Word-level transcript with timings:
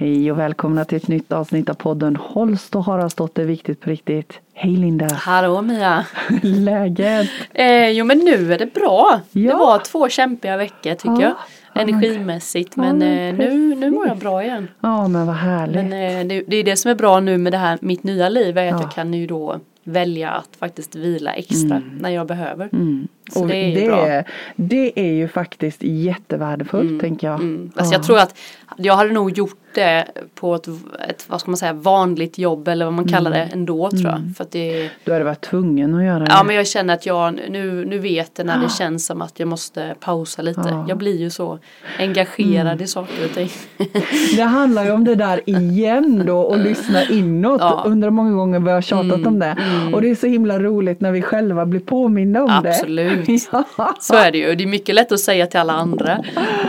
Hej 0.00 0.32
och 0.32 0.38
välkomna 0.38 0.84
till 0.84 0.96
ett 0.96 1.08
nytt 1.08 1.32
avsnitt 1.32 1.68
av 1.68 1.74
podden 1.74 2.16
Holst 2.16 2.76
och 2.76 2.84
Haraldsdotter 2.84 3.44
Viktigt 3.44 3.80
på 3.80 3.90
riktigt. 3.90 4.40
Hej 4.54 4.76
Linda! 4.76 5.08
Hallå 5.14 5.62
Mia! 5.62 6.06
Läget? 6.42 7.28
Eh, 7.54 7.90
jo 7.90 8.04
men 8.04 8.18
nu 8.18 8.52
är 8.52 8.58
det 8.58 8.74
bra. 8.74 9.20
Ja. 9.32 9.52
Det 9.52 9.58
var 9.58 9.78
två 9.78 10.08
kämpiga 10.08 10.56
veckor 10.56 10.94
tycker 10.94 11.22
Ja. 11.22 11.34
jag. 11.74 11.82
Energimässigt 11.82 12.72
Ja, 12.76 12.82
men 12.82 12.98
men 12.98 13.28
eh, 13.28 13.34
nu, 13.48 13.74
nu 13.74 13.90
mår 13.90 14.06
jag 14.06 14.16
bra 14.18 14.42
igen. 14.44 14.68
Ja 14.80 15.08
men 15.08 15.26
vad 15.26 15.36
härligt. 15.36 15.74
Men 15.74 15.92
eh, 15.92 16.26
det, 16.26 16.42
det 16.46 16.56
är 16.56 16.64
det 16.64 16.76
som 16.76 16.90
är 16.90 16.94
bra 16.94 17.20
nu 17.20 17.38
med 17.38 17.52
det 17.52 17.58
här 17.58 17.78
mitt 17.80 18.02
nya 18.02 18.28
liv 18.28 18.58
är 18.58 18.66
att 18.66 18.70
Ja. 18.72 18.80
jag 18.82 18.92
kan 18.92 19.14
ju 19.14 19.26
då 19.26 19.60
välja 19.84 20.30
att 20.30 20.56
faktiskt 20.58 20.94
vila 20.96 21.32
extra 21.32 21.82
när 22.00 22.10
jag 22.10 22.26
behöver. 22.26 22.68
Mm. 22.72 23.08
Så 23.32 23.40
och 23.42 23.48
det 23.48 23.56
är 23.56 23.68
ju 23.68 23.80
det, 23.80 23.86
bra. 23.86 24.22
det 24.56 25.00
är 25.00 25.12
ju 25.12 25.28
faktiskt 25.28 25.82
jättevärdefullt 25.82 27.00
tänker 27.00 27.26
jag. 27.26 27.40
Mm. 27.40 27.70
Alltså 27.76 27.92
Ja. 27.94 27.98
jag 27.98 28.06
tror 28.06 28.18
att 28.18 28.38
jag 28.76 28.94
hade 28.96 29.10
nog 29.12 29.38
gjort 29.38 29.54
det 29.74 30.04
på 30.34 30.54
ett, 30.54 30.66
ett 31.08 31.24
vad 31.28 31.40
ska 31.40 31.50
man 31.50 31.56
säga, 31.56 31.72
vanligt 31.72 32.38
jobb 32.38 32.68
eller 32.68 32.84
vad 32.84 32.94
man 32.94 33.08
kallar 33.08 33.30
det 33.30 33.48
ändå 33.52 33.90
tror 33.90 34.02
jag. 34.02 34.22
För 34.36 34.46
det, 34.50 34.90
Du 35.04 35.12
hade 35.12 35.24
varit 35.24 35.40
tvungen 35.40 35.94
att 35.94 36.04
göra 36.04 36.18
det. 36.18 36.26
Ja 36.28 36.42
men 36.44 36.56
jag 36.56 36.66
känner 36.66 36.94
att 36.94 37.06
jag 37.06 37.40
nu, 37.50 37.84
nu 37.84 37.98
vet 37.98 38.34
det 38.34 38.44
när 38.44 38.58
det 38.62 38.68
känns 38.70 39.06
som 39.06 39.22
att 39.22 39.38
jag 39.40 39.48
måste 39.48 39.94
pausa 40.00 40.42
lite. 40.42 40.62
Ja. 40.64 40.84
Jag 40.88 40.98
blir 40.98 41.16
ju 41.20 41.30
så 41.30 41.58
engagerad 41.98 42.82
i 42.82 42.86
saker 42.86 43.24
och 43.24 43.34
ting. 43.34 43.48
Det 44.36 44.42
handlar 44.42 44.84
ju 44.84 44.90
om 44.90 45.04
det 45.04 45.14
där 45.14 45.40
igen 45.50 46.22
då 46.26 46.38
och 46.40 46.58
lyssna 46.58 47.04
inåt. 47.04 47.60
Ja. 47.60 47.80
Mm, 47.80 47.92
Undrar 47.92 48.10
många 48.10 48.32
gånger 48.32 48.60
vi 48.60 48.70
har 48.70 48.80
tjatat 48.80 49.26
om 49.26 49.38
det. 49.38 49.56
Och 49.92 50.02
det 50.02 50.10
är 50.10 50.14
så 50.14 50.26
himla 50.26 50.58
roligt 50.58 51.00
när 51.00 51.12
vi 51.12 51.22
själva 51.22 51.66
blir 51.66 51.80
påminda 51.80 52.42
om 52.42 52.50
Absolut. 52.50 53.17
det. 53.17 53.17
ja. 53.78 53.94
Så 54.00 54.14
är 54.14 54.32
det 54.32 54.38
ju. 54.38 54.54
Det 54.54 54.64
är 54.64 54.68
mycket 54.68 54.94
lätt 54.94 55.12
att 55.12 55.20
säga 55.20 55.46
till 55.46 55.60
alla 55.60 55.72
andra 55.72 56.12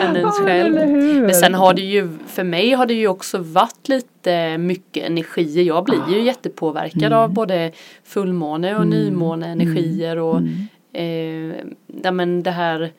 än 0.02 0.16
ens 0.16 0.36
Ja, 0.40 0.46
själv. 0.46 0.74
Men 1.22 1.34
sen 1.34 1.54
har 1.54 1.74
det 1.74 1.82
ju, 1.82 2.10
för 2.28 2.44
mig 2.44 2.72
har 2.72 2.86
det 2.86 2.94
ju 2.94 3.08
också 3.08 3.38
varit 3.38 3.90
lite 3.90 4.58
mycket 4.58 5.04
energier. 5.08 5.64
Jag 5.64 5.86
blir 5.86 6.02
ju 6.12 6.22
jättepåverkad 6.22 7.04
Mm. 7.04 7.20
av 7.20 7.34
både 7.34 7.72
fullmåne 8.04 8.78
och 8.78 8.88
nymåne 8.88 9.48
energier 9.48 10.18
och 10.18 10.38
Mm. 10.38 10.68
eh, 10.94 11.56
ja, 12.04 12.12
men 12.12 12.44
det 12.44 12.52
här 12.52 12.92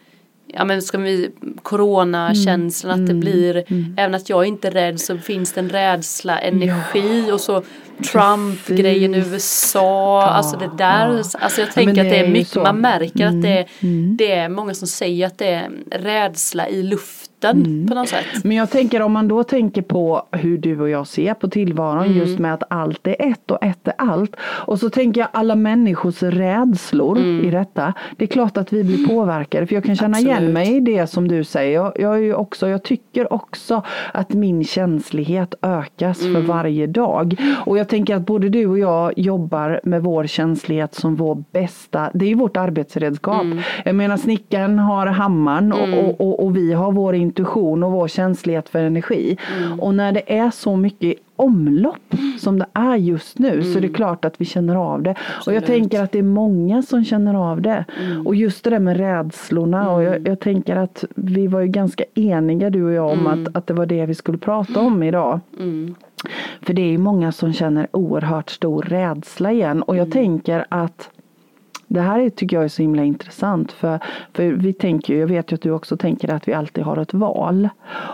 Ja 0.52 0.64
men 0.64 0.82
ska 0.82 0.98
vi 0.98 1.30
Coronakänslan 1.62 2.92
Mm. 2.94 3.04
att 3.04 3.08
det 3.08 3.14
blir 3.14 3.64
Även 3.96 4.14
att 4.14 4.28
jag 4.28 4.46
inte 4.46 4.68
är 4.68 4.72
rädd 4.72 5.00
så 5.00 5.18
finns 5.18 5.52
det 5.52 5.60
en 5.60 5.68
rädsla, 5.68 6.38
energi 6.38 7.32
och 7.32 7.40
så 7.40 7.62
Trump-grejen 8.02 9.14
i. 9.14 9.18
USA 9.18 10.22
Alltså 10.22 10.56
det 10.56 10.70
där 10.78 11.08
ja. 11.08 11.22
Alltså 11.40 11.60
jag 11.60 11.68
Ja, 11.68 11.72
tänker 11.72 11.94
men 11.94 12.06
att 12.06 12.10
det 12.10 12.10
det 12.10 12.26
är 12.26 12.28
mycket 12.30 12.52
så. 12.52 12.62
Man 12.62 12.80
märker 12.80 13.26
att 13.26 13.42
det 13.42 13.48
är, 13.58 13.66
Mm. 13.82 14.16
det 14.16 14.32
är 14.32 14.48
många 14.48 14.74
som 14.74 14.88
säger 14.88 15.26
att 15.26 15.38
det 15.38 15.46
är 15.46 15.70
rädsla 15.90 16.68
i 16.68 16.82
luften 16.82 17.29
Mm. 17.44 17.86
på 17.88 17.94
något 17.94 18.08
sätt 18.08 18.24
Men 18.44 18.56
jag 18.56 18.70
tänker 18.70 19.02
om 19.02 19.12
man 19.12 19.28
då 19.28 19.44
tänker 19.44 19.82
på 19.82 20.22
hur 20.32 20.58
du 20.58 20.80
och 20.80 20.88
jag 20.90 21.06
ser 21.06 21.34
på 21.34 21.48
tillvaron 21.48 22.04
Mm. 22.04 22.18
just 22.18 22.38
med 22.38 22.54
att 22.54 22.62
allt 22.70 23.06
är 23.06 23.16
ett 23.18 23.50
och 23.50 23.64
ett 23.64 23.88
är 23.88 23.92
allt. 23.98 24.36
Och 24.42 24.78
så 24.78 24.90
tänker 24.90 25.20
jag 25.20 25.28
alla 25.32 25.54
människors 25.54 26.22
rädslor 26.22 27.18
i 27.18 27.50
detta. 27.50 27.94
Det 28.16 28.24
är 28.24 28.28
klart 28.28 28.56
att 28.56 28.72
vi 28.72 28.84
blir 28.84 29.06
påverkade 29.08 29.66
för 29.66 29.74
jag 29.74 29.84
kan 29.84 29.96
känna 29.96 30.18
igen 30.18 30.34
Absolut. 30.34 30.54
mig 30.54 30.76
i 30.76 30.80
det 30.80 31.06
som 31.06 31.28
du 31.28 31.44
säger. 31.44 31.74
Jag, 31.74 31.92
jag, 32.00 32.24
är 32.24 32.34
också, 32.34 32.68
jag 32.68 32.82
tycker 32.82 33.32
också 33.32 33.82
att 34.14 34.32
min 34.32 34.64
känslighet 34.64 35.54
ökas 35.62 36.20
för 36.20 36.40
varje 36.40 36.86
dag. 36.86 37.34
Och 37.66 37.78
jag 37.78 37.88
tänker 37.88 38.16
att 38.16 38.26
både 38.26 38.48
du 38.48 38.66
och 38.66 38.78
jag 38.78 39.18
jobbar 39.18 39.80
med 39.84 40.02
vår 40.02 40.26
känslighet 40.26 40.94
som 40.94 41.16
vår 41.16 41.44
bästa, 41.52 42.10
det 42.14 42.24
är 42.24 42.28
ju 42.28 42.34
vårt 42.34 42.56
arbetsredskap. 42.56 43.46
Jag 43.84 43.94
menar 43.94 44.16
snickaren 44.16 44.78
har 44.78 45.06
hammaren 45.06 45.72
och, 45.72 45.88
och, 45.98 46.20
och, 46.20 46.44
och 46.44 46.56
vi 46.56 46.72
har 46.72 46.92
vår 46.92 47.14
intuition 47.30 47.82
och 47.82 47.92
vår 47.92 48.08
känslighet 48.08 48.68
för 48.68 48.78
energi. 48.78 49.36
Och 49.80 49.94
när 49.94 50.12
det 50.12 50.38
är 50.38 50.50
så 50.50 50.76
mycket 50.76 51.14
omlopp 51.36 52.14
som 52.38 52.58
det 52.58 52.66
är 52.72 52.96
just 52.96 53.38
nu 53.38 53.62
så 53.64 53.78
är 53.78 53.82
det 53.82 53.88
klart 53.88 54.24
att 54.24 54.40
vi 54.40 54.44
känner 54.44 54.76
av 54.76 55.02
det. 55.02 55.10
Och 55.10 55.52
jag 55.52 55.56
Absolut. 55.56 55.66
tänker 55.66 56.02
att 56.02 56.12
det 56.12 56.18
är 56.18 56.22
många 56.22 56.82
som 56.82 57.04
känner 57.04 57.34
av 57.34 57.62
det. 57.62 57.84
Och 58.24 58.34
just 58.34 58.64
det 58.64 58.70
där 58.70 58.78
med 58.78 58.96
rädslorna 58.96 59.90
och 59.90 60.02
jag, 60.02 60.28
jag 60.28 60.40
tänker 60.40 60.76
att 60.76 61.04
vi 61.14 61.46
var 61.46 61.60
ju 61.60 61.66
ganska 61.66 62.04
eniga 62.14 62.70
du 62.70 62.84
och 62.84 62.92
jag 62.92 63.10
om 63.10 63.26
att, 63.26 63.56
att 63.56 63.66
det 63.66 63.74
var 63.74 63.86
det 63.86 64.06
vi 64.06 64.14
skulle 64.14 64.38
prata 64.38 64.80
om 64.80 65.02
idag. 65.02 65.40
mm. 65.58 65.94
För 66.62 66.74
det 66.74 66.82
är 66.82 66.90
ju 66.90 66.98
många 66.98 67.32
som 67.32 67.52
känner 67.52 67.88
oerhört 67.92 68.50
stor 68.50 68.82
rädsla 68.82 69.52
igen 69.52 69.82
och 69.82 69.96
jag 69.96 70.12
tänker 70.12 70.64
att 70.68 71.10
det 71.90 72.00
här 72.00 72.20
är, 72.20 72.30
tycker 72.30 72.56
jag 72.56 72.64
är 72.64 72.68
så 72.68 72.82
himla 72.82 73.04
intressant 73.04 73.72
för, 73.72 73.98
för 74.32 74.44
vi 74.52 74.72
tänker 74.72 75.14
jag 75.14 75.26
vet 75.26 75.52
ju 75.52 75.54
att 75.54 75.60
du 75.60 75.70
också 75.70 75.96
tänker 75.96 76.32
att 76.32 76.48
vi 76.48 76.52
alltid 76.52 76.84
har 76.84 76.96
ett 76.96 77.14
val. 77.14 77.68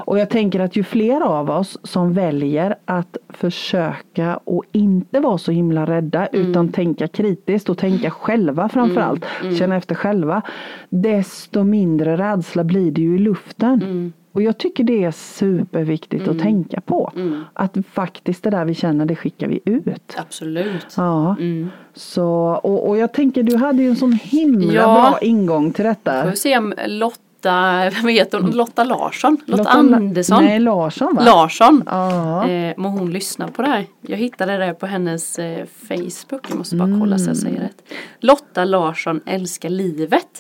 Och 0.07 0.19
jag 0.19 0.31
tänker 0.31 0.61
att 0.61 0.77
ju 0.77 0.85
fler 0.85 1.21
av 1.21 1.51
oss 1.51 1.79
som 1.83 2.13
väljer 2.13 2.77
att 2.85 3.17
försöka 3.29 4.37
och 4.37 4.65
inte 4.73 5.21
vara 5.21 5.39
så 5.39 5.53
himla 5.53 5.87
rädda 5.87 6.27
utan 6.27 6.69
tänka 6.69 7.09
kritiskt 7.09 7.69
och 7.69 7.79
tänka 7.79 8.11
själva 8.11 8.69
framförallt, 8.69 9.25
känna 9.59 9.77
efter 9.77 9.95
själva. 9.95 10.43
Desto 10.89 11.65
mindre 11.65 12.17
rädsla 12.17 12.65
blir 12.65 12.91
det 12.91 13.01
ju 13.01 13.15
i 13.15 13.19
luften. 13.19 14.13
Och 14.37 14.43
jag 14.43 14.59
tycker 14.59 14.85
det 14.85 15.05
är 15.05 15.11
superviktigt 15.11 16.29
att 16.29 16.39
tänka 16.39 16.81
på. 16.81 17.13
Att 17.53 17.77
faktiskt 17.93 18.43
det 18.43 18.51
där 18.51 18.65
vi 18.65 18.75
känner 18.75 19.07
det 19.07 19.17
skickar 19.17 19.49
vi 19.49 19.61
ut. 19.65 20.15
Absolut 20.17 20.95
Ja. 20.97 21.37
mm. 21.41 21.69
Så, 21.95 22.27
och, 22.63 22.89
och 22.89 22.99
jag 22.99 23.13
tänker 23.13 23.43
du 23.43 23.57
hade 23.57 23.83
ju 23.83 23.89
en 23.89 23.97
sån 23.97 24.13
himla 24.13 24.73
Ja. 24.75 24.83
bra 25.11 25.19
ingång 25.21 25.73
till 25.73 25.85
detta. 25.85 26.25
Får 26.25 26.31
se 26.33 26.59
om 26.59 26.75
Lotta, 26.87 27.21
vad 28.03 28.13
heter 28.13 28.41
hon, 28.41 28.51
Lotta 28.51 28.85
Larsson? 28.85 29.37
Lotta, 29.47 29.63
Lotta 29.63 29.71
Andersson? 29.71 30.45
Nej, 30.45 30.61
Larsson 30.61 31.15
va? 31.15 31.23
Larsson. 31.25 31.83
Ja. 31.87 32.49
Eh, 32.49 32.75
må 32.77 32.89
hon 32.89 33.13
lyssna 33.13 33.49
på 33.49 33.63
det 33.63 33.69
här. 33.69 33.87
Jag 34.01 34.17
hittade 34.17 34.57
det 34.57 34.75
på 34.75 34.87
hennes 34.87 35.39
eh, 35.39 35.67
Facebook. 35.89 36.47
Jag 36.49 36.59
måste 36.59 36.77
bara 36.77 36.99
kolla 37.01 37.19
så 37.19 37.31
jag 37.31 37.37
säger 37.37 37.61
rätt. 37.61 37.83
Lotta 38.21 38.65
Larsson 38.65 39.21
älskar 39.27 39.69
livet. 39.69 40.39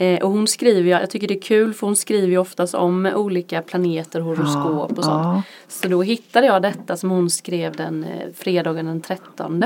Eh, 0.00 0.22
och 0.22 0.30
hon 0.30 0.46
skriver, 0.46 0.90
jag 0.90 1.10
tycker 1.10 1.28
det 1.28 1.34
är 1.38 1.42
kul 1.42 1.74
för 1.74 1.86
hon 1.86 1.96
skriver 1.96 2.28
ju 2.28 2.38
oftast 2.38 2.74
om 2.74 3.06
olika 3.06 3.62
planeter, 3.62 4.20
horoskop 4.20 4.98
och 4.98 5.04
sånt. 5.04 5.44
Så 5.68 5.88
då 5.88 6.02
hittade 6.02 6.46
jag 6.46 6.62
detta 6.62 6.96
som 6.96 7.10
hon 7.10 7.30
skrev 7.30 7.76
den 7.76 8.04
eh, 8.04 8.28
fredagen 8.34 8.86
den 8.86 9.00
13. 9.00 9.64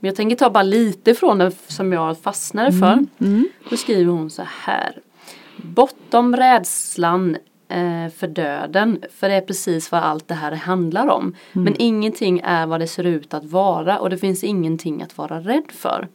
Men 0.00 0.08
jag 0.08 0.16
tänker 0.16 0.36
ta 0.36 0.50
bara 0.50 0.62
lite 0.62 1.14
från 1.14 1.38
den 1.38 1.52
som 1.66 1.92
jag 1.92 2.18
fastnade 2.18 2.72
för. 2.72 3.06
Då 3.70 3.76
skriver 3.76 4.12
hon 4.12 4.30
så 4.30 4.42
här. 4.46 4.92
Bortom 5.62 6.36
rädslan 6.36 7.36
eh, 7.68 8.12
för 8.16 8.26
döden, 8.26 9.04
för 9.14 9.28
det 9.28 9.34
är 9.34 9.40
precis 9.40 9.92
vad 9.92 10.02
allt 10.02 10.28
det 10.28 10.34
här 10.34 10.52
handlar 10.52 11.06
om. 11.08 11.34
Men 11.52 11.74
ingenting 11.78 12.40
är 12.44 12.66
vad 12.66 12.80
det 12.80 12.86
ser 12.86 13.04
ut 13.04 13.34
att 13.34 13.44
vara 13.44 13.98
och 13.98 14.10
det 14.10 14.18
finns 14.18 14.44
ingenting 14.44 15.02
att 15.02 15.18
vara 15.18 15.40
rädd 15.40 15.70
för. 15.72 16.08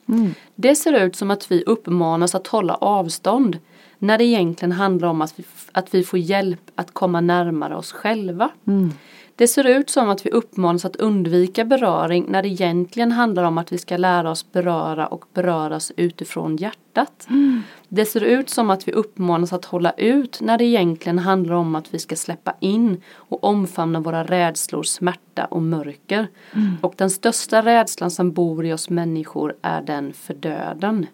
Det 0.55 0.75
ser 0.75 0.93
ut 1.05 1.15
som 1.15 1.31
att 1.31 1.51
vi 1.51 1.63
uppmanas 1.63 2.35
att 2.35 2.47
hålla 2.47 2.75
avstånd 2.75 3.59
när 4.03 4.17
det 4.17 4.23
egentligen 4.23 4.71
handlar 4.71 5.07
om 5.07 5.21
att 5.21 5.39
vi, 5.39 5.43
att 5.71 5.93
vi 5.95 6.03
får 6.03 6.19
hjälp 6.19 6.71
att 6.75 6.93
komma 6.93 7.21
närmare 7.21 7.75
oss 7.75 7.91
själva. 7.91 8.49
Det 9.35 9.47
ser 9.47 9.67
ut 9.67 9.89
som 9.89 10.09
att 10.09 10.25
vi 10.25 10.29
uppmanas 10.29 10.85
att 10.85 10.95
undvika 10.95 11.65
beröring 11.65 12.25
när 12.29 12.41
det 12.41 12.47
egentligen 12.47 13.11
handlar 13.11 13.43
om 13.43 13.57
att 13.57 13.71
vi 13.71 13.77
ska 13.77 13.97
lära 13.97 14.31
oss 14.31 14.51
beröra 14.51 15.07
och 15.07 15.25
beröras 15.33 15.91
utifrån 15.97 16.55
hjärtat. 16.55 17.27
Det 17.87 18.05
ser 18.05 18.21
ut 18.21 18.49
som 18.49 18.69
att 18.69 18.87
vi 18.87 18.91
uppmanas 18.91 19.53
att 19.53 19.65
hålla 19.65 19.91
ut 19.91 20.41
när 20.41 20.57
det 20.57 20.65
egentligen 20.65 21.19
handlar 21.19 21.55
om 21.55 21.75
att 21.75 21.93
vi 21.93 21.99
ska 21.99 22.15
släppa 22.15 22.53
in 22.59 23.01
och 23.13 23.43
omfamna 23.43 23.99
våra 23.99 24.23
rädslor, 24.23 24.83
smärta 24.83 25.45
och 25.45 25.61
mörker. 25.61 26.27
Och 26.81 26.93
den 26.97 27.09
största 27.09 27.61
rädslan 27.61 28.11
som 28.11 28.31
bor 28.31 28.65
i 28.65 28.73
oss 28.73 28.89
människor 28.89 29.55
är 29.61 29.81
den 29.81 30.13
för 30.13 30.33
döden. 30.33 31.07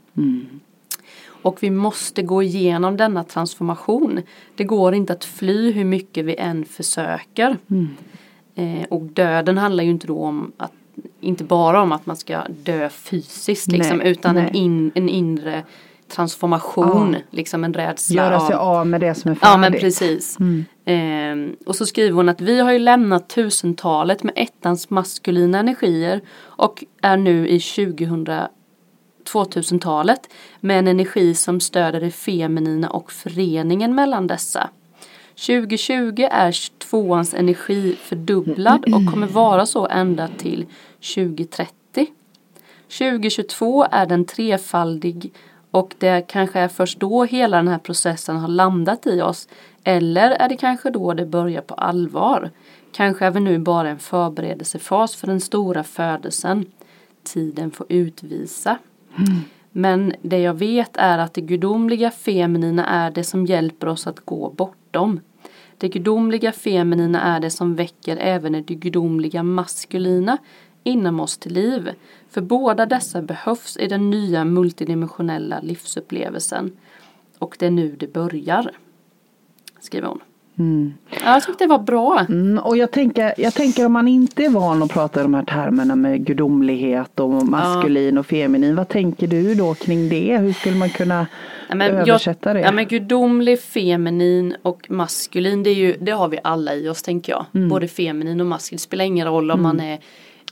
Och 1.42 1.64
vi 1.64 1.70
måste 1.70 2.22
gå 2.22 2.44
igenom 2.44 2.98
denna 2.98 3.24
transformation. 3.24 4.22
Det 4.56 4.64
går 4.64 4.94
inte 4.94 5.14
att 5.14 5.26
fly 5.26 5.72
hur 5.72 5.86
mycket 5.86 6.26
vi 6.26 6.36
än 6.36 6.66
försöker. 6.66 7.58
Eh, 8.56 8.84
och 8.90 9.02
döden 9.02 9.58
handlar 9.58 9.84
ju 9.84 9.90
inte 9.90 10.08
då 10.08 10.24
om 10.24 10.52
att 10.58 10.72
inte 11.20 11.44
bara 11.44 11.82
om 11.82 11.92
att 11.92 12.06
man 12.06 12.16
ska 12.18 12.42
dö 12.64 12.90
fysiskt 12.90 13.72
liksom, 13.72 13.98
Nej, 13.98 14.12
utan 14.12 14.38
en, 14.38 14.44
nej. 14.44 14.58
in, 14.58 14.92
en 14.96 15.10
inre 15.10 15.64
transformation, 16.08 17.14
Ja. 17.14 17.20
liksom 17.30 17.64
en 17.64 17.74
rädsla 17.74 18.16
Göra 18.24 18.40
sig 18.40 18.56
av 18.56 18.76
av 18.76 18.88
med 18.88 19.02
det 19.02 19.16
som 19.16 19.32
är 19.32 19.36
färdigt. 19.36 19.50
Ja 19.52 19.58
men 19.58 19.74
precis. 19.74 20.38
Ehm, 20.86 21.56
och 21.66 21.76
så 21.76 21.86
skriver 21.86 22.12
hon 22.12 22.30
att 22.30 22.42
vi 22.42 22.60
har 22.60 22.72
ju 22.72 22.80
lämnat 22.80 23.30
tusentalet 23.30 24.24
med 24.24 24.34
ettans 24.36 24.90
maskulina 24.90 25.60
energier 25.60 26.22
och 26.42 26.84
är 27.02 27.18
nu 27.18 27.48
i 27.48 27.60
2000, 27.60 28.28
2000-talet 29.34 30.30
med 30.60 30.80
en 30.80 30.88
energi 30.88 31.36
som 31.36 31.60
stöder 31.60 32.00
det 32.02 32.12
feminina 32.12 32.90
och 32.90 33.12
föreningen 33.12 33.96
mellan 33.96 34.28
dessa. 34.28 34.70
2020 35.48 36.28
är 36.32 36.80
tvåans 36.80 37.34
energi 37.34 37.96
fördubblad 37.96 38.94
och 38.94 39.14
kommer 39.14 39.28
vara 39.28 39.66
så 39.66 39.88
ända 39.88 40.28
till 40.28 40.66
2030. 41.16 42.08
2022 42.98 43.86
är 43.92 44.06
den 44.06 44.26
trefaldig 44.26 45.34
Och 45.72 45.96
det 45.98 46.22
kanske 46.28 46.60
är 46.60 46.68
först 46.68 47.00
då 47.00 47.24
hela 47.24 47.58
den 47.58 47.68
här 47.68 47.78
processen 47.78 48.38
har 48.38 48.48
landat 48.48 49.08
i 49.08 49.22
oss. 49.22 49.48
Eller 49.84 50.32
är 50.32 50.50
det 50.50 50.58
kanske 50.58 50.90
då 50.90 51.14
det 51.14 51.26
börjar 51.26 51.62
på 51.62 51.74
allvar? 51.74 52.52
Kanske 52.92 53.26
är 53.26 53.32
vi 53.32 53.40
nu 53.40 53.60
bara 53.60 53.90
en 53.90 54.00
förberedelsefas 54.00 55.16
för 55.16 55.28
den 55.28 55.42
stora 55.42 55.84
födelsen. 55.84 56.66
Tiden 57.24 57.72
får 57.72 57.86
utvisa. 57.90 58.78
Mm. 59.28 59.42
Men 59.72 60.14
det 60.22 60.40
jag 60.40 60.54
vet 60.54 60.98
är 60.98 61.18
att 61.18 61.34
det 61.34 61.42
gudomliga 61.42 62.12
feminina 62.12 62.86
är 62.86 63.12
det 63.12 63.24
som 63.24 63.46
hjälper 63.46 63.88
oss 63.88 64.08
att 64.08 64.20
gå 64.20 64.50
bortom. 64.50 65.20
Det 65.78 65.90
gudomliga 65.90 66.52
feminina 66.52 67.22
är 67.22 67.40
det 67.40 67.50
som 67.50 67.76
väcker 67.76 68.18
även 68.18 68.54
det 68.54 68.76
gudomliga 68.76 69.44
maskulina 69.44 70.38
inom 70.84 71.20
oss 71.20 71.38
till 71.38 71.54
liv. 71.54 71.90
För 72.30 72.42
båda 72.42 72.86
dessa 72.86 73.22
behövs 73.22 73.78
i 73.78 73.88
den 73.88 74.10
nya 74.10 74.46
multidimensionella 74.46 75.60
livsupplevelsen. 75.60 76.78
Och 77.40 77.56
det 77.60 77.66
är 77.66 77.72
nu 77.72 77.96
det 78.00 78.14
börjar. 78.14 78.72
Skriver 79.80 80.08
hon. 80.08 80.20
Mm. 80.60 80.94
Ja, 81.10 81.34
jag 81.34 81.44
tyckte 81.44 81.64
det 81.64 81.68
var 81.68 81.80
bra. 81.80 82.26
Mm, 82.30 82.58
och 82.58 82.78
jag 82.78 82.92
tänker, 82.92 83.34
jag 83.38 83.54
tänker 83.54 83.86
om 83.86 83.94
man 83.94 84.08
inte 84.08 84.46
är 84.46 84.50
van 84.50 84.84
att 84.84 84.92
prata 84.92 85.20
i 85.20 85.24
de 85.24 85.34
här 85.34 85.44
termerna 85.44 85.96
med 85.96 86.26
gudomlighet 86.26 87.20
och 87.20 87.30
maskulin 87.30 88.16
ja. 88.16 88.20
och 88.20 88.26
feminin. 88.26 88.76
Vad 88.76 88.88
tänker 88.88 89.28
du 89.28 89.56
då 89.56 89.74
kring 89.74 90.10
det? 90.10 90.38
Hur 90.38 90.54
skulle 90.54 90.76
man 90.76 90.90
kunna 90.90 91.28
ja, 91.70 91.76
men 91.76 91.96
översätta 91.96 92.50
jag, 92.50 92.56
det? 92.56 92.62
Ja 92.62 92.72
men 92.72 92.88
gudomlig, 92.88 93.60
feminin 93.60 94.56
och 94.62 94.86
maskulin 94.90 95.64
det, 95.64 95.70
är 95.70 95.76
ju, 95.76 95.96
det 96.00 96.12
har 96.12 96.28
vi 96.28 96.40
alla 96.44 96.76
i 96.76 96.90
oss 96.90 97.02
tänker 97.02 97.32
jag. 97.32 97.46
Mm. 97.54 97.70
Både 97.70 97.88
feminin 97.88 98.42
och 98.42 98.48
maskulin. 98.48 98.78
Det 98.78 98.82
spelar 98.82 99.06
ingen 99.06 99.28
roll 99.28 99.52
om 99.52 99.60
mm. 99.60 99.78
man 99.78 99.86
är 99.86 100.00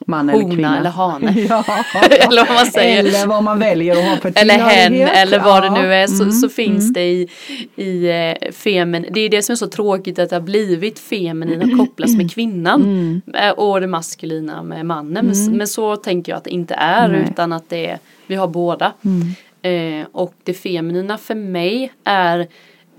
man 0.05 0.29
eller 0.29 0.55
kvinna. 0.55 0.77
eller 0.79 0.89
hane. 0.89 1.31
Ja. 1.49 1.63
eller 2.09 2.45
vad 2.45 2.55
man 2.55 2.65
säger. 2.65 2.99
Eller 2.99 3.27
vad 3.27 3.43
man 3.43 3.59
väljer 3.59 3.97
att 3.97 4.09
ha 4.09 4.17
för 4.17 4.33
Eller 4.35 4.57
hen 4.57 4.93
eller 4.93 5.39
vad 5.39 5.65
ja. 5.65 5.69
det 5.69 5.81
nu 5.81 5.93
är 5.93 6.07
så, 6.07 6.23
mm. 6.23 6.31
så 6.31 6.49
finns 6.49 6.83
mm. 6.83 6.93
det 6.93 7.09
i, 7.11 7.27
i 7.75 8.09
eh, 8.09 8.51
femin. 8.51 9.05
Det 9.11 9.19
är 9.19 9.29
det 9.29 9.41
som 9.41 9.53
är 9.53 9.57
så 9.57 9.67
tråkigt 9.67 10.19
att 10.19 10.29
det 10.29 10.35
har 10.35 10.41
blivit 10.41 10.99
feminin 10.99 11.61
och 11.61 11.77
kopplas 11.77 12.15
med 12.15 12.31
kvinnan. 12.31 12.81
Mm. 12.81 13.21
Eh, 13.33 13.51
och 13.51 13.81
det 13.81 13.87
maskulina 13.87 14.63
med 14.63 14.85
mannen. 14.85 15.25
Men, 15.25 15.57
men, 15.57 15.67
så 15.67 15.95
tänker 15.95 16.31
jag 16.31 16.37
att 16.37 16.43
det 16.43 16.49
inte 16.49 16.73
är 16.73 17.07
Nej. 17.07 17.27
utan 17.31 17.53
att 17.53 17.69
det 17.69 17.89
är, 17.89 17.99
vi 18.27 18.35
har 18.35 18.47
båda. 18.47 18.93
Mm. 19.01 20.01
Eh, 20.01 20.07
och 20.11 20.33
det 20.43 20.53
feminina 20.53 21.17
för 21.17 21.35
mig 21.35 21.93
är 22.03 22.47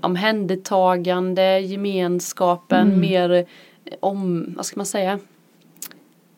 omhändertagande, 0.01 1.59
gemenskapen, 1.59 2.87
mm. 2.87 2.99
mer 2.99 3.45
om, 3.99 4.53
vad 4.57 4.65
ska 4.65 4.79
man 4.79 4.85
säga, 4.85 5.19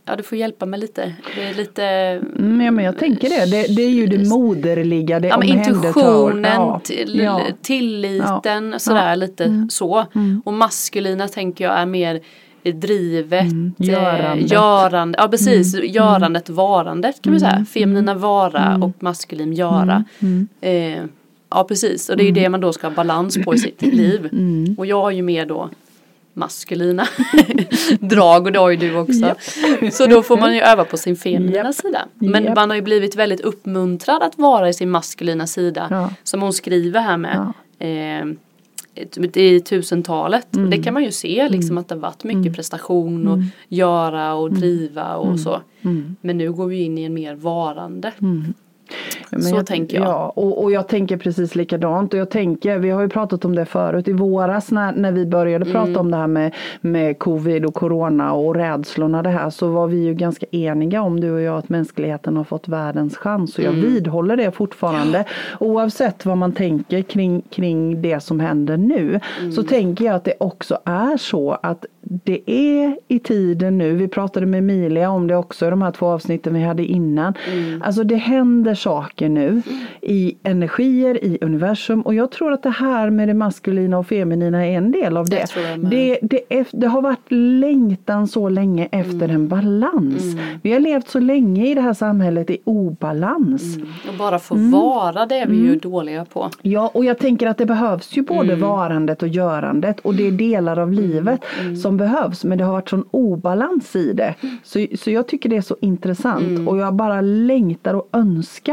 Ja 0.06 0.16
du 0.16 0.24
får 0.24 0.38
hjälpa 0.38 0.66
mig 0.66 0.80
lite. 0.80 1.14
Det 1.36 1.44
är 1.44 1.54
lite 1.54 1.84
mm, 1.84 2.62
ja, 2.62 2.72
men 2.72 2.86
jag 2.86 2.98
tänker 2.98 3.30
det. 3.30 3.52
det. 3.52 3.76
det 3.76 3.82
är 3.82 3.90
ju 3.90 4.08
det 4.08 4.30
moderliga, 4.30 5.20
det 5.20 5.28
ja, 5.28 5.38
men 5.38 5.48
Intuitionen, 5.48 6.62
ja. 6.62 6.82
till, 6.84 7.20
ja. 7.20 7.42
tilliten, 7.62 8.80
sådär 8.80 9.10
ja. 9.10 9.16
lite 9.16 9.44
mm. 9.44 9.70
så. 9.70 10.06
Mm. 10.16 10.42
Och 10.46 10.54
maskulina 10.54 11.28
tänker 11.28 11.64
jag 11.64 11.80
är 11.80 11.86
mer 11.86 12.22
drivet, 12.64 13.52
mm. 13.52 13.74
Eh, 13.80 13.88
görandet. 13.88 14.52
görande, 14.52 15.18
ja 15.22 15.28
precis, 15.28 15.76
mm. 15.76 15.92
görandet, 15.92 16.50
varandet 16.50 17.22
kan 17.22 17.34
man 17.34 17.40
säga. 17.40 17.52
Mm. 17.52 17.66
Feminina 17.66 18.14
vara 18.14 18.66
mm. 18.66 18.84
och 18.84 19.04
maskulin 19.04 19.54
göra. 19.54 20.04
Eh, 20.62 21.04
ja 21.50 21.64
precis, 21.68 22.10
och 22.10 22.18
det 22.18 22.24
är 22.24 22.26
ju 22.26 22.32
det 22.32 22.50
man 22.50 22.62
då 22.62 22.74
ska 22.74 22.88
ha 22.88 22.96
balans 22.96 23.38
på 23.46 23.54
i 23.54 23.58
sitt 23.58 23.82
liv. 23.82 24.30
Och 24.78 24.86
jag 24.86 25.02
har 25.02 25.12
ju 25.12 25.22
mer 25.22 25.46
då 25.46 25.70
maskulina 26.34 27.08
drag 28.00 28.46
och 28.46 28.52
det 28.52 28.60
har 28.60 28.70
ju 28.70 28.78
du 28.78 28.98
också. 28.98 29.26
Yep. 29.82 29.94
Så 29.94 30.06
då 30.06 30.24
får 30.24 30.38
man 30.38 30.56
ju 30.56 30.62
öva 30.62 30.86
på 30.86 30.98
sin 30.98 31.16
feminina 31.16 31.66
yep. 31.66 31.76
sida. 31.76 32.08
Men 32.20 32.44
yep. 32.44 32.56
man 32.56 32.70
har 32.70 32.76
ju 32.76 32.82
blivit 32.82 33.16
väldigt 33.16 33.42
uppmuntrad 33.42 34.24
att 34.24 34.38
vara 34.38 34.70
i 34.70 34.74
sin 34.74 34.92
maskulina 34.92 35.48
sida. 35.48 35.88
Ja. 35.90 36.10
Som 36.24 36.42
hon 36.42 36.54
skriver 36.54 37.02
här 37.02 37.18
med. 37.18 37.52
Ja. 37.80 37.86
Eh, 37.86 38.26
i 39.34 39.60
tusentalet. 39.60 40.56
Mm. 40.56 40.70
Det 40.70 40.78
kan 40.78 40.94
man 40.94 41.04
ju 41.04 41.12
se 41.12 41.50
liksom 41.50 41.72
mm. 41.72 41.78
att 41.78 41.88
det 41.88 41.96
har 41.96 42.00
varit 42.00 42.24
mycket 42.24 42.42
mm. 42.42 42.54
prestation 42.54 43.28
och 43.28 43.34
mm. 43.34 43.46
göra 43.68 44.34
och 44.34 44.48
mm. 44.48 44.60
driva 44.60 45.16
och 45.16 45.26
mm. 45.26 45.38
så. 45.38 45.62
Men 46.22 46.38
nu 46.38 46.52
går 46.52 46.68
vi 46.68 46.82
in 46.82 46.98
i 46.98 47.04
en 47.04 47.14
mer 47.14 47.36
varande. 47.36 48.12
Men 49.30 49.42
så 49.42 49.56
jag, 49.56 49.66
tänker 49.66 49.98
jag. 49.98 50.08
Ja, 50.08 50.34
och, 50.36 50.64
och 50.64 50.72
jag 50.72 50.88
tänker 50.88 51.18
precis 51.18 51.56
likadant. 51.56 52.14
Och 52.14 52.20
jag 52.20 52.30
tänker, 52.30 52.78
vi 52.78 52.90
har 52.90 53.02
ju 53.02 53.10
pratat 53.10 53.46
om 53.46 53.56
det 53.56 53.66
förut 53.66 54.08
i 54.08 54.14
våras 54.14 54.72
när, 54.72 54.92
när 54.92 55.12
vi 55.12 55.26
började 55.26 55.66
mm. 55.66 55.74
prata 55.74 56.00
om 56.00 56.12
det 56.12 56.18
här 56.18 56.28
med, 56.28 56.56
med 56.82 57.20
covid 57.20 57.66
och 57.66 57.74
corona 57.74 58.34
och 58.34 58.56
rädslorna 58.56 59.24
det 59.24 59.30
här 59.30 59.50
så 59.50 59.68
var 59.68 59.88
vi 59.88 59.98
ju 59.98 60.14
ganska 60.14 60.46
eniga 60.52 61.02
om 61.02 61.20
du 61.20 61.32
och 61.32 61.42
jag 61.42 61.58
att 61.58 61.70
mänskligheten 61.70 62.38
har 62.38 62.44
fått 62.44 62.68
världens 62.68 63.18
chans. 63.18 63.58
Och 63.58 63.64
jag 63.64 63.74
mm. 63.74 63.86
vidhåller 63.86 64.38
det 64.38 64.52
fortfarande. 64.52 65.18
Ja. 65.18 65.66
Oavsett 65.66 66.26
vad 66.26 66.38
man 66.38 66.52
tänker 66.52 67.02
kring, 67.02 67.42
kring 67.42 68.02
det 68.02 68.24
som 68.24 68.40
händer 68.40 68.78
nu 68.78 69.20
mm. 69.40 69.52
så 69.52 69.64
tänker 69.64 70.06
jag 70.06 70.16
att 70.16 70.24
det 70.24 70.34
också 70.40 70.78
är 70.86 71.18
så 71.18 71.58
att 71.64 71.86
det 72.02 72.52
är 72.52 72.98
i 73.08 73.20
tiden 73.20 73.78
nu, 73.78 73.96
vi 73.96 74.08
pratade 74.08 74.46
med 74.46 74.58
Emilia 74.58 75.10
om 75.10 75.28
det 75.28 75.36
också 75.36 75.68
i 75.68 75.70
de 75.70 75.82
här 75.82 75.92
två 75.92 76.06
avsnitten 76.06 76.54
vi 76.54 76.64
hade 76.64 76.86
innan. 76.86 77.34
Mm. 77.52 77.82
Alltså 77.82 78.04
det 78.04 78.16
händer 78.16 78.76
saker 78.82 79.30
nu 79.30 79.48
mm. 79.48 79.62
i 80.02 80.38
energier, 80.44 81.24
i 81.24 81.38
universum 81.42 82.02
och 82.02 82.16
jag 82.16 82.32
tror 82.32 82.54
att 82.54 82.64
det 82.64 82.70
här 82.70 83.10
med 83.10 83.28
det 83.28 83.34
maskulina 83.34 83.98
och 83.98 84.08
feminina 84.08 84.66
är 84.68 84.78
en 84.78 84.92
del 84.92 85.18
av 85.18 85.30
det. 85.30 85.46
Det, 85.56 86.20
det, 86.22 86.40
det, 86.50 86.68
det, 86.72 86.88
har 86.88 87.02
varit 87.02 87.32
längtan 87.32 88.28
så 88.28 88.50
länge 88.50 88.88
efter 88.92 89.24
mm. 89.24 89.36
en 89.36 89.48
balans. 89.48 90.34
Mm. 90.34 90.46
Vi 90.62 90.74
har 90.74 90.80
levt 90.80 91.10
så 91.10 91.20
länge 91.20 91.72
i 91.72 91.74
det 91.74 91.82
här 91.82 91.94
samhället 91.94 92.50
i 92.50 92.58
obalans. 92.64 93.76
Mm. 93.76 93.88
Och 94.10 94.18
bara 94.18 94.40
få 94.40 94.56
mm. 94.56 94.72
vara 94.72 95.26
det 95.26 95.36
är 95.36 95.48
vi 95.48 95.56
ju 95.56 95.76
dåliga 95.76 96.26
på. 96.26 96.50
Ja 96.62 96.92
och 96.94 97.06
jag 97.06 97.18
tänker 97.18 97.48
att 97.48 97.58
det 97.58 97.66
behövs 97.66 98.18
ju 98.18 98.22
både 98.22 98.56
varandet 98.56 99.24
och 99.24 99.28
görandet 99.28 100.00
och 100.00 100.16
det 100.16 100.28
är 100.28 100.32
delar 100.32 100.80
av 100.80 100.92
livet 100.92 101.42
som 101.84 101.98
behövs 101.98 102.44
men 102.44 102.58
det 102.58 102.64
har 102.64 102.74
varit 102.74 102.90
sån 102.90 103.06
obalans 103.12 103.96
i 103.96 104.14
det. 104.14 104.36
Så, 104.64 104.88
så 104.98 105.12
jag 105.12 105.28
tycker 105.28 105.50
det 105.50 105.58
är 105.58 105.62
så 105.62 105.78
intressant 105.82 106.48
mm. 106.48 106.68
och 106.68 106.78
jag 106.78 106.94
bara 106.94 107.22
längtar 107.22 107.94
och 107.94 108.10
önskar 108.14 108.71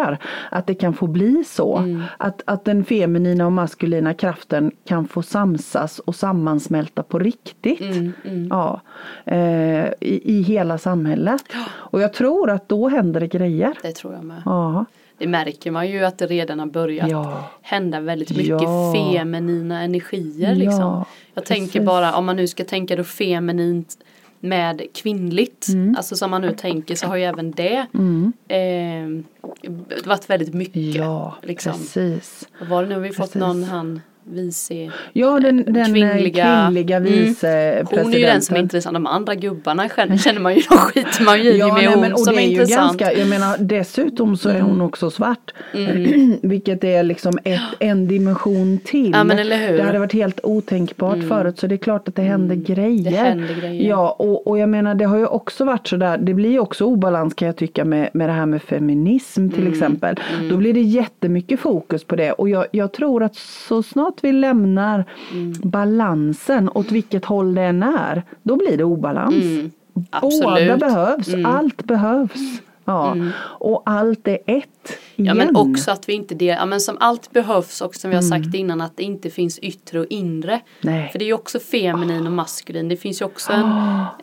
att 0.50 0.67
det 0.67 0.75
kan 0.75 0.95
få 0.95 1.06
bli 1.06 1.45
så. 1.45 1.77
Mm. 1.77 2.03
Att, 2.17 2.43
att 2.45 2.65
den 2.65 2.85
feminina 2.85 3.47
och 3.47 3.53
maskulina 3.53 4.15
kraften 4.15 4.73
kan 4.85 5.09
få 5.09 5.23
samsas 5.23 5.99
och 5.99 6.15
sammansmälta 6.15 7.03
på 7.03 7.19
riktigt. 7.19 7.81
Mm, 7.81 8.12
mm. 8.25 8.49
Ja, 8.50 8.81
eh, 9.25 9.87
i, 10.00 10.21
I 10.25 10.43
hela 10.43 10.79
samhället. 10.79 11.43
Och 11.69 12.00
jag 12.00 12.12
tror 12.12 12.50
att 12.50 12.69
då 12.69 12.89
händer 12.89 13.21
det 13.21 13.27
grejer. 13.27 13.75
Det 13.83 13.93
tror 13.93 14.15
jag 14.15 14.25
med. 14.25 14.43
Ja. 14.45 14.85
Det 15.19 15.27
märker 15.27 15.71
man 15.71 15.89
ju 15.89 16.05
att 16.05 16.19
det 16.19 16.27
redan 16.27 16.59
har 16.59 16.67
börjat 16.67 17.11
ja. 17.11 17.50
hända 17.62 18.00
väldigt 18.00 18.31
mycket 18.31 18.62
ja. 18.62 18.93
feminina 18.95 19.83
energier. 19.83 20.55
Liksom. 20.55 20.81
Ja, 20.81 21.06
jag 21.35 21.45
precis. 21.45 21.56
tänker 21.56 21.87
bara 21.87 22.17
om 22.17 22.26
man 22.26 22.37
nu 22.37 22.47
ska 22.47 22.64
tänka 22.64 22.97
då 22.97 23.05
feminint 23.05 23.99
med 24.40 24.83
kvinnligt, 24.95 25.68
mm. 25.68 25.95
alltså 25.97 26.16
som 26.16 26.30
man 26.30 26.42
nu 26.42 26.54
tänker 26.54 26.95
så 26.95 27.07
har 27.07 27.16
ju 27.16 27.25
även 27.25 27.50
det 27.50 27.87
mm. 27.95 28.33
eh, 28.49 29.25
varit 30.04 30.30
väldigt 30.30 30.54
mycket. 30.54 30.95
Ja, 30.95 31.37
liksom. 31.42 31.73
precis. 31.73 32.49
Var 32.68 32.83
det 32.83 32.88
nu, 32.88 33.00
vi 33.00 33.09
fått 33.09 33.16
precis. 33.16 33.35
någon 33.35 33.64
han 33.64 34.00
vice 34.30 34.90
Ja 35.12 35.40
den, 35.40 35.64
den 35.64 35.85
kvinnliga, 35.85 36.64
kvinnliga 36.66 37.00
vicepresidenten. 37.00 37.99
Mm. 37.99 38.04
Hon 38.04 38.14
är 38.14 38.18
ju 38.18 38.26
den 38.26 38.42
som 38.42 38.56
är 38.56 38.61
intressant. 38.61 38.94
De 38.94 39.06
andra 39.06 39.35
gubbarna 39.35 39.88
känner 39.88 40.40
man 40.40 40.54
ju, 40.54 40.62
de 40.70 40.76
skiter 40.76 41.25
man 41.25 41.42
ju 41.42 41.50
ja, 41.50 41.75
med 41.75 41.85
nej, 41.85 41.97
men, 41.97 42.12
och 42.12 42.20
som 42.20 42.35
det 42.35 42.42
är, 42.42 42.47
är 42.47 42.50
intressant. 42.50 42.99
Ganska, 42.99 43.18
jag 43.18 43.28
menar 43.28 43.56
dessutom 43.58 44.37
så 44.37 44.49
är 44.49 44.61
hon 44.61 44.70
mm. 44.70 44.87
också 44.87 45.11
svart. 45.11 45.54
Mm. 45.75 46.38
Vilket 46.42 46.85
är 46.85 47.02
liksom 47.02 47.38
ett, 47.44 47.61
en 47.78 48.08
dimension 48.08 48.78
till. 48.85 49.11
Ja, 49.11 49.25
men 49.25 49.38
eller 49.38 49.68
hur? 49.68 49.76
Det 49.76 49.82
hade 49.82 49.99
varit 49.99 50.12
helt 50.12 50.40
otänkbart 50.42 51.16
mm. 51.16 51.28
förut 51.28 51.58
så 51.58 51.66
det 51.66 51.75
är 51.75 51.76
klart 51.76 52.08
att 52.08 52.14
det 52.14 52.23
händer 52.23 52.54
mm. 52.54 52.64
grejer. 52.64 53.11
Det 53.11 53.16
händer 53.16 53.54
grejer. 53.61 53.88
Ja 53.88 54.16
och, 54.18 54.47
och 54.47 54.58
jag 54.58 54.68
menar 54.68 54.94
det 54.94 55.04
har 55.04 55.18
ju 55.18 55.26
också 55.26 55.64
varit 55.64 55.87
sådär, 55.87 56.18
det 56.18 56.35
blir 56.35 56.58
också 56.58 56.85
obalans 56.85 57.35
kan 57.35 57.47
jag 57.47 57.56
tycka 57.56 57.85
med, 57.85 58.08
med 58.12 58.28
det 58.28 58.32
här 58.32 58.47
med 58.47 58.62
feminism 58.62 59.49
till 59.49 59.61
mm. 59.61 59.73
exempel. 59.73 60.16
Då 60.50 60.56
blir 60.56 60.75
det 60.75 60.80
jättemycket 60.80 61.61
fokus 61.61 62.04
på 62.04 62.16
det 62.16 62.32
och 62.32 62.49
jag, 62.49 62.66
jag 62.70 62.92
tror 62.92 63.23
att 63.23 63.37
så 63.37 63.82
snart 63.82 64.18
att 64.19 64.25
vi 64.25 64.33
lämnar 64.33 65.05
mm. 65.33 65.53
balansen 65.63 66.71
åt 66.75 66.91
vilket 66.91 67.25
håll 67.25 67.55
det 67.55 67.63
än 67.63 67.83
är, 67.83 68.23
då 68.43 68.57
blir 68.57 68.77
det 68.77 68.85
obalans. 68.85 69.35
Mm. 69.35 69.71
Båda 70.21 70.77
behövs, 70.77 71.29
mm. 71.29 71.47
allt 71.47 71.85
behövs. 71.85 72.61
Ja. 72.85 73.13
Mm. 73.13 73.31
Och 73.39 73.83
allt 73.87 74.29
är 74.29 74.39
ett. 74.47 74.99
Igen. 75.17 75.27
Ja 75.27 75.35
men 75.35 75.57
också 75.57 75.91
att 75.91 76.09
vi 76.09 76.13
inte 76.13 76.35
det, 76.35 76.45
ja 76.45 76.67
men 76.67 76.81
som 76.81 76.97
allt 77.01 77.33
behövs 77.33 77.81
och 77.81 77.95
som 77.95 78.11
vi 78.11 78.17
har 78.17 78.23
mm. 78.23 78.43
sagt 78.43 78.55
innan 78.55 78.81
att 78.81 78.97
det 78.97 79.03
inte 79.03 79.31
finns 79.31 79.59
yttre 79.59 80.01
och 80.01 80.07
inre. 80.11 80.61
Nej. 80.81 81.09
För 81.13 81.19
det 81.19 81.25
är 81.25 81.27
ju 81.27 81.33
också 81.33 81.59
feminin 81.59 82.27
och 82.27 82.33
maskulin, 82.33 82.89
det 82.89 82.97
finns 82.97 83.21
ju 83.21 83.25
också 83.25 83.53
en, 83.53 83.73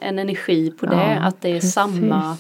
en 0.02 0.20
energi 0.20 0.72
på 0.72 0.86
det, 0.86 0.96
ja, 0.96 1.28
att 1.28 1.42
det 1.42 1.50
är 1.50 1.54
precis. 1.54 1.74
samma 1.74 2.38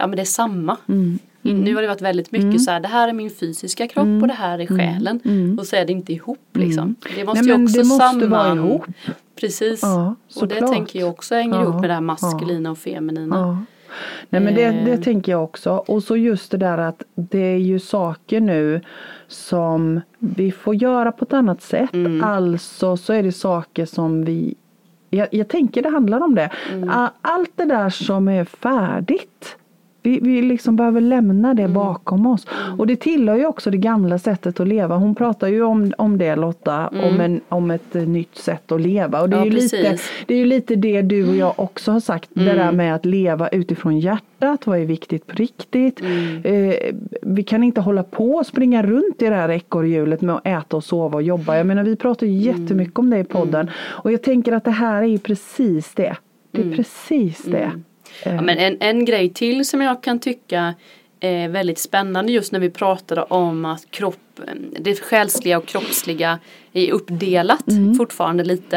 Ja 0.00 0.06
men 0.06 0.16
det 0.16 0.22
är 0.22 0.24
samma. 0.24 0.76
Mm. 0.88 1.18
Mm. 1.42 1.60
Nu 1.60 1.74
har 1.74 1.82
det 1.82 1.88
varit 1.88 2.02
väldigt 2.02 2.32
mycket 2.32 2.44
mm. 2.44 2.58
så 2.58 2.70
här, 2.70 2.80
det 2.80 2.88
här 2.88 3.08
är 3.08 3.12
min 3.12 3.30
fysiska 3.30 3.88
kropp 3.88 4.04
mm. 4.04 4.22
och 4.22 4.28
det 4.28 4.34
här 4.34 4.58
är 4.58 4.66
själen. 4.66 5.20
Mm. 5.24 5.58
Och 5.58 5.66
så 5.66 5.76
är 5.76 5.84
det 5.84 5.92
inte 5.92 6.12
ihop 6.12 6.48
liksom. 6.52 6.94
Det 7.16 7.24
måste 7.24 7.42
Nej, 7.42 7.56
ju 7.56 7.64
också 7.64 7.84
samman... 7.84 8.30
vara 8.30 8.54
ihop. 8.54 8.84
Precis. 9.40 9.82
Ja, 9.82 10.14
och 10.36 10.48
det 10.48 10.60
tänker 10.60 11.00
jag 11.00 11.08
också 11.08 11.34
hänger 11.34 11.54
ja, 11.54 11.62
ihop 11.62 11.80
med 11.80 11.90
det 11.90 11.94
här 11.94 12.00
maskulina 12.00 12.68
ja. 12.68 12.70
och 12.70 12.78
feminina. 12.78 13.66
Nej 14.28 14.40
men 14.42 14.54
det, 14.54 14.64
Eh. 14.64 14.84
det 14.84 14.96
tänker 14.96 15.32
jag 15.32 15.44
också. 15.44 15.70
Och 15.70 16.02
så 16.02 16.16
just 16.16 16.50
det 16.50 16.56
där 16.56 16.78
att 16.78 17.02
det 17.14 17.38
är 17.38 17.56
ju 17.56 17.78
saker 17.78 18.40
nu 18.40 18.80
som 19.28 20.00
vi 20.18 20.52
får 20.52 20.74
göra 20.74 21.12
på 21.12 21.24
ett 21.24 21.32
annat 21.32 21.62
sätt. 21.62 21.94
Mm. 21.94 22.24
Alltså 22.24 22.96
så 22.96 23.12
är 23.12 23.22
det 23.22 23.32
saker 23.32 23.86
som 23.86 24.24
vi 24.24 24.54
jag, 25.10 25.28
jag 25.30 25.48
tänker 25.48 25.82
det 25.82 25.88
handlar 25.88 26.20
om 26.20 26.34
det. 26.34 26.50
Mm. 26.72 26.90
Allt 27.20 27.52
det 27.56 27.64
där 27.64 27.90
som 27.90 28.28
är 28.28 28.44
färdigt. 28.44 29.56
Vi, 30.02 30.18
vi 30.22 30.42
liksom 30.42 30.76
behöver 30.76 31.00
lämna 31.00 31.50
Mm. 31.50 31.56
det 31.56 31.68
bakom 31.68 32.26
oss. 32.26 32.46
Och 32.78 32.86
det 32.86 32.96
tillhör 32.96 33.36
ju 33.36 33.46
också 33.46 33.70
det 33.70 33.76
gamla 33.76 34.18
sättet 34.18 34.60
att 34.60 34.68
leva. 34.68 34.96
Hon 34.96 35.14
pratar 35.14 35.48
ju 35.48 35.62
om, 35.62 35.92
om 35.98 36.18
det 36.18 36.36
Lotta, 36.36 36.88
om, 36.88 37.20
en, 37.20 37.40
om 37.48 37.70
ett 37.70 37.96
eh, 37.96 38.02
nytt 38.02 38.36
sätt 38.36 38.72
att 38.72 38.80
leva. 38.80 39.20
Och 39.22 39.28
det 39.30 39.36
är, 39.36 39.40
Mm. 39.40 39.52
Ja, 39.52 39.54
ju 39.56 39.62
lite, 39.62 39.98
det 40.26 40.34
är 40.34 40.38
ju 40.38 40.44
lite 40.46 40.76
det 40.76 41.02
du 41.02 41.28
och 41.28 41.36
jag 41.36 41.52
också 41.56 41.92
har 41.92 42.00
sagt. 42.00 42.30
Det 42.32 42.44
där 42.52 42.72
med 42.72 42.94
att 42.94 43.04
leva 43.04 43.48
utifrån 43.48 43.98
hjärtat. 43.98 44.66
Vad 44.66 44.78
är 44.78 44.84
viktigt 44.84 45.26
på 45.26 45.36
riktigt? 45.36 46.00
Eh, 46.44 46.74
vi 47.22 47.42
kan 47.42 47.62
inte 47.62 47.80
hålla 47.80 48.02
på 48.02 48.30
och 48.30 48.46
springa 48.46 48.82
runt 48.82 49.22
i 49.22 49.26
det 49.28 49.34
här 49.34 49.48
ekorrhjulet 49.48 50.20
med 50.20 50.34
att 50.34 50.46
äta 50.46 50.76
och 50.76 50.84
sova 50.84 51.14
och 51.14 51.22
jobba. 51.22 51.56
Jag 51.56 51.66
menar 51.66 51.84
vi 51.84 51.96
pratar 51.96 52.26
ju 52.26 52.32
jättemycket 52.32 52.98
om 52.98 53.10
det 53.10 53.18
i 53.18 53.24
podden. 53.24 53.70
Och 53.76 54.12
jag 54.12 54.22
tänker 54.22 54.52
att 54.52 54.64
det 54.64 54.70
här 54.70 55.02
är 55.02 55.06
ju 55.06 55.18
precis 55.18 55.94
det. 55.94 56.16
Det 56.52 56.62
är 56.62 56.72
precis 56.76 57.42
det. 57.44 57.70
Ja, 58.24 58.40
men 58.40 58.58
en, 58.58 58.76
en 58.80 59.04
grej 59.04 59.28
till 59.28 59.64
som 59.64 59.80
jag 59.80 60.02
kan 60.02 60.18
tycka 60.18 60.74
är 61.20 61.48
väldigt 61.48 61.78
spännande 61.78 62.32
just 62.32 62.52
när 62.52 62.60
vi 62.60 62.70
pratade 62.70 63.22
om 63.22 63.64
att 63.64 63.90
kropp, 63.90 64.40
det 64.80 65.00
själsliga 65.00 65.58
och 65.58 65.66
kroppsliga 65.66 66.38
är 66.72 66.92
uppdelat 66.92 67.64
fortfarande 67.98 68.44
lite. 68.44 68.76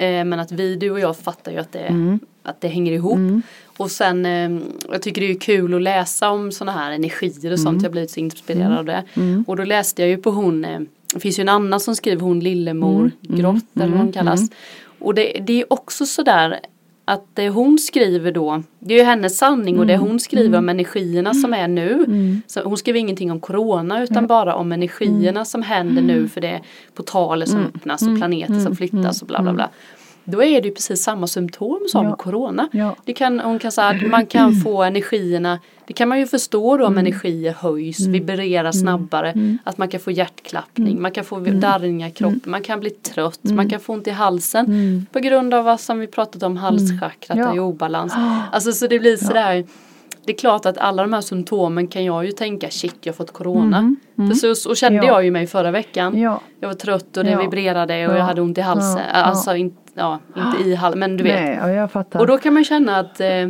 Eh, 0.00 0.24
men 0.24 0.40
att 0.40 0.52
vi, 0.52 0.76
du 0.76 0.90
och 0.90 1.00
jag 1.00 1.16
fattar 1.16 1.52
ju 1.52 1.58
att 1.58 1.72
det, 1.72 1.88
att 2.42 2.60
det 2.60 2.68
hänger 2.68 2.92
ihop. 2.92 3.18
Och 3.76 3.90
sen, 3.90 4.26
eh, 4.26 4.60
jag 4.92 5.02
tycker 5.02 5.20
det 5.20 5.30
är 5.30 5.40
kul 5.40 5.74
att 5.74 5.82
läsa 5.82 6.30
om 6.30 6.52
sådana 6.52 6.78
här 6.78 6.92
energier 6.92 7.52
och 7.52 7.58
sånt. 7.60 7.82
Jag 7.82 7.88
har 7.88 7.92
blivit 7.92 8.10
så 8.10 8.20
inspirerad 8.20 8.78
av 8.78 8.84
det. 8.84 9.04
Och 9.46 9.56
då 9.56 9.64
läste 9.64 10.02
jag 10.02 10.08
ju 10.08 10.16
på 10.16 10.30
hon, 10.30 10.64
eh, 10.64 10.80
det 11.14 11.20
finns 11.20 11.38
ju 11.38 11.42
en 11.42 11.48
annan 11.48 11.80
som 11.80 11.96
skriver 11.96 12.22
hon 12.22 12.40
Lillemor 12.40 13.10
Grott 13.20 13.64
eller 13.74 13.86
vad 13.88 13.98
hon 13.98 14.12
kallas. 14.12 14.40
Och 14.98 15.14
det, 15.14 15.32
det 15.46 15.60
är 15.60 15.72
också 15.72 16.06
sådär 16.06 16.60
att 17.12 17.26
det 17.34 17.48
hon 17.48 17.78
skriver 17.78 18.32
då, 18.32 18.62
det 18.78 18.94
är 18.94 18.98
ju 18.98 19.04
hennes 19.04 19.38
sanning 19.38 19.78
och 19.78 19.86
det 19.86 19.96
hon 19.96 20.20
skriver 20.20 20.58
om 20.58 20.68
energierna 20.68 21.34
som 21.34 21.54
är 21.54 21.68
nu. 21.68 22.06
Så 22.46 22.62
hon 22.62 22.76
skriver 22.76 22.98
ingenting 23.00 23.30
om 23.32 23.40
corona 23.40 24.02
utan 24.02 24.26
bara 24.26 24.54
om 24.54 24.72
energierna 24.72 25.44
som 25.44 25.62
händer 25.62 26.02
nu 26.02 26.28
för 26.28 26.40
det 26.40 26.48
är 26.48 26.60
portaler 26.94 27.46
som 27.46 27.60
öppnas 27.74 28.02
och 28.02 28.16
planeter 28.16 28.60
som 28.60 28.76
flyttas 28.76 29.22
och 29.22 29.28
bla 29.28 29.42
bla 29.42 29.52
bla. 29.52 29.68
Då 30.24 30.42
är 30.42 30.60
det 30.62 30.68
ju 30.68 30.74
precis 30.74 31.02
samma 31.02 31.26
symptom 31.26 31.80
som 31.88 32.04
Ja. 32.06 32.16
corona. 32.16 32.68
Ja. 32.72 32.96
Det 33.04 33.12
kan, 33.12 33.40
hon 33.40 33.58
kan 33.58 33.72
säga 33.72 33.88
att 33.88 34.02
man 34.10 34.26
kan 34.26 34.54
få 34.54 34.82
energierna, 34.82 35.58
det 35.90 35.94
kan 35.94 36.08
man 36.08 36.18
ju 36.18 36.26
förstå 36.26 36.76
då 36.76 36.86
om 36.86 36.98
energier 36.98 37.52
höjs, 37.52 38.00
vibrerar 38.06 38.72
snabbare, 38.72 39.34
att 39.64 39.78
man 39.78 39.88
kan 39.88 40.00
få 40.00 40.10
hjärtklappning, 40.10 41.02
man 41.02 41.10
kan 41.10 41.24
få 41.24 41.38
darrningar 41.38 42.08
i 42.08 42.10
kroppen, 42.10 42.40
man 42.46 42.62
kan 42.62 42.80
bli 42.80 42.90
trött, 42.90 43.40
man 43.42 43.70
kan 43.70 43.80
få 43.80 43.92
ont 43.92 44.06
i 44.06 44.10
halsen 44.10 45.06
på 45.12 45.18
grund 45.18 45.54
av 45.54 45.64
vad 45.64 45.80
som 45.80 45.98
vi 45.98 46.06
pratat 46.06 46.42
om, 46.42 46.56
halschakrat 46.56 47.38
Ja. 47.38 47.50
är 47.52 47.56
i 47.56 47.58
obalans. 47.58 48.14
Alltså 48.52 48.72
så 48.72 48.86
det 48.86 48.98
blir 48.98 49.16
sådär 49.16 49.64
det 50.24 50.32
är 50.32 50.38
klart 50.38 50.66
att 50.66 50.78
alla 50.78 51.02
de 51.02 51.12
här 51.12 51.20
symptomen 51.20 51.86
kan 51.86 52.04
jag 52.04 52.24
ju 52.26 52.32
tänka 52.32 52.70
shit 52.70 52.96
jag 53.00 53.12
har 53.12 53.16
fått 53.16 53.32
corona. 53.32 53.94
För 54.16 54.34
så, 54.34 54.54
så 54.54 54.74
kände 54.74 54.98
Ja. 54.98 55.04
jag 55.06 55.24
ju 55.24 55.30
mig 55.30 55.46
förra 55.46 55.70
veckan. 55.70 56.18
Ja. 56.20 56.40
Jag 56.60 56.68
var 56.68 56.74
trött 56.74 57.16
och 57.16 57.24
det 57.24 57.30
Ja. 57.30 57.40
vibrerade 57.42 58.06
och 58.08 58.12
Ja. 58.14 58.18
jag 58.18 58.24
hade 58.24 58.40
ont 58.40 58.58
i 58.58 58.60
halsen. 58.60 58.96
Ja. 59.12 59.18
Ja. 59.18 59.24
Alltså 59.24 59.56
inte, 59.56 59.76
ja, 59.94 60.20
inte 60.36 60.68
i 60.68 60.74
halsen 60.74 61.00
men 61.00 61.16
du 61.16 61.24
vet. 61.24 61.40
Nej, 61.40 61.58
ja, 61.60 61.70
jag 61.70 61.92
fattar. 61.92 62.20
Och 62.20 62.26
då 62.26 62.38
kan 62.38 62.54
man 62.54 62.64
känna 62.64 62.98
att 62.98 63.20
eh, 63.20 63.28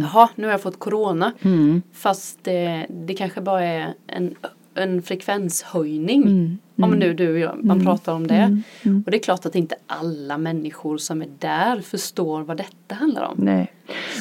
jaha, 0.00 0.28
nu 0.34 0.44
har 0.44 0.50
jag 0.50 0.62
fått 0.62 0.78
corona. 0.78 1.32
Mm. 1.42 1.82
Fast 1.92 2.44
det, 2.44 2.86
det 2.88 3.14
kanske 3.14 3.40
bara 3.40 3.64
är 3.64 3.94
en, 4.06 4.34
en 4.74 5.02
frekvenshöjning. 5.02 6.22
Mm. 6.22 6.58
Om 6.84 6.90
nu 6.90 7.14
du 7.14 7.32
och 7.32 7.38
jag, 7.38 7.64
man 7.64 7.84
pratar 7.84 8.12
om 8.14 8.26
det. 8.26 8.62
Och 9.04 9.10
det 9.10 9.16
är 9.16 9.22
klart 9.22 9.46
att 9.46 9.54
inte 9.54 9.74
alla 9.86 10.38
människor 10.38 10.98
som 10.98 11.22
är 11.22 11.28
där 11.38 11.80
förstår 11.80 12.42
vad 12.42 12.56
detta 12.56 12.94
handlar 12.94 13.22
om. 13.24 13.34
Nej. 13.38 13.72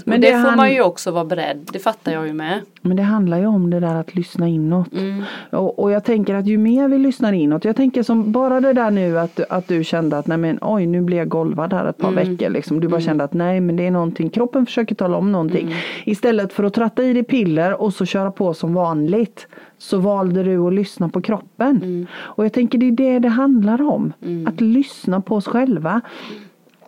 Men 0.06 0.22
det, 0.22 0.32
får 0.32 0.38
han- 0.38 0.58
man 0.58 0.74
ju 0.74 0.82
också 0.82 1.12
vara 1.12 1.26
beredd, 1.26 1.70
det 1.74 1.80
fattar 1.80 2.12
jag 2.12 2.28
ju 2.28 2.34
med. 2.34 2.60
Men 2.82 2.98
det 2.98 3.04
handlar 3.04 3.40
ju 3.40 3.46
om 3.46 3.70
det 3.70 3.80
där 3.80 3.96
att 3.96 4.16
lyssna 4.16 4.48
inåt. 4.48 4.94
Mm. 4.94 5.24
Och, 5.52 5.80
och 5.80 5.92
jag 5.92 6.04
tänker 6.04 6.36
att 6.36 6.48
ju 6.48 6.58
mer 6.58 6.88
vi 6.88 6.98
lyssnar 6.98 7.34
inåt. 7.34 7.66
Jag 7.66 7.76
tänker 7.76 8.04
som 8.04 8.32
bara 8.32 8.60
det 8.60 8.74
där 8.74 8.92
nu 8.92 9.20
att, 9.20 9.40
att 9.50 9.68
du 9.68 9.84
kände 9.84 10.18
att 10.18 10.28
nej 10.28 10.38
men 10.38 10.60
oj 10.62 10.86
nu 10.86 11.02
blir 11.02 11.18
jag 11.18 11.30
golvad 11.30 11.74
här 11.74 11.86
ett 11.86 11.98
par 11.98 12.08
Mm. 12.12 12.30
veckor. 12.30 12.50
Liksom. 12.50 12.80
Du 12.80 12.88
bara 12.88 13.02
kände 13.02 13.24
att 13.24 13.34
nej 13.34 13.60
men 13.62 13.76
det 13.76 13.88
är 13.88 13.92
någonting. 13.92 14.30
Kroppen 14.30 14.66
försöker 14.66 14.96
tala 14.96 15.18
om 15.18 15.32
någonting. 15.32 15.62
Mm. 15.66 15.78
Istället 16.06 16.54
för 16.54 16.64
att 16.64 16.74
tratta 16.74 17.04
i 17.04 17.14
dig 17.14 17.24
piller 17.24 17.82
och 17.82 17.94
så 17.94 18.06
köra 18.06 18.32
på 18.32 18.54
som 18.54 18.74
vanligt. 18.74 19.48
Så 19.78 19.98
valde 19.98 20.44
du 20.44 20.58
att 20.68 20.74
lyssna 20.74 21.10
på 21.10 21.22
kroppen. 21.22 21.78
Mm. 21.84 22.08
Och 22.14 22.46
jag 22.50 22.54
tänker 22.54 22.78
det 22.78 22.86
är 22.88 22.92
det 22.92 23.20
det 23.20 23.30
handlar 23.30 23.82
om. 23.82 24.14
Att 24.48 24.62
lyssna 24.62 25.22
på 25.22 25.36
oss 25.36 25.48
själva. 25.48 26.02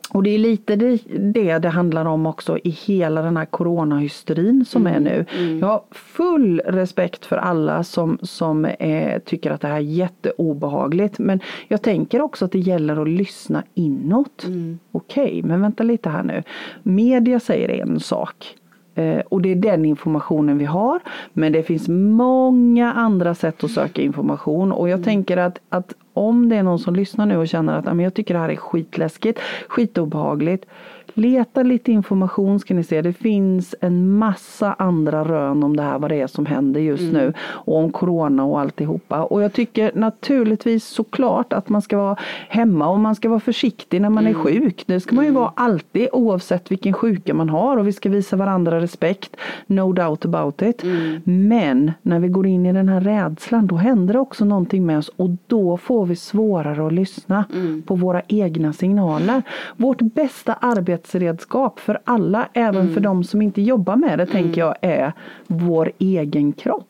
Och 0.10 0.24
det 0.24 0.30
är 0.30 0.38
lite 0.38 0.75
det 0.75 0.98
det, 1.20 1.60
det 1.60 1.70
handlar 1.70 2.06
om 2.06 2.25
också 2.25 2.58
i 2.63 2.70
hela 2.70 3.22
den 3.22 3.38
här 3.38 3.46
coronahysterin 3.46 4.65
som 4.65 4.88
är 4.88 5.00
nu. 5.00 5.25
Jag 5.62 5.68
har 5.68 5.84
full 5.91 6.62
respekt 6.65 7.25
för 7.25 7.38
alla 7.38 7.84
som, 7.84 8.18
som 8.22 8.65
eh, 8.65 9.20
tycker 9.20 9.51
att 9.51 9.62
det 9.62 9.68
här 9.68 9.75
är 9.75 9.80
jätteobehagligt. 9.80 11.20
Men 11.20 11.39
jag 11.68 11.82
tänker 11.82 12.22
också 12.22 12.46
att 12.46 12.51
det 12.51 12.60
gäller 12.60 13.01
att 13.01 13.10
lyssna 13.10 13.63
inåt. 13.74 14.46
Okej, 14.91 15.41
men 15.44 15.62
vänta 15.62 15.84
lite 15.84 16.10
här 16.10 16.24
nu. 16.24 16.44
Media 16.84 17.39
säger 17.39 17.70
en 17.70 18.00
sak. 18.00 18.56
Eh, 18.95 19.19
och 19.29 19.41
det 19.41 19.51
är 19.51 19.55
den 19.55 19.86
informationen 19.86 20.57
vi 20.57 20.65
har. 20.65 21.00
Men 21.33 21.51
det 21.51 21.63
finns 21.63 21.88
många 21.89 22.93
andra 22.93 23.36
sätt 23.36 23.63
att 23.63 23.71
söka 23.71 24.01
information. 24.01 24.71
Och 24.71 24.89
jag 24.89 25.03
tänker 25.03 25.38
att, 25.38 25.60
att 25.69 25.93
om 26.13 26.50
det 26.50 26.55
är 26.55 26.63
någon 26.63 26.79
som 26.79 26.95
lyssnar 26.95 27.25
nu 27.25 27.38
och 27.38 27.48
känner 27.48 27.74
att 27.77 27.86
"Ja, 27.86 27.93
men 27.93 28.03
jag 28.03 28.13
tycker 28.13 28.33
det 28.33 28.39
här 28.39 28.50
är 28.50 28.55
skitläskigt, 28.55 29.39
skitobehagligt. 29.67 30.65
Leta 31.13 31.63
lite 31.63 31.91
information 31.91 32.60
ska 32.60 32.74
ni 32.74 32.84
se. 32.84 33.01
Det 33.01 33.13
finns 33.13 33.75
en 33.82 34.18
massa 34.18 34.74
andra 34.74 35.24
rön 35.24 35.63
om 35.63 35.77
det 35.77 35.84
här, 35.84 36.00
vad 36.00 36.12
det 36.12 36.22
är 36.22 36.27
som 36.27 36.46
händer 36.46 36.82
just 36.82 37.13
nu. 37.13 37.34
Och 37.41 37.77
om 37.77 37.91
corona 37.91 38.44
och 38.44 38.60
alltihopa. 38.60 39.24
Och 39.24 39.41
jag 39.41 39.53
tycker 39.53 39.91
naturligtvis 39.96 40.86
såklart 40.86 41.53
att 41.53 41.70
man 41.70 41.82
ska 41.82 41.98
vara 41.98 42.15
hemma 42.50 42.89
och 42.89 43.00
man 43.00 43.15
ska 43.15 43.30
vara 43.30 43.39
försiktig 43.39 44.01
när 44.01 44.10
man 44.10 44.27
är 44.27 44.34
sjuk. 44.34 44.84
Det 44.86 45.00
ska 45.00 45.15
man 45.15 45.25
ju 45.25 45.32
vara 45.32 45.51
alltid 45.56 46.08
oavsett 46.12 46.72
vilken 46.72 46.94
sjuka 46.94 47.34
man 47.34 47.50
har. 47.50 47.77
Och 47.77 47.88
vi 47.88 47.94
ska 47.94 48.10
visa 48.10 48.36
varandra 48.36 48.82
respekt. 48.82 49.36
No 49.68 49.94
doubt 49.94 50.25
about 50.25 50.62
it. 50.62 50.84
Men 51.24 51.91
när 52.01 52.20
vi 52.20 52.27
går 52.27 52.48
in 52.48 52.65
i 52.65 52.74
den 52.74 52.89
här 52.89 53.01
rädslan 53.01 53.68
då 53.68 53.75
händer 53.75 54.13
det 54.13 54.20
också 54.20 54.46
någonting 54.46 54.86
med 54.86 54.98
oss. 54.98 55.10
Och 55.15 55.30
då 55.48 55.77
får 55.77 56.06
vi 56.06 56.15
svårare 56.15 56.88
att 56.88 56.94
lyssna 56.94 57.46
på 57.86 57.96
våra 57.96 58.22
egna 58.27 58.74
signaler. 58.74 59.41
Vårt 59.77 60.01
bästa 60.01 60.53
arbetsredskap 61.01 61.79
för 61.79 62.00
alla, 62.03 62.50
även 62.53 62.93
för 62.93 63.01
de 63.01 63.24
som 63.24 63.41
inte 63.41 63.62
jobbar 63.62 63.96
med 63.96 64.20
det, 64.20 64.25
tänker 64.25 64.62
jag 64.62 64.75
är 64.81 65.13
vår 65.48 65.91
egen 66.00 66.53
kropp. 66.53 66.88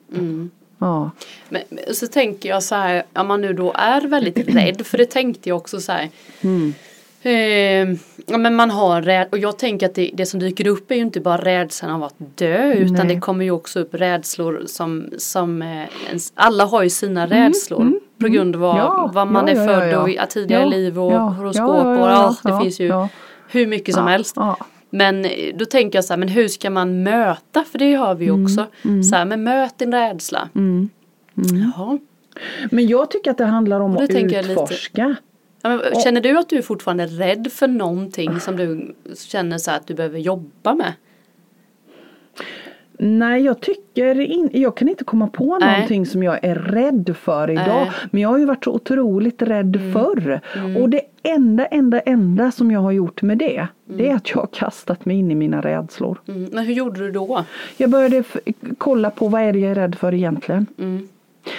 Ja. 0.79 1.11
Men, 1.49 1.61
så 1.93 2.07
tänker 2.07 2.49
jag 2.49 2.63
så 2.63 2.75
här, 2.75 3.03
om 3.13 3.27
man 3.27 3.41
nu 3.41 3.53
då 3.53 3.73
är 3.75 4.01
väldigt 4.01 4.37
rädd, 4.55 4.85
för 4.85 4.97
det 4.97 5.05
tänkte 5.05 5.49
jag 5.49 5.57
också 5.57 5.79
så 5.79 5.91
här. 5.91 6.09
Eh, 7.23 7.89
ja, 8.25 8.37
men 8.37 8.55
man 8.55 8.71
har 8.71 9.01
räd 9.01 9.27
och 9.31 9.37
jag 9.37 9.57
tänker 9.59 9.85
att 9.85 9.95
det, 9.95 10.11
det 10.13 10.25
som 10.25 10.39
dyker 10.39 10.67
upp 10.67 10.91
är 10.91 10.95
ju 10.95 11.01
inte 11.01 11.19
bara 11.19 11.37
rädslan 11.37 11.91
av 11.91 12.03
att 12.03 12.15
dö 12.17 12.73
utan 12.73 13.07
Nej. 13.07 13.15
det 13.15 13.21
kommer 13.21 13.45
ju 13.45 13.51
också 13.51 13.79
upp 13.79 13.93
rädslor 13.93 14.63
som, 14.67 15.09
som 15.17 15.61
eh, 15.61 16.07
ens, 16.07 16.33
alla 16.35 16.65
har 16.65 16.83
ju 16.83 16.89
sina 16.89 17.27
rädslor 17.27 17.99
på 18.19 18.27
grund 18.27 18.55
av 18.55 18.61
vad, 18.61 18.77
Ja, 18.77 19.11
vad 19.13 19.27
man 19.27 19.47
ja, 19.47 19.53
är 19.53 19.67
född 19.67 19.95
och 19.95 20.29
tidigare 20.29 20.65
liv 20.65 20.99
och 20.99 21.11
horoskop 21.11 21.69
och 21.69 22.09
allt. 22.09 22.43
Det 22.43 22.59
finns 22.61 22.79
ju. 22.79 23.07
Hur 23.51 23.67
mycket 23.67 23.95
som 23.95 24.07
helst. 24.07 24.35
Men 24.89 25.25
eh, 25.25 25.55
då 25.55 25.65
tänker 25.65 25.97
jag 25.97 26.05
så 26.05 26.13
här, 26.13 26.17
men 26.17 26.29
hur 26.29 26.47
ska 26.47 26.69
man 26.69 27.03
möta? 27.03 27.63
För 27.63 27.79
det 27.79 27.93
har 27.93 28.15
vi 28.15 28.25
ju 28.25 28.43
också. 28.43 28.67
Så 29.09 29.15
här, 29.15 29.25
men 29.25 29.43
möt 29.43 29.77
din 29.77 29.91
rädsla. 29.91 30.49
Jaha. 31.33 31.99
Men 32.71 32.87
jag 32.87 33.11
tycker 33.11 33.31
att 33.31 33.37
det 33.37 33.45
handlar 33.45 33.79
om 33.79 33.97
att 33.97 34.09
utforska. 34.09 35.15
Ja, 35.61 35.79
känner 36.03 36.21
du 36.21 36.37
att 36.39 36.49
du 36.49 36.57
är 36.57 36.61
fortfarande 36.61 37.05
rädd 37.05 37.51
för 37.51 37.67
någonting 37.67 38.39
som 38.39 38.55
du 38.55 38.95
känner 39.15 39.57
så 39.57 39.71
att 39.71 39.87
du 39.87 39.93
behöver 39.93 40.19
jobba 40.19 40.75
med? 40.75 40.93
Nej, 43.03 43.41
jag 43.43 43.59
tycker 43.59 44.19
in, 44.19 44.49
jag 44.53 44.77
kan 44.77 44.89
inte 44.89 45.03
komma 45.03 45.27
på 45.27 45.57
Nej. 45.57 45.73
någonting 45.73 46.05
som 46.05 46.23
jag 46.23 46.43
är 46.43 46.55
rädd 46.55 47.15
för 47.19 47.49
idag. 47.49 47.65
Nej. 47.65 47.81
Mm. 47.81 48.09
Men 48.11 48.21
jag 48.21 48.29
har 48.29 48.37
ju 48.37 48.45
varit 48.45 48.63
så 48.63 48.71
otroligt 48.71 49.41
rädd 49.41 49.79
förr. 49.93 50.41
Och 50.79 50.89
det 50.89 51.01
enda, 51.23 51.65
enda, 51.65 51.99
enda 51.99 52.51
som 52.51 52.71
jag 52.71 52.79
har 52.79 52.91
gjort 52.91 53.21
med 53.21 53.37
det, 53.37 53.67
det 53.85 54.09
är 54.09 54.15
att 54.15 54.29
jag 54.29 54.37
har 54.37 54.47
kastat 54.47 55.05
mig 55.05 55.17
in 55.17 55.31
i 55.31 55.35
mina 55.35 55.61
rädslor. 55.61 56.21
Mm. 56.27 56.49
Men 56.51 56.65
hur 56.65 56.73
gjorde 56.73 56.99
du 56.99 57.11
då? 57.11 57.45
Jag 57.77 57.89
började 57.89 58.23
kolla 58.77 59.09
på 59.09 59.27
vad 59.27 59.41
är 59.41 59.53
det 59.53 59.59
jag 59.59 59.71
är 59.71 59.75
rädd 59.75 59.95
för 59.95 60.13
egentligen. 60.13 60.65
Mm. 60.77 61.07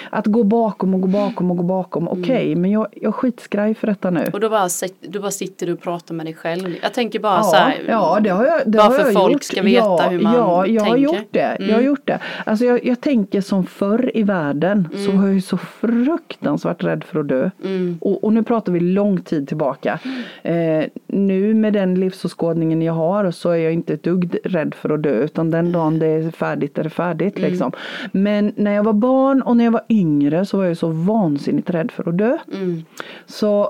Att 0.09 0.25
gå 0.27 0.43
bakom 0.43 0.93
och 0.93 1.01
gå 1.01 1.07
bakom 1.07 1.51
och 1.51 1.57
gå 1.57 1.63
bakom. 1.63 2.07
Okej, 2.07 2.21
okay, 2.21 2.55
men 2.55 2.71
jag, 2.71 2.87
jag 2.91 3.15
skitskraj 3.15 3.73
för 3.73 3.87
detta 3.87 4.09
nu. 4.09 4.25
Och 4.33 4.39
då 4.39 4.49
bara, 4.49 4.67
då 5.01 5.19
bara 5.21 5.31
sitter 5.31 5.65
du 5.67 5.73
och 5.73 5.81
pratar 5.81 6.15
med 6.15 6.25
dig 6.25 6.33
själv. 6.33 6.75
Jag 6.81 6.93
tänker 6.93 7.19
bara 7.19 7.37
ja, 7.37 7.43
så 7.43 7.55
här. 7.55 7.75
Ja, 7.87 8.19
det 8.23 8.29
har 8.29 8.45
jag, 8.45 8.61
det 8.65 8.77
bara 8.77 8.83
har 8.83 8.91
för 8.91 9.03
jag 9.05 9.13
folk 9.13 9.33
gjort. 9.33 9.43
ska 9.43 9.61
veta 9.61 9.85
ja, 9.85 10.07
hur 10.09 10.19
man 10.21 10.33
Ja, 10.35 10.65
jag 10.67 10.83
tänker. 10.83 10.89
har 10.89 10.97
gjort 10.97 11.27
det. 11.31 11.57
Jag 11.59 11.67
har 11.67 11.73
Mm. 11.73 11.85
gjort 11.85 12.01
det. 12.07 12.19
Alltså 12.45 12.65
jag, 12.65 12.85
jag 12.85 13.01
tänker 13.01 13.41
som 13.41 13.65
förr 13.65 14.11
i 14.13 14.23
världen 14.23 14.87
så 14.91 15.09
Mm. 15.09 15.17
var 15.21 15.27
jag 15.27 15.35
ju 15.35 15.41
så 15.41 15.57
fruktansvärt 15.57 16.83
rädd 16.83 17.03
för 17.03 17.19
att 17.19 17.27
dö. 17.27 17.49
Mm. 17.63 17.97
Och, 18.01 18.23
och 18.23 18.33
nu 18.33 18.43
pratar 18.43 18.71
vi 18.71 18.79
lång 18.79 19.21
tid 19.21 19.47
tillbaka. 19.47 19.99
Eh, 20.43 20.83
nu 21.07 21.53
med 21.53 21.73
den 21.73 21.95
livsåskådningen 21.95 22.81
jag 22.81 22.93
har 22.93 23.31
så 23.31 23.49
är 23.49 23.55
jag 23.57 23.73
inte 23.73 23.93
ett 23.93 24.03
dugg 24.03 24.37
rädd 24.43 24.73
för 24.75 24.89
att 24.89 25.03
dö 25.03 25.09
utan 25.23 25.51
den 25.51 25.71
dagen 25.71 25.99
det 25.99 26.07
är 26.07 26.31
färdigt 26.31 26.77
är 26.77 26.83
det 26.83 26.89
färdigt. 26.89 27.37
Mm. 27.37 27.49
Liksom. 27.49 27.71
Men 28.11 28.53
när 28.55 28.71
jag 28.73 28.83
var 28.83 28.93
barn 28.93 29.41
och 29.41 29.57
när 29.57 29.63
jag 29.63 29.72
var 29.73 29.81
yngre 29.89 30.45
så 30.45 30.57
var 30.57 30.65
jag 30.65 30.77
så 30.77 30.87
vansinnigt 30.87 31.69
rädd 31.69 31.91
för 31.91 32.09
att 32.09 32.17
dö. 32.17 32.37
Mm. 32.53 32.83
Så 33.25 33.69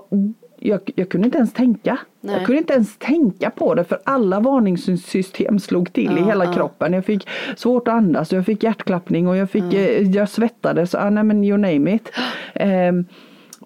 jag, 0.60 0.92
jag 0.96 1.10
kunde 1.10 1.26
inte 1.26 1.38
ens 1.38 1.54
tänka. 1.54 1.98
Nej. 2.22 2.36
Jag 2.36 2.46
kunde 2.46 2.60
inte 2.60 2.74
ens 2.74 2.98
tänka 2.98 3.50
på 3.50 3.76
det 3.76 3.84
för 3.84 4.00
alla 4.04 4.40
varningssystem 4.40 5.60
slog 5.60 5.94
till 5.94 6.12
i 6.18 6.20
Ja, 6.20 6.26
hela 6.26 6.46
ja. 6.46 6.54
kroppen. 6.54 6.94
Jag 6.94 7.06
fick 7.06 7.28
svårt 7.56 7.88
att 7.88 7.94
andas, 7.94 8.32
jag 8.34 8.46
fick 8.46 8.64
hjärtklappning 8.64 9.28
och 9.28 9.38
jag, 9.38 9.50
fick, 9.50 9.74
eh, 9.74 10.02
jag 10.12 10.30
svettades. 10.30 10.96
Ah, 10.96 11.10
nej 11.10 11.24
men 11.24 11.44
you 11.44 11.58
name 11.58 11.96
it. 11.96 12.12
Ehm, 12.54 13.06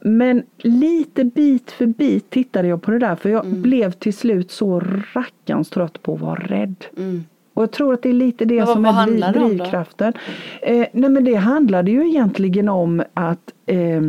men 0.01 0.43
lite 0.57 1.23
bit 1.23 1.71
för 1.71 1.85
bit 1.85 2.29
tittade 2.29 2.67
jag 2.67 2.81
på 2.81 2.91
det 2.91 2.99
där 2.99 3.15
för 3.15 3.29
jag 3.29 3.45
blev 3.45 3.91
till 3.91 4.13
slut 4.13 4.51
så 4.51 4.79
rackarns 5.13 5.69
trött 5.69 6.01
på 6.01 6.13
att 6.13 6.21
vara 6.21 6.39
rädd. 6.39 6.85
Mm. 6.97 7.23
Och 7.57 7.63
jag 7.63 7.71
tror 7.71 7.93
att 7.93 8.01
det 8.01 8.09
är 8.09 8.13
lite 8.13 8.45
det 8.45 8.59
vad- 8.59 8.69
som 8.69 8.83
vad 8.83 8.95
är 9.09 9.33
drivkraften. 9.33 10.13
Eh, 10.61 10.87
nej 10.93 11.09
men 11.09 11.23
det 11.23 11.35
handlade 11.35 11.91
ju 11.91 12.07
egentligen 12.09 12.69
om 12.69 13.03
att, 13.13 13.53
eh, 13.65 14.01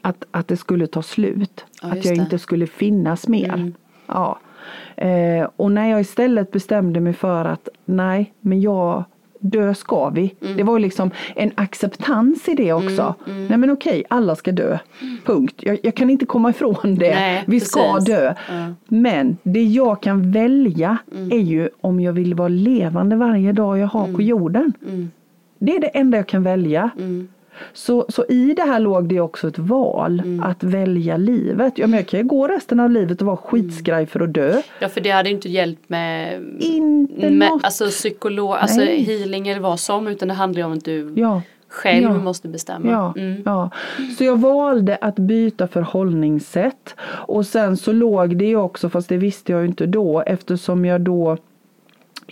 att, 0.00 0.24
att 0.30 0.48
det 0.48 0.56
skulle 0.56 0.86
ta 0.86 1.02
slut. 1.02 1.64
Ja, 1.82 1.88
att 1.88 2.04
jag 2.04 2.16
det. 2.16 2.22
inte 2.22 2.38
skulle 2.38 2.66
finnas 2.66 3.28
mer. 3.28 3.52
Mm. 3.54 3.74
Ja. 4.06 4.38
Eh, 4.96 5.48
och 5.56 5.72
när 5.72 5.90
jag 5.90 6.00
istället 6.00 6.50
bestämde 6.50 7.00
mig 7.00 7.12
för 7.12 7.44
att 7.44 7.68
nej, 7.84 8.32
men 8.40 8.60
jag 8.60 9.04
dö 9.40 9.74
ska 9.74 10.08
vi. 10.08 10.34
Mm. 10.42 10.56
Det 10.56 10.62
var 10.62 10.78
ju 10.78 10.82
liksom 10.82 11.10
en 11.36 11.50
acceptans 11.54 12.48
i 12.48 12.54
det 12.54 12.72
också. 12.72 13.14
Nej 13.48 13.58
men 13.58 13.70
okej, 13.70 14.04
alla 14.08 14.36
ska 14.36 14.52
dö. 14.52 14.78
Punkt. 15.24 15.54
Jag, 15.58 15.78
jag 15.82 15.94
kan 15.94 16.10
inte 16.10 16.26
komma 16.26 16.50
ifrån 16.50 16.94
det. 16.94 17.14
Nej, 17.14 17.44
vi 17.46 17.60
ska 17.60 17.92
precis. 17.94 18.08
dö. 18.14 18.34
Ja. 18.48 18.74
Men 18.88 19.36
det 19.42 19.62
jag 19.62 20.02
kan 20.02 20.30
välja 20.32 20.98
Mm. 21.12 21.32
är 21.32 21.38
ju 21.44 21.68
om 21.80 22.00
jag 22.00 22.12
vill 22.12 22.34
vara 22.34 22.48
levande 22.48 23.16
varje 23.16 23.52
dag 23.52 23.78
jag 23.78 23.86
har 23.86 24.12
på 24.12 24.22
jorden. 24.22 24.72
Mm. 24.88 25.10
Det 25.58 25.76
är 25.76 25.80
det 25.80 25.86
enda 25.86 26.16
jag 26.18 26.26
kan 26.26 26.42
välja. 26.42 26.90
Så, 27.72 28.06
så 28.08 28.24
i 28.28 28.54
det 28.54 28.62
här 28.62 28.80
låg 28.80 29.08
det 29.08 29.20
också 29.20 29.48
ett 29.48 29.58
val 29.58 30.20
Mm. 30.24 30.42
att 30.42 30.62
välja 30.62 31.16
livet. 31.16 31.78
Ja, 31.78 31.86
men 31.86 31.96
jag 31.98 32.06
kan 32.06 32.20
ju 32.20 32.26
gå 32.26 32.48
resten 32.48 32.80
av 32.80 32.90
livet 32.90 33.20
och 33.20 33.26
vara 33.26 33.38
Mm. 33.38 33.50
skitskraj 33.50 34.06
för 34.06 34.20
att 34.20 34.34
dö. 34.34 34.62
Ja 34.80 34.88
för 34.88 35.00
det 35.00 35.10
hade 35.10 35.30
inte 35.30 35.48
hjälpt 35.48 35.88
med, 35.88 36.40
Inte 36.60 37.30
med 37.30 37.50
något. 37.50 37.64
alltså 37.64 37.86
psykolog, 37.86 38.50
alltså 38.56 38.80
Nej. 38.80 39.02
healing 39.02 39.48
eller 39.48 39.60
vad 39.60 39.80
som 39.80 40.08
utan 40.08 40.28
det 40.28 40.34
handlar 40.34 40.60
ju 40.60 40.66
om 40.66 40.72
att 40.72 40.84
du 40.84 41.12
Ja. 41.16 41.42
själv 41.68 42.02
Ja. 42.02 42.14
måste 42.18 42.48
bestämma. 42.48 42.90
Ja, 42.90 43.14
Mm. 43.16 43.42
ja. 43.44 43.70
Så 44.18 44.24
jag 44.24 44.40
valde 44.40 44.96
att 45.00 45.16
byta 45.16 45.66
förhållningssätt. 45.68 46.94
Och 47.26 47.46
sen 47.46 47.76
så 47.76 47.92
låg 47.92 48.36
det 48.36 48.44
ju 48.44 48.56
också, 48.56 48.88
fast 48.88 49.08
det 49.08 49.16
visste 49.16 49.52
jag 49.52 49.60
ju 49.60 49.66
inte 49.66 49.86
då, 49.86 50.20
eftersom 50.26 50.84
jag 50.84 51.00
då 51.00 51.36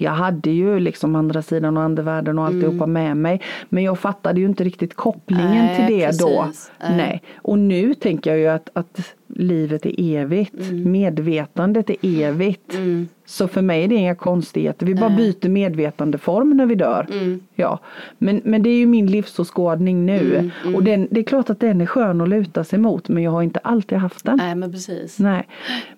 jag 0.00 0.10
hade 0.10 0.50
ju 0.50 0.80
liksom 0.80 1.16
andra 1.16 1.42
sidan 1.42 1.76
och 1.76 1.82
andevärlden 1.82 2.38
och 2.38 2.44
alltihopa 2.46 2.86
med 2.86 3.16
mig. 3.16 3.40
Men 3.68 3.82
jag 3.84 3.98
fattade 3.98 4.40
ju 4.40 4.46
inte 4.46 4.64
riktigt 4.64 4.94
kopplingen 4.94 5.46
Mm. 5.46 5.64
Nej, 5.66 5.76
till 5.86 5.98
det 5.98 6.18
då. 6.18 6.42
precis. 6.44 6.70
Nej. 6.80 6.96
Nej. 6.96 7.22
Och 7.36 7.58
nu 7.58 7.94
tänker 7.94 8.30
jag 8.30 8.38
ju 8.38 8.46
att, 8.48 8.70
att 8.72 9.14
livet 9.26 9.86
är 9.86 9.94
evigt. 10.16 10.54
Medvetandet 10.72 11.90
är 11.90 11.96
evigt. 12.02 12.74
Mm. 12.74 13.08
Så 13.28 13.49
för 13.49 13.62
mig 13.62 13.85
är 13.85 13.88
det 13.88 13.94
inga 13.94 14.14
konstigheter. 14.14 14.87
Vi 14.87 14.94
bara 14.94 15.11
byter 15.11 15.49
medvetandeform 15.49 16.56
när 16.56 16.66
vi 16.66 16.75
dör. 16.75 17.06
Mm. 17.11 17.40
Ja, 17.54 17.78
men, 18.18 18.40
men 18.44 18.62
det 18.62 18.70
är 18.70 18.76
ju 18.76 18.87
min 18.87 19.06
livsåskådning 19.06 20.06
nu. 20.06 20.35
Mm, 20.35 20.50
mm. 20.62 20.75
Och 20.75 20.82
den, 20.85 21.08
det 21.11 21.20
är 21.20 21.25
klart 21.25 21.50
att 21.50 21.61
den 21.61 21.80
är 21.80 21.87
skön 21.87 22.20
att 22.20 22.28
luta 22.28 22.64
sig 22.64 22.78
mot 22.78 23.08
men 23.08 23.23
jag 23.23 23.30
har 23.30 23.42
inte 23.42 23.58
alltid 23.58 23.99
haft 23.99 24.25
den. 24.25 24.37
Nej 24.37 24.54
men 24.54 24.73
precis. 24.73 25.18
Nej. 25.18 25.49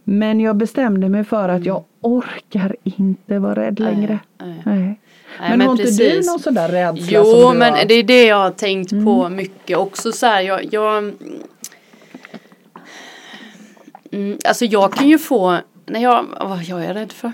Men 0.04 0.40
jag 0.40 0.56
bestämde 0.56 1.08
mig 1.08 1.24
för 1.24 1.48
att 1.48 1.64
jag 1.64 1.84
orkar 2.00 2.76
inte 2.82 3.38
vara 3.38 3.54
rädd 3.54 3.80
längre. 3.80 4.18
nej. 4.40 4.62
Nej. 4.64 5.00
Nej, 5.40 5.48
men, 5.50 5.58
men 5.58 5.66
har 5.68 5.80
inte 5.80 6.04
du 6.04 6.22
någon 6.26 6.38
sån 6.38 6.54
där 6.54 6.68
rädsla 6.68 7.06
Jo 7.18 7.24
som 7.24 7.52
du 7.52 7.58
men 7.58 7.72
har? 7.72 7.84
det 7.84 7.94
är 7.94 8.02
det 8.02 8.24
jag 8.24 8.36
har 8.36 8.50
tänkt 8.50 8.90
på 8.90 9.28
mycket 9.28 9.76
också 9.76 10.12
så 10.12 10.26
här, 10.26 10.40
jag, 10.40 10.74
jag 10.74 11.12
mm, 14.12 14.38
Alltså 14.44 14.64
jag 14.64 14.92
kan 14.92 15.08
ju 15.08 15.18
få, 15.18 15.58
när 15.90 16.00
jag, 16.00 16.26
vad 16.40 16.62
jag 16.62 16.84
är 16.84 16.94
rädd 16.94 17.12
för 17.12 17.32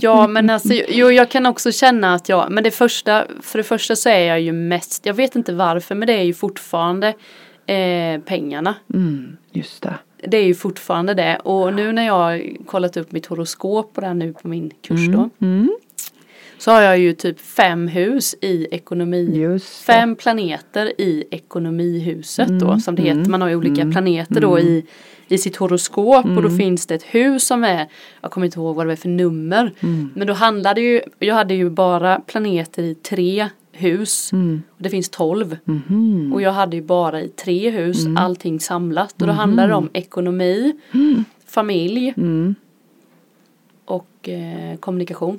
Ja 0.00 0.26
men 0.26 0.50
alltså 0.50 0.74
jo, 0.88 1.10
jag 1.10 1.30
kan 1.30 1.46
också 1.46 1.72
känna 1.72 2.14
att 2.14 2.28
jag, 2.28 2.50
men 2.50 2.64
det 2.64 2.70
första, 2.70 3.26
för 3.40 3.58
det 3.58 3.64
första 3.64 3.96
så 3.96 4.08
är 4.08 4.20
jag 4.20 4.40
ju 4.40 4.52
mest, 4.52 5.06
jag 5.06 5.14
vet 5.14 5.36
inte 5.36 5.52
varför 5.52 5.94
men 5.94 6.06
det 6.06 6.12
är 6.12 6.22
ju 6.22 6.34
fortfarande 6.34 7.08
eh, 7.66 8.20
pengarna. 8.20 8.74
Mm, 8.94 9.36
just 9.52 9.82
det. 9.82 9.94
Det 10.28 10.36
är 10.36 10.44
ju 10.44 10.54
fortfarande 10.54 11.14
det 11.14 11.36
och 11.36 11.74
nu 11.74 11.92
när 11.92 12.06
jag 12.06 12.56
kollat 12.66 12.96
upp 12.96 13.12
mitt 13.12 13.26
horoskop 13.26 13.94
på 13.94 14.00
det 14.00 14.06
här 14.06 14.14
nu 14.14 14.32
på 14.32 14.48
min 14.48 14.70
kurs 14.82 15.08
då 15.08 15.30
Mm, 15.40 15.76
så 16.58 16.70
har 16.70 16.82
jag 16.82 16.98
ju 16.98 17.12
typ 17.12 17.40
fem 17.40 17.88
hus 17.88 18.34
i 18.40 18.66
ekonomi 18.70 19.58
fem 19.86 20.16
planeter 20.16 21.00
i 21.00 21.24
ekonomihuset 21.30 22.48
Mm, 22.48 22.58
då 22.58 22.78
som 22.78 22.94
det 22.94 23.02
heter. 23.02 23.30
Man 23.30 23.42
har 23.42 23.48
ju 23.48 23.56
olika 23.56 23.90
planeter 23.92 24.40
då 24.40 24.58
i, 24.58 24.84
i 25.28 25.38
sitt 25.38 25.56
horoskop 25.56 26.24
och 26.24 26.30
Mm. 26.30 26.42
då 26.42 26.50
finns 26.50 26.86
det 26.86 26.94
ett 26.94 27.02
hus 27.02 27.46
som 27.46 27.64
är, 27.64 27.86
jag 28.20 28.30
kommer 28.30 28.44
inte 28.46 28.58
ihåg 28.58 28.76
vad 28.76 28.86
det 28.86 28.92
är 28.92 28.96
för 28.96 29.08
nummer. 29.08 29.72
Mm. 29.80 30.10
Men 30.14 30.26
då 30.26 30.32
handlade 30.32 30.80
ju, 30.80 31.00
jag 31.18 31.34
hade 31.34 31.54
ju 31.54 31.70
bara 31.70 32.20
planeter 32.20 32.82
i 32.82 32.94
tre 32.94 33.48
hus. 33.72 34.32
Mm. 34.32 34.62
Och 34.68 34.82
det 34.82 34.90
finns 34.90 35.08
tolv. 35.08 35.56
Mhm. 35.64 36.32
Och 36.34 36.42
jag 36.42 36.52
hade 36.52 36.76
ju 36.76 36.82
bara 36.82 37.20
i 37.22 37.28
tre 37.28 37.70
hus 37.70 38.04
Mm. 38.04 38.16
allting 38.16 38.60
samlat. 38.60 39.20
Och 39.22 39.26
då 39.26 39.32
handlar 39.32 39.68
det 39.68 39.74
om 39.74 39.90
ekonomi, 39.92 40.72
familj 41.46 42.14
Mm. 42.16 42.54
och 43.84 44.28
eh, 44.28 44.76
kommunikation. 44.80 45.38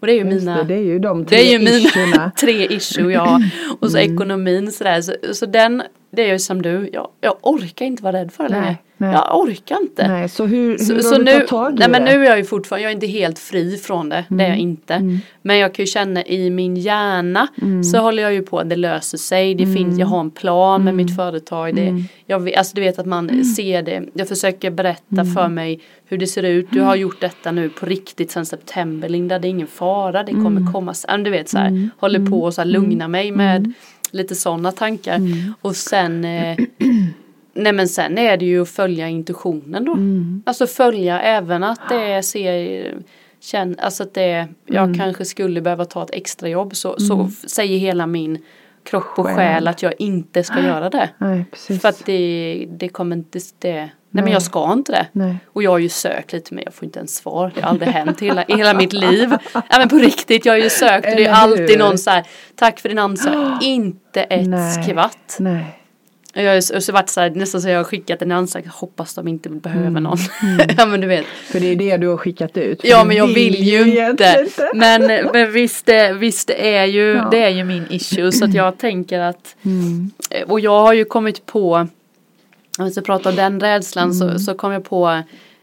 Och 0.00 0.06
det 0.06 0.12
är 0.12 0.24
ju 0.24 0.30
Just 0.30 0.46
mina 0.46 0.56
det, 0.56 0.64
det 0.64 0.74
är 0.74 0.82
ju 0.82 0.98
de 0.98 1.24
tre 1.24 1.36
det 1.38 1.44
är 1.48 1.52
ju 1.52 1.58
mina 1.58 2.30
tre 2.40 2.66
issue 2.66 3.12
jag 3.12 3.20
har. 3.20 3.50
Och 3.80 3.90
så 3.90 3.98
Mm. 3.98 4.14
ekonomin 4.14 4.72
sådär. 4.72 5.00
Så, 5.00 5.12
så 5.32 5.46
den, 5.46 5.82
det 6.10 6.22
är 6.28 6.32
ju 6.32 6.38
som 6.38 6.62
du, 6.62 6.90
jag, 6.92 7.08
jag 7.20 7.34
orkar 7.42 7.86
inte 7.86 8.02
vara 8.02 8.16
rädd 8.16 8.32
för 8.32 8.44
det 8.44 8.50
längre. 8.50 8.76
Jag 9.02 9.38
orkar 9.38 9.80
inte. 9.80 10.08
Nej, 10.08 10.28
så 10.28 10.46
hur, 10.46 10.70
hur 10.70 10.78
Så, 10.78 10.94
har 10.94 11.00
så 11.00 11.18
du 11.18 11.24
nu, 11.24 11.40
tag 11.40 11.72
i 11.72 11.76
nej 11.78 11.88
men 11.88 12.04
det? 12.04 12.12
nu 12.12 12.24
är 12.24 12.28
jag 12.28 12.38
ju 12.38 12.44
fortfarande, 12.44 12.82
jag 12.82 12.90
är 12.90 12.94
inte 12.94 13.06
helt 13.06 13.38
fri 13.38 13.76
från 13.76 14.08
det, 14.08 14.24
det 14.28 14.44
är 14.44 14.48
jag 14.48 14.58
inte. 14.58 14.94
Mm. 14.94 15.18
Men 15.42 15.58
jag 15.58 15.74
kan 15.74 15.82
ju 15.82 15.86
känna 15.86 16.24
i 16.24 16.50
min 16.50 16.76
hjärna 16.76 17.48
så 17.92 17.98
håller 17.98 18.22
jag 18.22 18.32
ju 18.34 18.42
på 18.42 18.58
att 18.58 18.68
det 18.68 18.76
löser 18.76 19.18
sig, 19.18 19.54
det 19.54 19.66
finns, 19.66 19.98
jag 19.98 20.06
har 20.06 20.20
en 20.20 20.30
plan 20.30 20.84
med 20.84 20.94
mitt 20.94 21.16
företag. 21.16 21.74
Det, 21.76 22.04
jag, 22.26 22.54
alltså 22.54 22.74
du 22.74 22.80
vet 22.80 22.98
att 22.98 23.06
man 23.06 23.44
ser 23.44 23.82
det, 23.82 24.02
jag 24.14 24.28
försöker 24.28 24.70
berätta 24.70 25.24
för 25.24 25.48
mig 25.48 25.80
hur 26.06 26.18
det 26.18 26.26
ser 26.26 26.42
ut, 26.42 26.66
du 26.70 26.80
har 26.80 26.96
gjort 26.96 27.20
detta 27.20 27.52
nu 27.52 27.68
på 27.68 27.86
riktigt 27.86 28.30
sedan 28.30 28.46
september 28.46 29.08
Linda, 29.08 29.38
det 29.38 29.48
är 29.48 29.50
ingen 29.50 29.66
fara, 29.66 30.22
det 30.22 30.32
kommer 30.32 30.72
komma 30.72 30.94
sen, 30.94 31.22
du 31.22 31.30
vet 31.30 31.48
så 31.48 31.58
här, 31.58 31.88
håller 31.98 32.26
på 32.26 32.42
och 32.42 32.54
så 32.54 32.60
här, 32.60 32.68
lugna 32.68 33.08
mig 33.08 33.30
med 33.32 33.72
lite 34.10 34.34
sådana 34.34 34.72
tankar. 34.72 35.20
Och 35.60 35.76
sen 35.76 36.24
eh, 36.24 36.58
Nej 37.54 37.72
men 37.72 37.88
sen 37.88 38.18
är 38.18 38.36
det 38.36 38.44
ju 38.44 38.62
att 38.62 38.68
följa 38.68 39.08
intuitionen 39.08 39.84
då. 39.84 39.92
Mm. 39.92 40.42
Alltså 40.46 40.66
följa 40.66 41.20
även 41.20 41.62
att 41.64 41.80
det 41.88 42.22
ser 42.22 42.94
känn, 43.40 43.76
alltså 43.78 44.02
att 44.02 44.14
det, 44.14 44.48
jag 44.66 44.84
Mm. 44.84 44.98
kanske 44.98 45.24
skulle 45.24 45.60
behöva 45.60 45.84
ta 45.84 46.02
ett 46.02 46.10
extrajobb 46.14 46.76
så, 46.76 46.98
så 47.00 47.24
f- 47.30 47.50
säger 47.50 47.78
hela 47.78 48.06
min 48.06 48.38
kropp 48.90 49.18
och 49.18 49.26
Själ. 49.26 49.36
själ 49.36 49.68
att 49.68 49.82
jag 49.82 49.92
inte 49.98 50.44
ska 50.44 50.60
göra 50.60 50.90
det. 50.90 51.10
Nej, 51.18 51.44
precis. 51.50 51.80
För 51.80 51.88
att 51.88 52.06
det, 52.06 52.66
det 52.70 52.88
kommer 52.88 53.16
inte, 53.16 53.38
det, 53.58 53.74
nej, 53.74 53.90
men 54.10 54.24
Nej. 54.24 54.32
jag 54.32 54.42
ska 54.42 54.72
inte 54.72 54.92
det. 54.92 55.06
Nej. 55.12 55.36
Och 55.46 55.62
jag 55.62 55.70
har 55.70 55.78
ju 55.78 55.88
sökt 55.88 56.32
lite 56.32 56.54
men 56.54 56.64
jag 56.64 56.74
får 56.74 56.84
inte 56.84 56.98
ens 56.98 57.16
svar. 57.16 57.52
Det 57.54 57.62
har 57.62 57.68
aldrig 57.70 57.88
hänt 57.88 58.22
i 58.22 58.24
hela, 58.24 58.44
i 58.44 58.54
hela 58.56 58.74
mitt 58.74 58.92
liv. 58.92 59.36
Ja 59.54 59.78
men 59.78 59.88
på 59.88 59.96
riktigt, 59.96 60.46
jag 60.46 60.52
har 60.52 60.58
ju 60.58 60.70
sökt 60.70 61.08
och 61.08 61.16
det 61.16 61.26
är 61.26 61.32
alltid 61.32 61.78
någon 61.78 61.98
så 61.98 62.10
här, 62.10 62.26
tack 62.54 62.80
för 62.80 62.88
din 62.88 62.98
ansökan. 62.98 63.58
Inte 63.62 64.22
ett 64.22 64.48
Nej. 64.48 64.84
skvatt. 64.84 65.36
Nej. 65.40 65.79
Jag 66.32 66.54
har 66.54 66.80
så, 66.80 66.92
varit 66.92 67.08
så 67.08 67.20
här, 67.20 67.30
nästan 67.30 67.60
så 67.62 67.68
jag 67.68 67.76
har 67.76 67.84
skickat 67.84 68.22
en 68.22 68.32
ansökan, 68.32 68.70
hoppas 68.74 69.14
de 69.14 69.28
inte 69.28 69.48
behöver 69.48 69.86
Mm. 69.86 70.02
någon. 70.02 70.18
ja 70.78 70.86
men 70.86 71.00
du 71.00 71.06
vet. 71.06 71.24
För 71.26 71.60
det 71.60 71.66
är 71.66 71.76
det 71.76 71.96
du 71.96 72.08
har 72.08 72.16
skickat 72.16 72.56
ut. 72.56 72.80
Ja 72.84 73.04
men 73.04 73.16
jag 73.16 73.26
vill 73.26 73.54
ju 73.54 74.08
inte. 74.10 74.46
Men, 74.74 75.06
men 75.32 75.52
visst, 75.52 75.86
det, 75.86 76.12
visst 76.12 76.46
det 76.48 76.76
är 76.76 76.84
ju, 76.84 77.08
Ja. 77.14 77.28
det 77.30 77.42
är 77.42 77.48
ju 77.48 77.64
min 77.64 77.84
issue 77.90 78.32
så 78.32 78.44
att 78.44 78.54
jag 78.54 78.78
tänker 78.78 79.20
att 79.20 79.56
Mm. 79.64 80.10
och 80.46 80.60
jag 80.60 80.80
har 80.80 80.92
ju 80.92 81.04
kommit 81.04 81.46
på, 81.46 81.88
om 82.78 82.84
vi 82.84 82.90
ska 82.90 83.00
prata 83.00 83.28
om 83.28 83.36
den 83.36 83.60
rädslan 83.60 84.10
Mm. 84.10 84.14
så, 84.14 84.38
så 84.44 84.54
kom 84.54 84.72
jag 84.72 84.84
på 84.84 85.22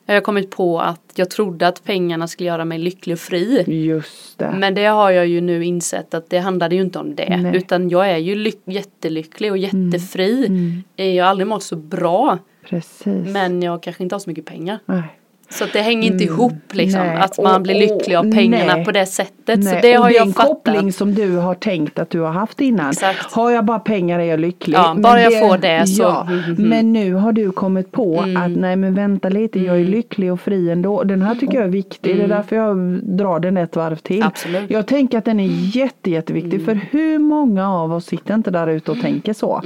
Jag 0.10 0.14
har 0.16 0.22
kommit 0.22 0.52
på 0.52 0.80
att 0.82 1.02
jag 1.16 1.30
trodde 1.30 1.68
att 1.68 1.84
pengarna 1.84 2.28
skulle 2.28 2.48
göra 2.50 2.66
mig 2.66 2.78
lycklig 2.80 3.14
och 3.14 3.20
fri. 3.20 3.64
Just 3.86 4.38
det. 4.38 4.52
Men 4.58 4.74
det 4.76 4.86
har 4.86 5.12
jag 5.12 5.28
ju 5.28 5.42
nu 5.42 5.66
insett 5.66 6.14
att 6.14 6.30
det 6.30 6.38
handlade 6.40 6.76
ju 6.76 6.82
inte 6.82 7.00
om 7.00 7.16
det. 7.16 7.38
Nej. 7.42 7.58
Utan 7.58 7.90
jag 7.90 8.10
är 8.12 8.18
ju 8.18 8.36
lyck- 8.36 8.62
jättelycklig 8.66 9.52
och 9.52 9.58
jättefri. 9.58 10.46
Mm. 10.48 10.84
Jag 11.16 11.24
har 11.26 11.30
aldrig 11.32 11.48
mått 11.48 11.64
så 11.64 11.76
bra. 11.76 12.38
Precis. 12.70 13.28
Men 13.28 13.62
jag 13.62 13.84
kanske 13.84 14.04
inte 14.04 14.16
har 14.16 14.20
så 14.20 14.30
mycket 14.30 14.46
pengar. 14.46 14.80
Nej. 14.86 15.17
Så 15.50 15.66
det 15.74 15.80
hänger 15.82 16.12
inte 16.12 16.24
ihop 16.24 16.54
liksom. 16.72 17.02
Nej. 17.02 17.16
Att 17.18 17.38
man 17.44 17.56
Och- 17.56 17.62
blir 17.62 17.76
lycklig 17.76 18.16
av 18.16 18.32
pengarna 18.32 18.76
nej. 18.76 18.86
på 18.86 18.92
det 18.92 19.06
sättet. 19.06 19.64
Så 19.64 19.72
Nej, 19.72 19.80
det 19.82 19.98
och 19.98 20.04
har 20.04 20.10
det 20.10 20.16
är 20.16 20.20
jag 20.20 20.28
en 20.28 20.34
fattat. 20.34 20.48
koppling 20.50 20.94
som 20.94 21.14
du 21.16 21.36
har 21.36 21.54
tänkt 21.54 22.00
att 22.00 22.10
du 22.10 22.20
har 22.20 22.32
haft 22.32 22.62
innan. 22.62 22.90
Exakt. 22.90 23.34
Har 23.34 23.52
jag 23.52 23.66
bara 23.66 23.80
pengar 23.80 24.20
är 24.20 24.24
jag 24.24 24.40
lycklig. 24.40 24.76
Ja, 24.78 24.94
Men 24.94 25.02
bara 25.04 25.22
jag 25.22 25.40
får 25.50 25.58
det 25.58 25.88
så- 25.88 26.04
Ja, 26.04 26.22
mm, 26.28 26.40
mm, 26.44 26.52
mm. 26.58 26.70
men 26.70 26.94
nu 26.94 27.14
har 27.14 27.32
du 27.32 27.52
kommit 27.52 27.92
på 27.92 28.20
att 28.38 28.52
nej 28.52 28.76
men 28.76 28.94
vänta 28.96 29.30
lite, 29.30 29.60
jag 29.60 29.76
är 29.76 29.80
Mm. 29.80 29.92
lycklig 29.92 30.34
och 30.34 30.40
fri 30.42 30.70
ändå. 30.70 31.04
Den 31.04 31.22
här 31.22 31.36
tycker 31.36 31.54
jag 31.56 31.64
är 31.64 31.70
viktig. 31.70 32.16
Det 32.18 32.24
är 32.24 32.28
därför 32.28 32.56
jag 32.56 32.78
drar 33.04 33.40
den 33.40 33.58
ett 33.58 33.76
varv 33.76 33.96
till. 33.96 34.24
Absolut. 34.24 34.70
Jag 34.72 34.88
tänker 34.88 35.18
att 35.18 35.26
den 35.26 35.40
är 35.40 35.76
jätte, 35.78 36.12
jätteviktig. 36.12 36.66
För 36.66 36.80
hur 36.92 37.20
många 37.20 37.70
av 37.74 37.94
oss 37.94 38.06
sitter 38.06 38.34
inte 38.36 38.52
där 38.52 38.68
ute 38.68 38.92
och 38.92 39.02
tänker 39.02 39.34
så. 39.34 39.62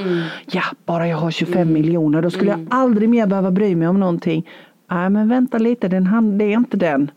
Ja, 0.52 0.62
bara 0.86 1.08
jag 1.08 1.18
har 1.18 1.32
25 1.32 1.74
miljoner 1.74 2.22
då 2.22 2.30
skulle 2.30 2.52
jag 2.52 2.68
aldrig 2.70 3.10
mer 3.10 3.26
behöva 3.28 3.52
bry 3.52 3.76
mig 3.76 3.88
om 3.88 4.00
någonting. 4.00 4.48
Nej 4.92 5.10
men 5.10 5.30
vänta 5.30 5.58
lite, 5.58 5.88
den 5.88 6.38
det 6.38 6.46
är 6.46 6.58
inte 6.58 6.78
den. 6.78 7.12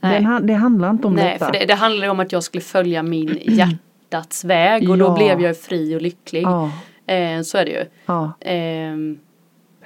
Nej. 0.00 0.22
den 0.22 0.46
det 0.46 0.54
handlar 0.54 0.90
inte 0.90 1.06
om 1.06 1.14
Nej, 1.14 1.32
detta. 1.32 1.44
för 1.46 1.52
det, 1.52 1.66
det 1.66 1.74
handlar 1.74 2.08
om 2.08 2.20
att 2.20 2.32
jag 2.32 2.42
skulle 2.42 2.62
följa 2.62 3.02
min 3.02 3.38
hjärtats 3.42 4.44
väg. 4.44 4.90
Och 4.90 4.98
då 4.98 5.04
Ja. 5.06 5.14
blev 5.14 5.40
jag 5.40 5.60
fri 5.60 5.96
och 5.96 6.02
lycklig. 6.02 6.42
Ja, 6.42 6.70
Eh, 7.06 7.42
så 7.42 7.58
är 7.58 7.64
det 7.64 7.70
ju. 7.70 7.84
ja, 8.06 8.32
Ehm, 8.40 9.18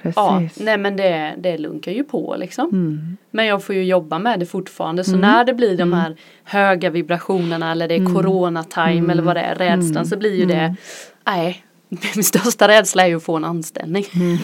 precis. 0.01 0.15
ja, 0.15 0.41
nej 0.59 0.77
men 0.77 0.95
det, 0.97 1.33
det 1.37 1.57
lunkar 1.57 1.91
ju 1.91 2.03
på 2.03 2.35
liksom. 2.39 2.69
Mm. 2.69 3.17
Men 3.31 3.45
jag 3.45 3.63
får 3.63 3.75
ju 3.75 3.83
jobba 3.83 4.19
med 4.19 4.39
det 4.39 4.45
fortfarande. 4.45 5.03
Så 5.03 5.15
när 5.17 5.45
det 5.45 5.53
blir 5.53 5.77
de 5.77 5.93
här 5.93 6.15
höga 6.43 6.89
vibrationerna 6.89 7.71
eller 7.71 7.87
det 7.87 7.93
är 7.95 7.99
Mm. 7.99 8.13
coronatime 8.13 9.11
eller 9.11 9.23
vad 9.23 9.35
det 9.35 9.41
är, 9.41 9.55
rädslan 9.55 10.05
så 10.05 10.17
blir 10.17 10.35
ju 10.35 10.45
det, 10.45 10.75
nej, 11.25 11.63
min 12.15 12.23
största 12.23 12.67
rädsla 12.67 13.03
är 13.03 13.07
ju 13.07 13.15
att 13.17 13.23
få 13.23 13.35
en 13.35 13.45
anställning. 13.45 14.05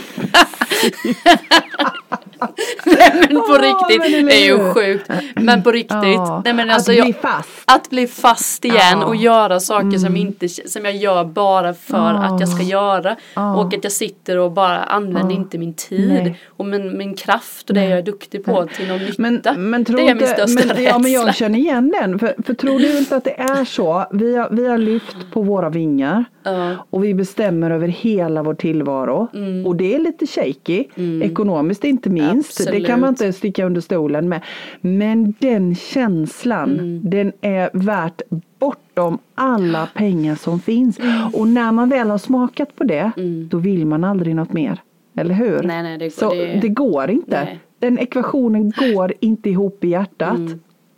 Mm. 2.41 2.97
nej 2.99 3.12
men 3.13 3.28
på 3.41 3.45
Ja, 3.49 3.62
riktigt, 3.62 4.12
men 4.12 4.25
det 4.25 4.34
är 4.34 4.45
ju 4.45 4.73
sjukt. 4.73 5.10
Men 5.36 5.63
på 5.63 5.71
riktigt, 5.71 5.89
Ja, 6.04 6.41
nej 6.45 6.54
men 6.54 6.69
alltså 6.71 6.91
att 6.91 7.04
bli 7.04 7.13
fast. 7.13 7.63
att 7.65 7.89
bli 7.89 8.08
fast 8.08 8.65
igen. 8.65 8.93
Mm. 8.93 9.04
och 9.08 9.15
göra 9.15 9.60
saker 9.60 9.97
som, 9.97 10.15
inte, 10.17 10.49
som 10.49 10.86
jag 10.86 10.95
gör 10.95 11.23
bara 11.25 11.73
för 11.73 12.13
att 12.13 12.39
jag 12.39 12.49
ska 12.49 12.63
göra. 12.63 13.15
Och 13.58 13.73
att 13.73 13.84
jag 13.84 13.91
sitter 13.93 14.38
och 14.38 14.52
bara 14.52 14.78
använder 14.78 15.36
inte 15.36 15.58
min 15.58 15.73
tid 15.73 16.08
Nej. 16.23 16.39
och 16.47 16.65
min, 16.65 16.97
min 16.97 17.13
kraft 17.15 17.69
och 17.69 17.75
det 17.75 17.84
jag 17.86 17.99
är 17.99 18.04
duktig 18.04 18.45
på 18.45 18.67
till 18.78 18.88
någon 18.88 18.97
nytta. 18.99 19.54
Men, 19.54 19.69
men 19.69 19.86
tror 19.86 19.97
det 19.97 20.08
är 20.08 20.15
min 20.15 20.28
största 20.28 20.47
men, 20.67 20.69
rädsla. 20.69 20.82
ja, 20.82 20.97
men 20.99 21.12
jag 21.12 21.36
känner 21.36 21.60
igen 21.60 21.93
den. 22.02 22.19
För, 22.19 22.36
för 22.45 22.54
tror 22.54 22.80
du 22.80 22.97
inte 22.97 23.15
att 23.15 23.23
det 23.23 23.39
är 23.39 23.65
så? 23.65 24.06
Vi 24.12 24.36
har, 24.36 24.49
vi 24.52 24.67
har 24.67 24.78
lyft 24.78 25.17
på 25.32 25.41
våra 25.41 25.69
vingar. 25.69 26.25
Ja. 26.43 26.75
Och 26.89 27.04
vi 27.04 27.13
bestämmer 27.13 27.71
över 27.71 27.88
hela 27.88 28.43
vår 28.43 28.54
tillvaro. 28.54 29.28
Mm. 29.34 29.65
Och 29.67 29.75
det 29.75 29.95
är 29.95 29.99
lite 29.99 30.28
shaky. 30.28 30.86
Ekonomiskt 31.23 31.84
inte 31.84 32.10
minst. 32.10 32.29
Det 32.72 32.82
kan 32.82 33.00
man 33.00 33.10
Absolut. 33.10 33.28
inte 33.30 33.38
sticka 33.38 33.65
under 33.65 33.82
stolen 33.82 34.30
med. 34.30 34.42
Men 34.82 35.34
den 35.39 35.76
känslan. 35.76 36.74
Mm. 36.74 37.02
Den 37.04 37.32
är 37.42 37.70
värt 37.74 38.22
bortom 38.60 39.18
alla 39.36 39.88
pengar 39.96 40.36
som 40.36 40.60
finns. 40.60 41.00
Och 41.34 41.48
när 41.48 41.72
man 41.72 41.89
väl 41.89 42.10
har 42.10 42.18
smakat 42.18 42.76
på 42.76 42.84
det. 42.84 43.12
Då 43.50 43.58
vill 43.58 43.86
man 43.86 44.04
aldrig 44.04 44.36
något 44.36 44.54
mer. 44.54 44.82
Eller 45.18 45.34
hur? 45.36 45.54
Mm. 45.54 45.68
Nej, 45.68 45.84
nej, 45.84 45.98
det- 45.98 46.10
Så 46.13 46.30
det- 46.34 46.60
det, 46.62 46.70
går 46.70 47.10
inte. 47.10 47.44
Nej. 47.44 47.60
Den 47.80 47.98
ekvationen 48.00 48.74
går 48.94 49.13
inte 49.20 49.50
ihop 49.50 49.84
i 49.84 49.88
hjärtat. 49.88 50.39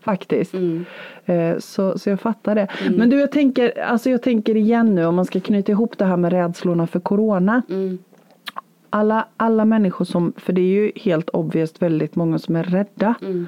Faktiskt. 0.04 0.54
Mm. 0.54 0.86
Eh, 1.26 1.58
Så, 1.60 2.00
så 2.00 2.10
jag 2.10 2.20
fattar 2.20 2.56
det. 2.56 2.68
Men 2.98 3.10
du 3.10 3.20
jag 3.20 3.32
tänker, 3.32 3.80
alltså 3.82 4.10
jag 4.10 4.22
tänker 4.22 4.56
igen 4.58 4.96
nu 4.96 5.06
om 5.06 5.16
man 5.16 5.26
ska 5.26 5.40
knyta 5.40 5.72
ihop 5.72 5.98
det 5.98 6.06
här 6.06 6.18
med 6.18 6.32
rädslorna 6.34 6.88
för 6.88 7.00
corona. 7.00 7.62
Mm. 7.70 7.98
Alla, 8.94 9.28
alla 9.38 9.66
människor 9.66 10.06
som, 10.06 10.34
för 10.38 10.54
det 10.54 10.62
är 10.62 10.74
ju 10.84 10.92
helt 10.96 11.30
obvious 11.30 11.74
väldigt 11.80 12.16
många 12.16 12.40
som 12.40 12.56
är 12.56 12.64
rädda. 12.64 13.16
Mm. 13.22 13.48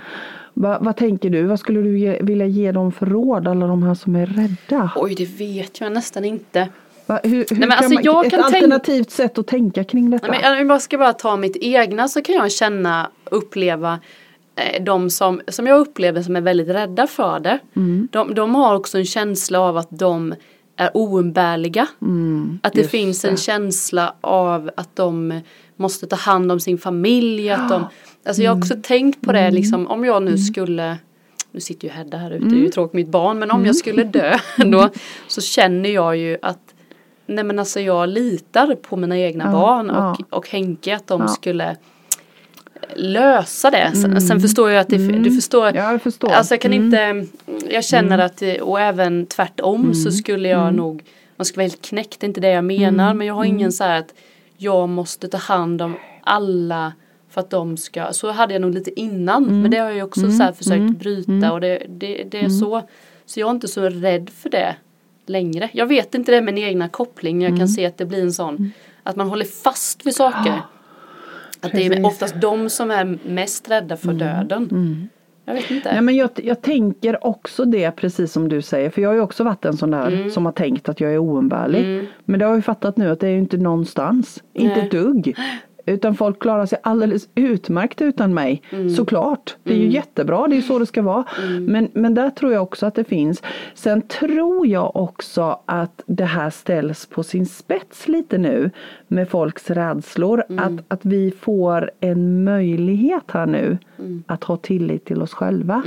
Va, 0.53 0.77
vad 0.82 0.97
tänker 0.97 1.29
du? 1.29 1.43
Vad 1.43 1.60
skulle 1.60 1.82
du 1.82 1.99
ge, 1.99 2.19
vilja 2.21 2.45
ge 2.45 2.71
dem 2.71 2.91
för 2.91 3.06
råd? 3.06 3.47
Alla 3.47 3.67
de 3.67 3.84
här 3.84 3.93
som 3.93 4.15
är 4.15 4.25
rädda. 4.25 4.91
Oj, 4.95 5.15
det 5.15 5.25
vet 5.25 5.82
jag 5.82 5.91
nästan 5.91 6.25
inte. 6.25 6.69
Va, 7.06 7.19
hur, 7.23 7.29
hur 7.32 7.45
men 7.49 7.62
kan 7.62 7.71
alltså 7.71 7.93
man, 7.93 8.03
jag 8.03 8.25
ett 8.25 8.32
kan 8.32 8.43
alternativt 8.43 9.12
sätt 9.12 9.38
att 9.38 9.47
tänka 9.47 9.84
kring 9.84 10.10
detta. 10.10 10.27
Nej, 10.27 10.41
men 10.43 10.67
jag 10.67 10.82
ska 10.82 10.97
bara 10.97 11.13
ta 11.13 11.38
mitt 11.38 11.56
egna 11.56 12.08
så 12.08 12.21
kan 12.21 12.36
jag 12.36 12.51
känna, 12.51 13.10
uppleva 13.25 13.99
eh, 14.56 14.84
de 14.84 15.10
som, 15.10 15.41
som 15.47 15.67
jag 15.67 15.79
upplever 15.79 16.21
som 16.21 16.36
är 16.36 16.41
väldigt 16.41 16.69
rädda 16.69 17.08
för 17.08 17.39
det. 17.39 17.60
Mm. 17.75 18.08
De, 18.12 18.34
de 18.34 18.56
har 18.56 18.75
också 18.75 18.97
en 18.97 19.06
känsla 19.06 19.60
av 19.60 19.77
att 19.77 19.89
de 19.89 20.36
är 20.78 20.98
oumbärliga. 20.98 21.82
att 22.62 22.74
det 22.74 22.80
Mm, 22.80 22.90
finns 22.90 23.26
en 23.26 23.32
det. 23.32 23.38
känsla 23.38 24.16
av 24.22 24.72
att 24.78 24.96
de 24.96 25.42
måste 25.76 26.08
ta 26.08 26.16
hand 26.16 26.52
om 26.52 26.60
sin 26.60 26.78
familj. 26.78 27.50
Att 27.50 27.70
de, 27.70 27.86
alltså 28.26 28.44
jag 28.44 28.52
har 28.52 28.58
också 28.58 28.74
Mm. 28.74 28.82
tänkt 28.84 29.22
på 29.22 29.32
det 29.32 29.52
liksom 29.52 29.88
om 29.88 30.06
jag 30.06 30.24
nu 30.24 30.38
skulle 30.38 30.98
nu 31.52 31.60
sitter 31.60 31.88
ju 31.88 31.94
Hedda 31.94 32.18
här 32.18 32.32
ute, 32.32 32.46
det 32.46 32.56
är 32.56 32.60
ju 32.60 32.70
tråkigt 32.70 32.94
mitt 32.94 33.08
barn, 33.10 33.40
men 33.40 33.52
om 33.52 33.66
jag 33.66 33.76
skulle 33.76 34.04
dö 34.04 34.38
då 34.66 34.90
så 35.28 35.42
känner 35.42 35.90
jag 35.90 36.18
ju 36.18 36.38
att 36.42 36.60
Nej 37.26 37.44
men 37.44 37.60
alltså 37.60 37.80
jag 37.80 38.10
litar 38.10 38.76
på 38.76 38.96
mina 38.98 39.18
egna 39.20 39.44
Ja, 39.46 39.52
barn 39.52 39.90
och, 39.90 39.96
ja. 39.96 40.18
och 40.30 40.50
Henke 40.50 40.96
att 40.96 41.08
de 41.08 41.22
Ja. 41.22 41.28
skulle 41.28 41.78
lösa 42.95 43.71
det. 43.71 43.91
Sen, 43.95 44.21
sen 44.21 44.39
förstår 44.39 44.69
jag 44.71 44.82
att 44.82 44.88
det, 44.89 44.97
du 44.97 45.36
förstår. 45.36 45.65
Ja, 45.75 45.91
jag 45.91 46.01
förstår. 46.01 46.29
Alltså 46.32 46.53
jag 46.53 46.62
kan 46.62 46.73
Mm. 46.73 46.86
inte, 46.86 47.27
jag 47.69 47.84
känner 47.86 48.17
att, 48.19 48.38
det- 48.38 48.62
och 48.62 48.79
även 48.79 49.25
tvärtom 49.25 49.93
så 49.93 50.12
skulle 50.12 50.49
jag 50.49 50.73
nog, 50.73 51.03
man 51.36 51.45
skulle 51.45 51.58
vara 51.63 51.69
helt 51.69 51.82
knäckt, 51.82 52.19
det 52.19 52.25
är 52.25 52.27
inte 52.27 52.41
det 52.41 52.49
jag 52.49 52.63
menar, 52.65 53.13
men 53.13 53.27
jag 53.27 53.34
har 53.34 53.43
ingen 53.45 53.71
så 53.71 53.84
här 53.84 53.99
att 53.99 54.13
jag 54.58 54.89
måste 54.89 55.27
ta 55.27 55.38
hand 55.38 55.82
om 55.82 55.95
alla 56.23 56.93
för 57.29 57.41
att 57.41 57.49
de 57.49 57.77
ska, 57.77 58.13
så 58.13 58.32
hade 58.32 58.53
jag 58.53 58.62
nog 58.62 58.73
lite 58.73 58.99
innan, 58.99 59.62
men 59.62 59.71
det 59.71 59.77
har 59.77 59.89
jag 59.91 60.08
också 60.08 60.32
så 60.32 60.43
här 60.43 60.51
försökt 60.51 60.99
bryta 60.99 61.51
och 61.53 61.62
det, 61.62 61.84
det, 61.89 62.23
det 62.32 62.39
är 62.39 62.49
så, 62.49 62.82
så 63.25 63.39
jag 63.39 63.47
är 63.47 63.51
inte 63.51 63.67
så 63.67 63.82
rädd 63.89 64.29
för 64.29 64.49
det 64.49 64.75
längre. 65.25 65.69
Jag 65.73 65.86
vet 65.86 66.15
inte 66.15 66.32
det 66.32 66.41
med 66.41 66.53
min 66.53 66.63
egna 66.63 66.89
koppling, 66.89 67.41
jag 67.41 67.58
kan 67.58 67.67
se 67.67 67.86
att 67.86 67.97
det 67.97 68.06
blir 68.06 68.21
en 68.21 68.34
sån, 68.34 68.71
att 69.03 69.15
man 69.15 69.27
håller 69.29 69.45
fast 69.45 70.06
vid 70.06 70.15
saker. 70.15 70.62
Att 71.63 71.71
det 71.71 71.86
är 71.86 72.06
oftast 72.06 72.36
de 72.41 72.69
som 72.69 72.91
är 72.91 73.17
mest 73.26 73.69
rädda 73.69 73.97
för 73.97 74.13
döden. 74.13 75.10
Jag 75.45 75.54
vet 75.54 75.71
inte. 75.71 75.91
Nej, 75.93 76.02
men 76.02 76.15
jag, 76.15 76.30
jag 76.36 76.62
tänker 76.62 77.26
också 77.26 77.65
det 77.65 77.91
precis 77.91 78.32
som 78.32 78.49
du 78.49 78.62
säger. 78.62 78.89
För 78.89 79.02
jag 79.02 79.10
har 79.10 79.13
ju 79.15 79.21
också 79.21 79.43
varit 79.43 79.65
en 79.65 79.78
sån 79.78 79.91
där 79.91 80.08
Mm. 80.08 80.30
som 80.32 80.45
har 80.45 80.52
tänkt 80.52 80.89
att 80.89 80.99
jag 80.99 81.13
är 81.13 81.17
oumbärlig. 81.17 82.08
Men 82.26 82.39
det 82.39 82.45
har 82.45 82.52
jag 82.52 82.58
ju 82.58 82.62
fattat 82.62 82.97
nu 82.97 83.10
att 83.10 83.19
det 83.19 83.28
är 83.28 83.32
ju 83.32 83.38
inte 83.39 83.58
någonstans. 83.58 84.43
Inte 84.54 84.76
Nej. 84.76 84.86
ett 84.86 84.91
dugg. 84.91 85.36
Utan 85.86 86.15
folk 86.15 86.39
klarar 86.39 86.65
sig 86.65 86.80
alldeles 86.84 87.30
utmärkt 87.36 88.02
utan 88.02 88.34
mig. 88.34 88.62
Mm. 88.69 88.89
Såklart. 88.89 89.56
Det 89.63 89.74
är 89.74 89.78
ju 89.78 89.89
jättebra, 89.89 90.48
det 90.48 90.54
är 90.54 90.58
ju 90.58 90.62
så 90.62 90.80
det 90.80 90.86
ska 90.86 91.02
vara. 91.02 91.26
Men, 91.60 91.89
men 91.93 92.13
där 92.13 92.30
tror 92.30 92.54
jag 92.54 92.63
också 92.63 92.86
att 92.86 92.96
det 92.96 93.04
finns. 93.04 93.43
Sen 93.74 94.02
tror 94.02 94.67
jag 94.67 94.96
också 94.96 95.60
att 95.65 96.04
det 96.06 96.26
här 96.26 96.50
ställs 96.50 97.06
på 97.06 97.24
sin 97.24 97.46
spets 97.46 98.08
lite 98.08 98.38
nu. 98.38 98.72
Med 99.08 99.30
folks 99.30 99.69
rädslor. 99.69 100.43
Mm. 100.50 100.63
Att, 100.63 100.86
att 100.88 101.06
vi 101.06 101.32
får 101.32 101.91
en 102.00 102.43
möjlighet 102.43 103.24
här 103.28 103.46
nu. 103.46 103.78
Mm. 104.04 104.24
Att 104.28 104.44
ha 104.44 104.58
tillit 104.58 105.06
till 105.06 105.22
oss 105.22 105.34
själva. 105.34 105.84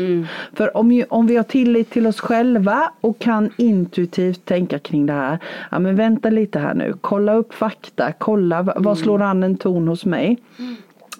För 0.54 0.76
om, 0.76 0.92
ju, 0.92 1.04
om 1.08 1.26
vi 1.26 1.36
har 1.36 1.44
tillit 1.44 1.90
till 1.90 2.06
oss 2.06 2.20
själva 2.20 2.92
och 3.00 3.18
kan 3.18 3.50
intuitivt 3.56 4.44
tänka 4.44 4.78
kring 4.78 5.06
det 5.06 5.12
här. 5.12 5.38
Ja 5.70 5.78
men 5.78 5.96
vänta 5.96 6.30
lite 6.30 6.58
här 6.58 6.74
nu. 6.74 6.94
Kolla 7.00 7.34
upp 7.34 7.54
fakta. 7.54 8.12
Kolla 8.18 8.56
Mm. 8.58 8.82
vad 8.82 8.98
slår 8.98 9.22
an 9.22 9.42
en 9.42 9.56
ton 9.56 9.88
hos 9.88 10.04
mig. 10.04 10.38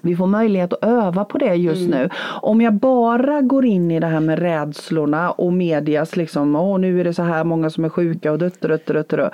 Vi 0.03 0.17
får 0.17 0.27
möjlighet 0.27 0.73
att 0.73 0.85
öva 0.85 1.25
på 1.25 1.39
det 1.39 1.55
just 1.55 1.89
nu. 1.91 2.09
Om 2.43 2.61
jag 2.61 2.75
bara 2.75 3.41
går 3.41 3.65
in 3.65 3.91
i 3.91 4.01
det 4.01 4.07
här 4.07 4.21
med 4.21 4.39
rädslorna 4.39 5.31
och 5.31 5.53
medias 5.53 6.17
liksom, 6.17 6.57
åh 6.57 6.79
nu 6.79 7.01
är 7.01 7.05
det 7.05 7.15
så 7.15 7.23
här 7.23 7.45
många 7.45 7.71
som 7.71 7.85
är 7.85 7.89
sjuka 7.89 8.33
och 8.33 8.39
dött, 8.39 8.61
dött, 8.61 8.87
dött, 8.87 9.09
dött. 9.09 9.33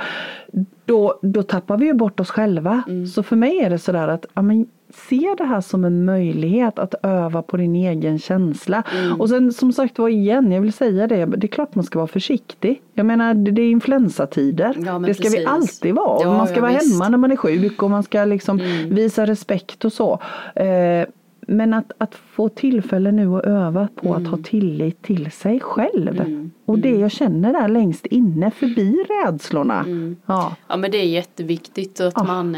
Då, 0.93 1.19
då 1.23 1.43
tappar 1.43 1.77
vi 1.77 1.87
ju 1.87 1.95
bort 1.95 2.21
oss 2.21 2.31
själva. 2.31 2.83
Så 3.15 3.23
för 3.23 3.37
mig 3.37 3.59
är 3.59 3.71
det 3.71 3.79
sådär 3.79 4.09
att, 4.09 4.27
ja 4.35 4.43
men 4.43 4.67
se 4.95 5.35
det 5.39 5.45
här 5.45 5.61
som 5.61 5.85
en 5.85 6.05
möjlighet 6.05 6.79
att 6.79 6.95
öva 7.03 7.43
på 7.43 7.57
din 7.57 7.75
egen 7.77 8.19
känsla. 8.19 8.83
Och 9.19 9.29
sen 9.29 9.53
som 9.53 9.73
sagt 9.73 9.99
var 9.99 10.09
igen, 10.09 10.53
jag 10.53 10.61
vill 10.61 10.73
säga 10.73 11.07
det, 11.07 11.27
det 11.27 11.47
är 11.47 11.49
klart 11.49 11.75
man 11.75 11.85
ska 11.85 11.99
vara 11.99 12.07
försiktig. 12.07 12.83
Jag 12.95 13.07
menar 13.07 13.35
det 13.35 13.63
är 13.63 13.71
influensatider. 13.71 14.77
Ja, 14.87 14.99
det 14.99 15.15
ska 15.15 15.29
vi 15.29 15.31
precis. 15.31 15.49
alltid 15.49 15.95
vara. 15.95 16.23
Ja, 16.23 16.37
man 16.37 16.47
ska 16.47 16.57
ja, 16.57 16.63
vara 16.63 16.73
visst. 16.73 16.93
hemma 16.93 17.09
när 17.09 17.19
man 17.19 17.33
är 17.33 17.37
sjuk 17.37 17.83
och 17.83 17.91
man 17.91 18.03
ska 18.03 18.25
liksom 18.25 18.61
visa 18.89 19.27
respekt 19.27 19.85
och 19.85 19.93
så. 19.93 20.19
Eh, 20.55 21.07
men 21.47 21.75
att, 21.75 21.93
att 21.99 22.15
få 22.15 22.49
tillfälle 22.49 23.13
nu 23.13 23.37
att 23.37 23.45
öva 23.45 23.89
på 23.95 24.15
att 24.15 24.27
ha 24.27 24.39
tillit 24.45 25.03
till 25.03 25.31
sig 25.31 25.61
själv. 25.61 26.49
Och 26.65 26.79
det 26.79 26.91
jag 26.91 27.11
känner 27.11 27.53
där 27.53 27.69
längst 27.69 28.07
inne 28.07 28.51
förbi 28.51 29.05
rädslorna. 29.09 29.85
Ja. 30.27 30.57
Ja 30.69 30.77
men 30.77 30.91
det 30.91 30.99
är 30.99 31.07
jätteviktigt 31.07 32.01
att 32.01 32.13
Ja. 32.17 32.23
man, 32.25 32.57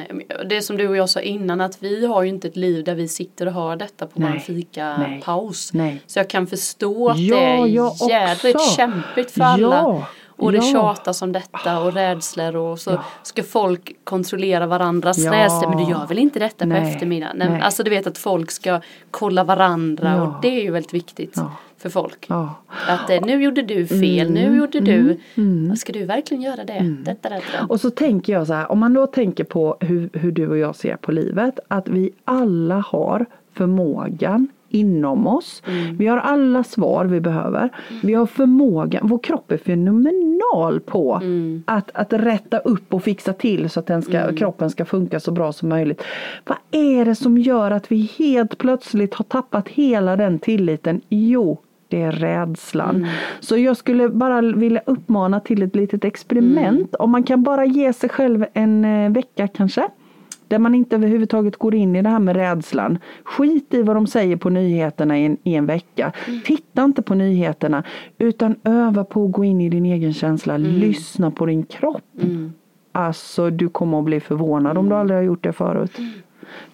det 0.49 0.63
som 0.63 0.77
du 0.77 0.89
och 0.89 0.97
jag 0.97 1.09
sa 1.09 1.21
innan 1.21 1.61
att 1.61 1.83
vi 1.83 2.07
har 2.07 2.23
ju 2.23 2.29
inte 2.29 2.49
ett 2.49 2.57
liv 2.57 2.85
där 2.85 2.95
vi 2.95 3.09
sitter 3.09 3.47
och 3.47 3.53
hör 3.53 3.77
detta 3.77 4.07
på 4.07 4.21
Nej. 4.21 4.33
vår 4.33 4.39
fika 4.39 4.97
Nej. 4.99 5.23
paus. 5.25 5.73
Nej. 5.73 6.03
Så 6.07 6.19
jag 6.19 6.31
kan 6.31 6.47
förstå 6.47 7.09
att 7.09 7.19
Ja, 7.19 7.37
det 7.37 7.43
är 7.43 8.11
jädrigt 8.11 8.57
också. 8.57 8.77
kämpigt 8.77 9.31
för 9.31 9.43
alla. 9.43 10.07
Ja, 10.37 10.45
Och 10.45 10.53
det 10.53 10.59
ja. 10.59 10.63
tjatas 10.73 11.23
om 11.23 11.33
detta 11.33 11.81
och 11.83 11.93
rädslor 11.93 12.57
och 12.57 12.79
så 12.79 13.01
ska 13.23 13.43
folk 13.43 13.97
kontrollera 14.05 14.67
varandras 14.67 15.19
Ja. 15.19 15.33
rädslor. 15.33 15.69
Men 15.69 15.79
du 15.85 15.91
gör 15.91 16.07
väl 16.07 16.19
inte 16.19 16.39
detta 16.39 16.65
på 16.65 16.69
Nej, 16.69 16.93
eftermiddagen? 16.93 17.37
Nej. 17.39 17.49
nej. 17.51 17.61
Alltså 17.61 17.83
du 17.83 17.91
vet 17.91 18.07
att 18.07 18.19
folk 18.19 18.51
ska 18.51 18.81
kolla 19.11 19.45
varandra 19.45 20.15
Ja. 20.17 20.23
och 20.23 20.35
det 20.43 20.49
är 20.49 20.63
ju 20.63 20.71
väldigt 20.71 20.95
viktigt 20.95 21.33
Ja. 21.37 21.53
för 21.79 21.91
folk. 21.91 22.27
Ja. 22.29 22.55
Att 22.89 23.11
eh, 23.11 23.21
nu 23.25 23.43
gjorde 23.43 23.63
du 23.63 23.87
fel, 23.87 24.31
nu 24.31 24.57
gjorde 24.57 24.81
du. 24.81 25.21
Ska 25.77 25.93
du 25.93 26.05
verkligen 26.05 26.43
göra 26.43 26.65
det? 26.65 26.97
Detta, 27.05 27.29
detta. 27.29 27.67
Och 27.69 27.81
så 27.81 27.91
tänker 27.91 28.33
jag 28.33 28.47
så 28.47 28.53
här, 28.55 28.73
om 28.73 28.79
man 28.79 28.95
då 28.95 29.07
tänker 29.07 29.45
på 29.45 29.77
hur, 29.81 30.11
hur 30.13 30.33
du 30.33 30.49
och 30.49 30.59
jag 30.59 30.77
ser 30.77 30.97
på 30.97 31.13
livet, 31.13 31.59
att 31.69 31.89
vi 31.89 32.11
alla 32.25 32.85
har 32.89 33.27
förmågan 33.53 34.49
inom 34.75 35.27
oss. 35.27 35.63
Vi 35.99 36.07
har 36.07 36.19
alla 36.19 36.65
svar 36.65 37.05
vi 37.05 37.21
behöver. 37.21 37.71
Vi 38.03 38.15
har 38.15 38.27
förmågan, 38.27 39.09
vår 39.09 39.19
kropp 39.19 39.53
är 39.53 39.59
fenomenal 39.59 40.81
på 40.81 41.21
att, 41.65 41.91
att 41.95 42.13
rätta 42.13 42.59
upp 42.59 42.95
och 42.95 43.03
fixa 43.03 43.33
till 43.33 43.71
så 43.71 43.81
att 43.81 43.87
den 43.87 44.03
ska, 44.03 44.33
kroppen 44.33 44.71
ska 44.71 44.85
funka 44.85 45.21
så 45.21 45.33
bra 45.33 45.53
som 45.53 45.69
möjligt. 45.69 46.03
Vad 46.45 46.59
är 46.71 47.05
det 47.05 47.15
som 47.15 47.39
gör 47.39 47.71
att 47.71 47.93
vi 47.93 48.11
helt 48.19 48.59
plötsligt 48.59 49.15
har 49.15 49.25
tappat 49.25 49.69
hela 49.69 50.17
den 50.17 50.39
tilliten? 50.39 51.01
Jo, 51.09 51.59
det 51.89 52.03
är 52.03 52.13
rädslan. 52.13 53.07
Så 53.41 53.57
jag 53.57 53.77
skulle 53.77 54.09
bara 54.09 54.41
vilja 54.41 54.83
uppmana 54.87 55.41
till 55.41 55.63
ett 55.63 55.77
litet 55.77 56.05
experiment. 56.05 56.95
Om 56.95 57.11
man 57.11 57.23
kan 57.23 57.43
bara 57.43 57.65
ge 57.65 57.93
sig 57.93 58.09
själv 58.09 58.47
en 58.53 58.85
eh, 58.85 59.11
vecka 59.13 59.49
kanske. 59.49 59.89
Där 60.49 60.59
man 60.59 60.75
inte 60.75 60.97
överhuvudtaget 60.97 61.57
går 61.57 61.75
in 61.75 61.97
i 61.97 62.03
det 62.03 62.09
här 62.09 62.19
med 62.19 62.37
rädslan. 62.37 62.99
Skit 63.25 63.75
i 63.75 63.83
vad 63.83 63.97
de 63.97 64.07
säger 64.07 64.37
på 64.37 64.51
nyheterna 64.51 65.19
i 65.19 65.25
en, 65.25 65.37
i 65.45 65.55
en 65.55 65.67
vecka. 65.67 66.13
Titta 66.45 66.85
inte 66.85 67.03
på 67.03 67.15
nyheterna. 67.15 67.83
Utan 68.19 68.57
öva 68.65 69.05
på 69.05 69.25
att 69.25 69.33
gå 69.33 69.45
in 69.45 69.61
i 69.61 69.69
din 69.69 69.87
egen 69.87 70.15
känsla. 70.15 70.57
Lyssna 70.57 71.31
på 71.31 71.47
din 71.47 71.63
kropp. 71.67 72.03
Alltså 72.93 73.51
du 73.51 73.69
kommer 73.69 73.99
att 73.99 74.05
bli 74.05 74.21
förvånad 74.21 74.79
om 74.79 74.89
du 74.89 74.95
aldrig 74.95 75.19
har 75.19 75.25
gjort 75.25 75.43
det 75.45 75.53
förut. 75.53 75.93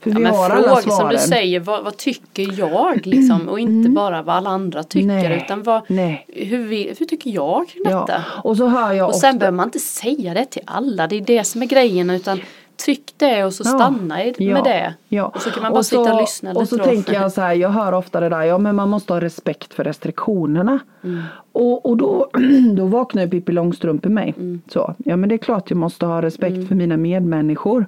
För 0.00 0.10
Ja, 0.10 0.16
vi 0.16 0.22
men 0.22 0.34
har 0.34 0.50
alla 0.50 0.62
fråga 0.62 0.80
svaren. 0.80 0.96
som 0.98 1.08
du 1.08 1.18
säger, 1.18 1.60
vad, 1.60 1.84
vad 1.84 1.96
tycker 1.96 2.58
jag 2.58 3.06
liksom? 3.06 3.48
Och 3.48 3.60
inte 3.60 3.90
bara 3.90 4.22
vad 4.22 4.36
alla 4.36 4.50
andra 4.50 4.82
tycker 4.82 5.06
Nej, 5.06 5.42
utan 5.44 5.62
vad, 5.62 5.82
hur, 6.28 6.64
vi, 6.64 6.94
hur 6.98 7.06
tycker 7.06 7.30
jag 7.30 7.68
kring 7.68 7.82
Ja. 7.84 8.00
detta? 8.06 8.24
Och 8.44 8.56
så 8.56 8.66
hör 8.66 8.92
jag 8.92 9.04
Och 9.04 9.10
ofta 9.14 9.20
sen 9.20 9.38
behöver 9.38 9.56
man 9.56 9.66
inte 9.66 9.78
säga 9.78 10.34
det 10.34 10.44
till 10.44 10.62
alla, 10.64 11.06
det 11.06 11.16
är 11.16 11.20
det 11.20 11.44
som 11.44 11.62
är 11.62 11.66
grejen 11.66 12.10
utan 12.10 12.40
tryck 12.84 13.14
det 13.16 13.44
och 13.44 13.54
så 13.54 13.64
stanna 13.64 14.24
Ja. 14.24 14.54
med 14.54 14.64
det. 14.64 14.94
Ja. 15.08 15.24
Och 15.24 15.40
så 15.42 15.50
kan 15.50 15.62
man 15.62 15.72
bara 15.72 15.82
sitta 15.82 16.14
och 16.14 16.20
lyssna 16.20 16.52
Och 16.52 16.68
så 16.68 16.78
tänker 16.78 17.14
jag 17.14 17.32
så 17.32 17.40
här, 17.40 17.54
jag 17.54 17.68
hör 17.68 17.92
ofta 17.92 18.20
det 18.20 18.28
där, 18.28 18.42
ja 18.42 18.58
men 18.58 18.76
man 18.76 18.88
måste 18.88 19.12
ha 19.12 19.20
respekt 19.20 19.74
för 19.74 19.84
restriktionerna. 19.84 20.78
Mm. 21.04 21.22
Och, 21.52 21.86
och 21.86 21.96
då, 21.96 22.30
då 22.76 22.86
vaknar 22.86 23.26
Pippi 23.26 23.52
Långstrump 23.52 24.06
i 24.06 24.08
mig. 24.08 24.34
Mm. 24.36 24.62
Så, 24.72 24.94
ja 24.98 25.16
men 25.16 25.28
det 25.28 25.34
är 25.34 25.38
klart 25.38 25.70
jag 25.70 25.76
måste 25.76 26.06
ha 26.06 26.22
respekt 26.22 26.68
för 26.68 26.74
mina 26.74 26.96
medmänniskor. 26.96 27.86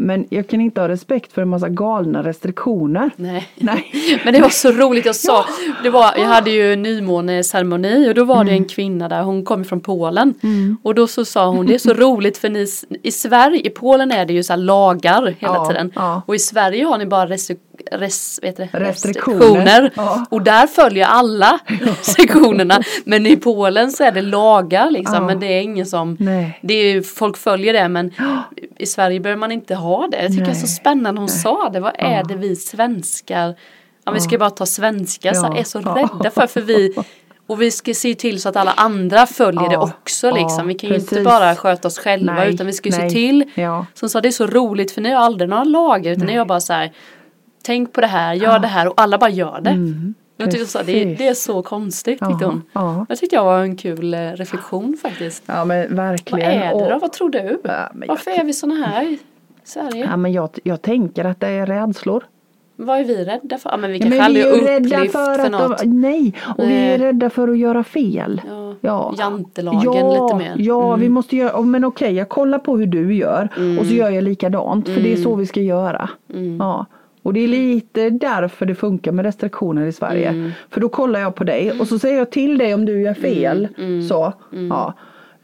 Men 0.00 0.26
jag 0.30 0.48
kan 0.48 0.60
inte 0.60 0.80
ha 0.80 0.88
respekt 0.88 1.32
för 1.32 1.42
en 1.42 1.48
massa 1.48 1.68
galna 1.68 2.22
restriktioner. 2.22 3.10
Nej. 3.16 3.48
Nej. 3.56 3.84
Men 4.24 4.34
det 4.34 4.40
var 4.40 4.48
så 4.48 4.72
roligt, 4.72 5.06
jag 5.06 5.16
sa, 5.16 5.44
det 5.82 5.90
var, 5.90 6.12
jag 6.16 6.24
hade 6.26 6.50
ju 6.50 6.76
nymåneceremoni 6.76 8.10
och 8.10 8.14
då 8.14 8.24
var 8.24 8.44
det 8.44 8.50
Mm. 8.50 8.62
en 8.62 8.68
kvinna 8.68 9.08
där, 9.08 9.22
hon 9.22 9.44
kom 9.44 9.64
från 9.64 9.80
Polen. 9.80 10.34
Och 10.82 10.94
då 10.94 11.06
så 11.06 11.24
sa 11.24 11.46
hon, 11.48 11.66
det 11.66 11.74
är 11.74 11.78
så 11.78 11.94
roligt 12.04 12.38
för 12.38 12.48
ni, 12.48 12.66
i 13.02 13.10
Sverige, 13.12 13.60
i 13.66 13.70
Polen 13.70 14.12
är 14.12 14.24
det 14.26 14.32
ju 14.32 14.42
så 14.42 14.56
lagar 14.56 15.22
hela 15.38 15.54
Ja, 15.54 15.66
tiden. 15.68 15.92
ja. 15.94 16.22
Och 16.26 16.34
i 16.34 16.38
Sverige 16.38 16.84
har 16.84 16.98
ni 16.98 17.06
bara 17.06 17.26
restri- 17.26 17.56
res, 17.92 18.40
vet 18.42 18.56
det, 18.56 18.68
Restriktioner, 18.72 19.92
ja. 19.96 20.26
Och 20.30 20.42
där 20.42 20.66
följer 20.66 21.06
alla 21.06 21.58
restriktionerna. 21.66 22.80
Men 23.04 23.26
i 23.26 23.36
Polen 23.36 23.92
så 23.92 24.04
är 24.04 24.12
det 24.12 24.22
lagar 24.22 24.90
liksom, 24.90 25.14
Ja. 25.14 25.20
men 25.26 25.40
det 25.40 25.46
är 25.46 25.60
ingen 25.60 25.86
som, 25.86 26.16
Nej. 26.20 26.58
det 26.62 26.74
är, 26.74 27.02
folk 27.02 27.36
följer 27.36 27.72
det 27.72 27.88
men 27.88 28.10
i 28.78 28.86
Sverige 28.86 29.20
behöver 29.20 29.40
man 29.40 29.52
inte 29.52 29.74
ha 29.74 30.08
det. 30.08 30.22
Jag 30.22 30.30
tycker 30.30 30.44
det 30.44 30.50
är 30.50 30.54
så 30.54 30.60
Nej. 30.60 30.68
spännande 30.68 31.20
hon 31.20 31.28
sa 31.28 31.68
det. 31.72 31.80
Vad 31.80 31.92
är 31.98 32.24
det 32.24 32.34
vi 32.34 32.56
svenskar, 32.56 33.54
ja 34.04 34.12
vi 34.12 34.20
ska 34.20 34.38
bara 34.38 34.50
ta 34.50 34.66
svenskar, 34.66 35.32
så 35.34 35.46
Ja. 35.52 35.58
är 35.58 35.64
så 35.64 35.78
rädda 35.80 36.30
för. 36.30 36.46
För 36.46 36.60
vi, 36.60 36.94
och 37.46 37.62
vi 37.62 37.70
ska 37.70 37.94
se 37.94 38.14
till 38.14 38.40
så 38.42 38.48
att 38.48 38.56
alla 38.56 38.72
andra 38.72 39.26
följer 39.26 39.62
Ja. 39.62 39.68
det 39.70 39.76
också 39.76 40.26
Ja, 40.26 40.34
liksom. 40.36 40.66
Vi 40.66 40.74
kan 40.74 40.90
ju 40.90 40.96
inte 40.96 41.08
precis. 41.08 41.24
bara 41.24 41.56
sköta 41.56 41.88
oss 41.88 41.98
själva 41.98 42.34
Nej, 42.34 42.54
utan 42.54 42.66
vi 42.66 42.72
ska 42.72 42.88
ju 42.88 42.92
se 42.92 43.00
nej. 43.00 43.10
till. 43.10 43.44
Ja. 43.54 43.86
Som 43.94 44.08
sa 44.08 44.20
det 44.20 44.28
är 44.28 44.32
så 44.32 44.46
roligt 44.46 44.90
för 44.90 45.00
ni 45.00 45.10
har 45.10 45.20
aldrig 45.22 45.50
några 45.50 45.64
lagar 45.64 46.12
utan 46.12 46.26
ni 46.26 46.36
har 46.36 46.44
bara 46.44 46.60
så 46.60 46.72
här 46.72 46.92
Tänk 47.68 47.92
på 47.92 48.00
det 48.00 48.06
här, 48.06 48.34
gör 48.34 48.58
det 48.58 48.66
här 48.66 48.88
och 48.88 48.94
alla 49.00 49.18
bara 49.18 49.30
gör 49.30 49.60
det. 49.60 49.78
jag 50.36 50.50
tyckte 50.50 50.66
så, 50.66 50.78
det, 50.86 51.04
det 51.04 51.28
är 51.28 51.34
så 51.34 51.62
konstigt 51.62 52.18
tyckte 52.18 52.36
Ja, 52.44 52.46
hon. 52.46 52.62
ja. 52.72 53.06
Jag 53.08 53.18
tyckte 53.18 53.36
jag 53.36 53.44
var 53.44 53.60
en 53.62 53.76
kul 53.76 54.14
eh, 54.14 54.18
reflektion 54.20 54.96
faktiskt. 55.02 55.42
Ja 55.46 55.64
men 55.64 55.86
Vad 55.88 55.96
verkligen. 56.06 56.50
är 56.50 56.74
det 56.74 56.88
då? 56.88 56.94
Och- 56.94 57.00
Vad 57.00 57.12
tror 57.12 57.30
du? 57.30 57.60
Ja, 57.64 57.88
men 57.92 58.00
jag- 58.00 58.08
Varför 58.08 58.30
är 58.30 58.44
vi 58.44 58.52
såna 58.52 58.74
här 58.74 59.02
i 59.02 59.18
Sverige? 59.64 60.04
Ja, 60.10 60.16
men 60.16 60.32
jag, 60.32 60.50
jag 60.62 60.82
tänker 60.82 61.24
att 61.24 61.40
det 61.40 61.46
är 61.48 61.66
rädslor. 61.66 62.24
Vad 62.76 63.00
är 63.00 63.04
vi 63.04 63.24
rädda 63.24 63.58
för? 63.58 63.70
Ja, 63.70 63.76
men 63.76 63.90
vi 63.90 63.96
Ja, 63.98 64.02
kanske 64.02 64.16
men 64.18 64.24
aldrig 64.26 64.46
är 64.46 64.80
rädda 64.80 64.98
för 64.98 65.08
för, 65.08 65.38
att 65.44 65.50
något. 65.52 65.78
De, 65.78 66.00
nej, 66.00 66.34
och 66.58 66.64
vi 66.64 66.72
är 66.72 66.98
Nej. 66.98 66.98
rädda 66.98 67.30
för 67.30 67.48
att 67.48 67.58
göra 67.58 67.84
fel. 67.84 68.40
Ja, 68.80 69.14
jantelagen 69.18 69.80
ja, 69.84 70.10
lite 70.24 70.36
mer. 70.36 70.52
Mm. 70.52 70.64
Ja, 70.64 70.96
vi 70.96 71.08
måste 71.08 71.36
göra, 71.36 71.60
men 71.60 71.84
okej 71.84 72.12
jag 72.14 72.28
kollar 72.28 72.58
på 72.58 72.76
hur 72.76 72.86
du 72.86 73.14
gör 73.14 73.48
och 73.80 73.86
så 73.86 73.92
gör 73.92 74.10
jag 74.10 74.24
likadant 74.24 74.86
för 74.88 74.94
det 75.00 75.08
är 75.08 75.12
Mm. 75.12 75.22
så 75.24 75.34
vi 75.34 75.46
ska 75.46 75.60
göra. 75.60 76.10
Ja. 76.58 76.86
Och 77.28 77.34
det 77.34 77.40
är 77.40 77.48
lite 77.48 78.10
därför 78.10 78.66
det 78.66 78.74
funkar 78.74 79.12
med 79.12 79.24
restriktioner 79.24 79.86
i 79.86 79.92
Sverige. 79.92 80.28
Mm. 80.28 80.50
För 80.70 80.80
då 80.80 80.88
kollar 80.88 81.20
jag 81.20 81.34
på 81.34 81.44
dig 81.44 81.72
och 81.80 81.88
så 81.88 81.98
säger 81.98 82.18
jag 82.18 82.30
till 82.30 82.58
dig 82.58 82.74
om 82.74 82.84
du 82.84 83.02
gör 83.02 83.14
fel. 83.14 83.68
Mm. 83.78 84.02
Så, 84.02 84.32
ja. 84.70 84.94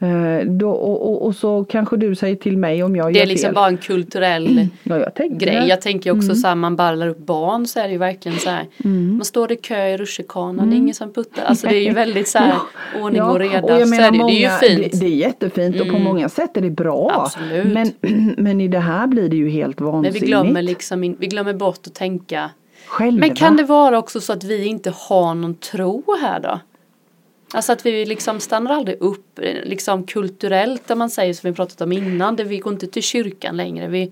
Eh, 0.05 0.45
Då, 0.45 0.69
och, 0.71 1.09
och, 1.11 1.25
och 1.25 1.35
så 1.35 1.65
kanske 1.65 1.97
du 1.97 2.15
säger 2.15 2.35
till 2.35 2.57
mig 2.57 2.83
om 2.83 2.95
jag 2.95 3.13
Det 3.13 3.17
gör 3.17 3.23
är 3.25 3.27
liksom 3.29 3.47
fel. 3.47 3.55
bara 3.55 3.67
en 3.67 3.77
kulturell 3.77 4.67
ja, 4.83 4.97
jag 4.97 5.13
tänkte 5.15 5.45
grej. 5.45 5.55
det. 5.55 5.65
Jag 5.65 5.81
tänker 5.81 6.11
också 6.11 6.25
Mm. 6.25 6.35
så 6.35 6.47
här 6.47 6.55
man 6.55 6.75
ballar 6.75 7.07
upp 7.07 7.17
barn 7.17 7.67
så 7.67 7.79
är 7.79 7.83
det 7.83 7.91
ju 7.91 7.97
verkligen 7.97 8.39
så 8.39 8.49
här. 8.49 8.65
Man 9.17 9.25
står 9.25 9.51
i 9.51 9.55
kö 9.55 9.87
i 9.87 9.97
rutschkanan, 9.97 10.69
det 10.69 10.75
är 10.75 10.77
ingen 10.77 10.95
som 10.95 11.13
puttar. 11.13 11.43
Alltså 11.43 11.67
det 11.67 11.75
är 11.77 11.81
ju 11.81 11.91
väldigt 12.03 12.27
så 12.27 12.37
här 12.37 12.55
ordning 13.01 13.21
och 13.21 13.39
reda. 13.39 13.61
och 13.63 13.71
jag 13.71 13.87
så 13.87 13.95
menar 13.95 14.11
det, 14.11 14.17
många, 14.17 14.29
det 14.33 14.43
är 14.45 14.51
ju 14.69 14.79
fint. 14.79 14.91
Det, 14.91 14.99
det 14.99 15.05
är 15.05 15.15
jättefint 15.15 15.81
och 15.81 15.87
på 15.89 15.99
många 15.99 16.29
sätt 16.29 16.57
är 16.57 16.61
det 16.61 16.69
bra. 16.69 17.11
Absolut. 17.13 17.73
Men, 17.73 17.91
men 18.37 18.61
i 18.61 18.67
det 18.67 18.79
här 18.79 19.07
blir 19.07 19.29
det 19.29 19.35
ju 19.35 19.49
helt 19.49 19.79
Men 19.79 19.91
vansinnigt. 19.91 20.23
vi 20.23 20.27
glömmer 20.27 20.61
liksom 20.61 21.03
in, 21.03 21.15
vi 21.19 21.27
glömmer 21.27 21.53
bort 21.53 21.79
att 21.87 21.93
tänka. 21.95 22.49
Själva. 22.87 23.19
Men 23.19 23.35
kan 23.35 23.57
det 23.57 23.63
vara 23.63 23.97
också 23.99 24.21
så 24.21 24.33
att 24.33 24.43
vi 24.43 24.65
inte 24.65 24.93
har 24.95 25.35
någon 25.35 25.55
tro 25.55 26.03
här 26.21 26.39
då? 26.39 26.59
Alltså 27.53 27.71
att 27.73 27.85
vi 27.85 28.05
liksom 28.05 28.39
stannar 28.39 28.71
aldrig 28.71 28.97
upp 29.01 29.39
liksom 29.63 30.03
kulturellt 30.03 30.91
om 30.91 30.99
man 30.99 31.09
säger 31.09 31.33
som 31.33 31.49
vi 31.49 31.55
pratat 31.55 31.81
om 31.81 31.91
innan. 31.91 32.35
Det 32.35 32.43
vi 32.43 32.57
går 32.59 32.73
inte 32.73 32.87
till 32.87 33.03
kyrkan 33.03 33.57
längre. 33.57 33.87
Vi, 33.87 34.11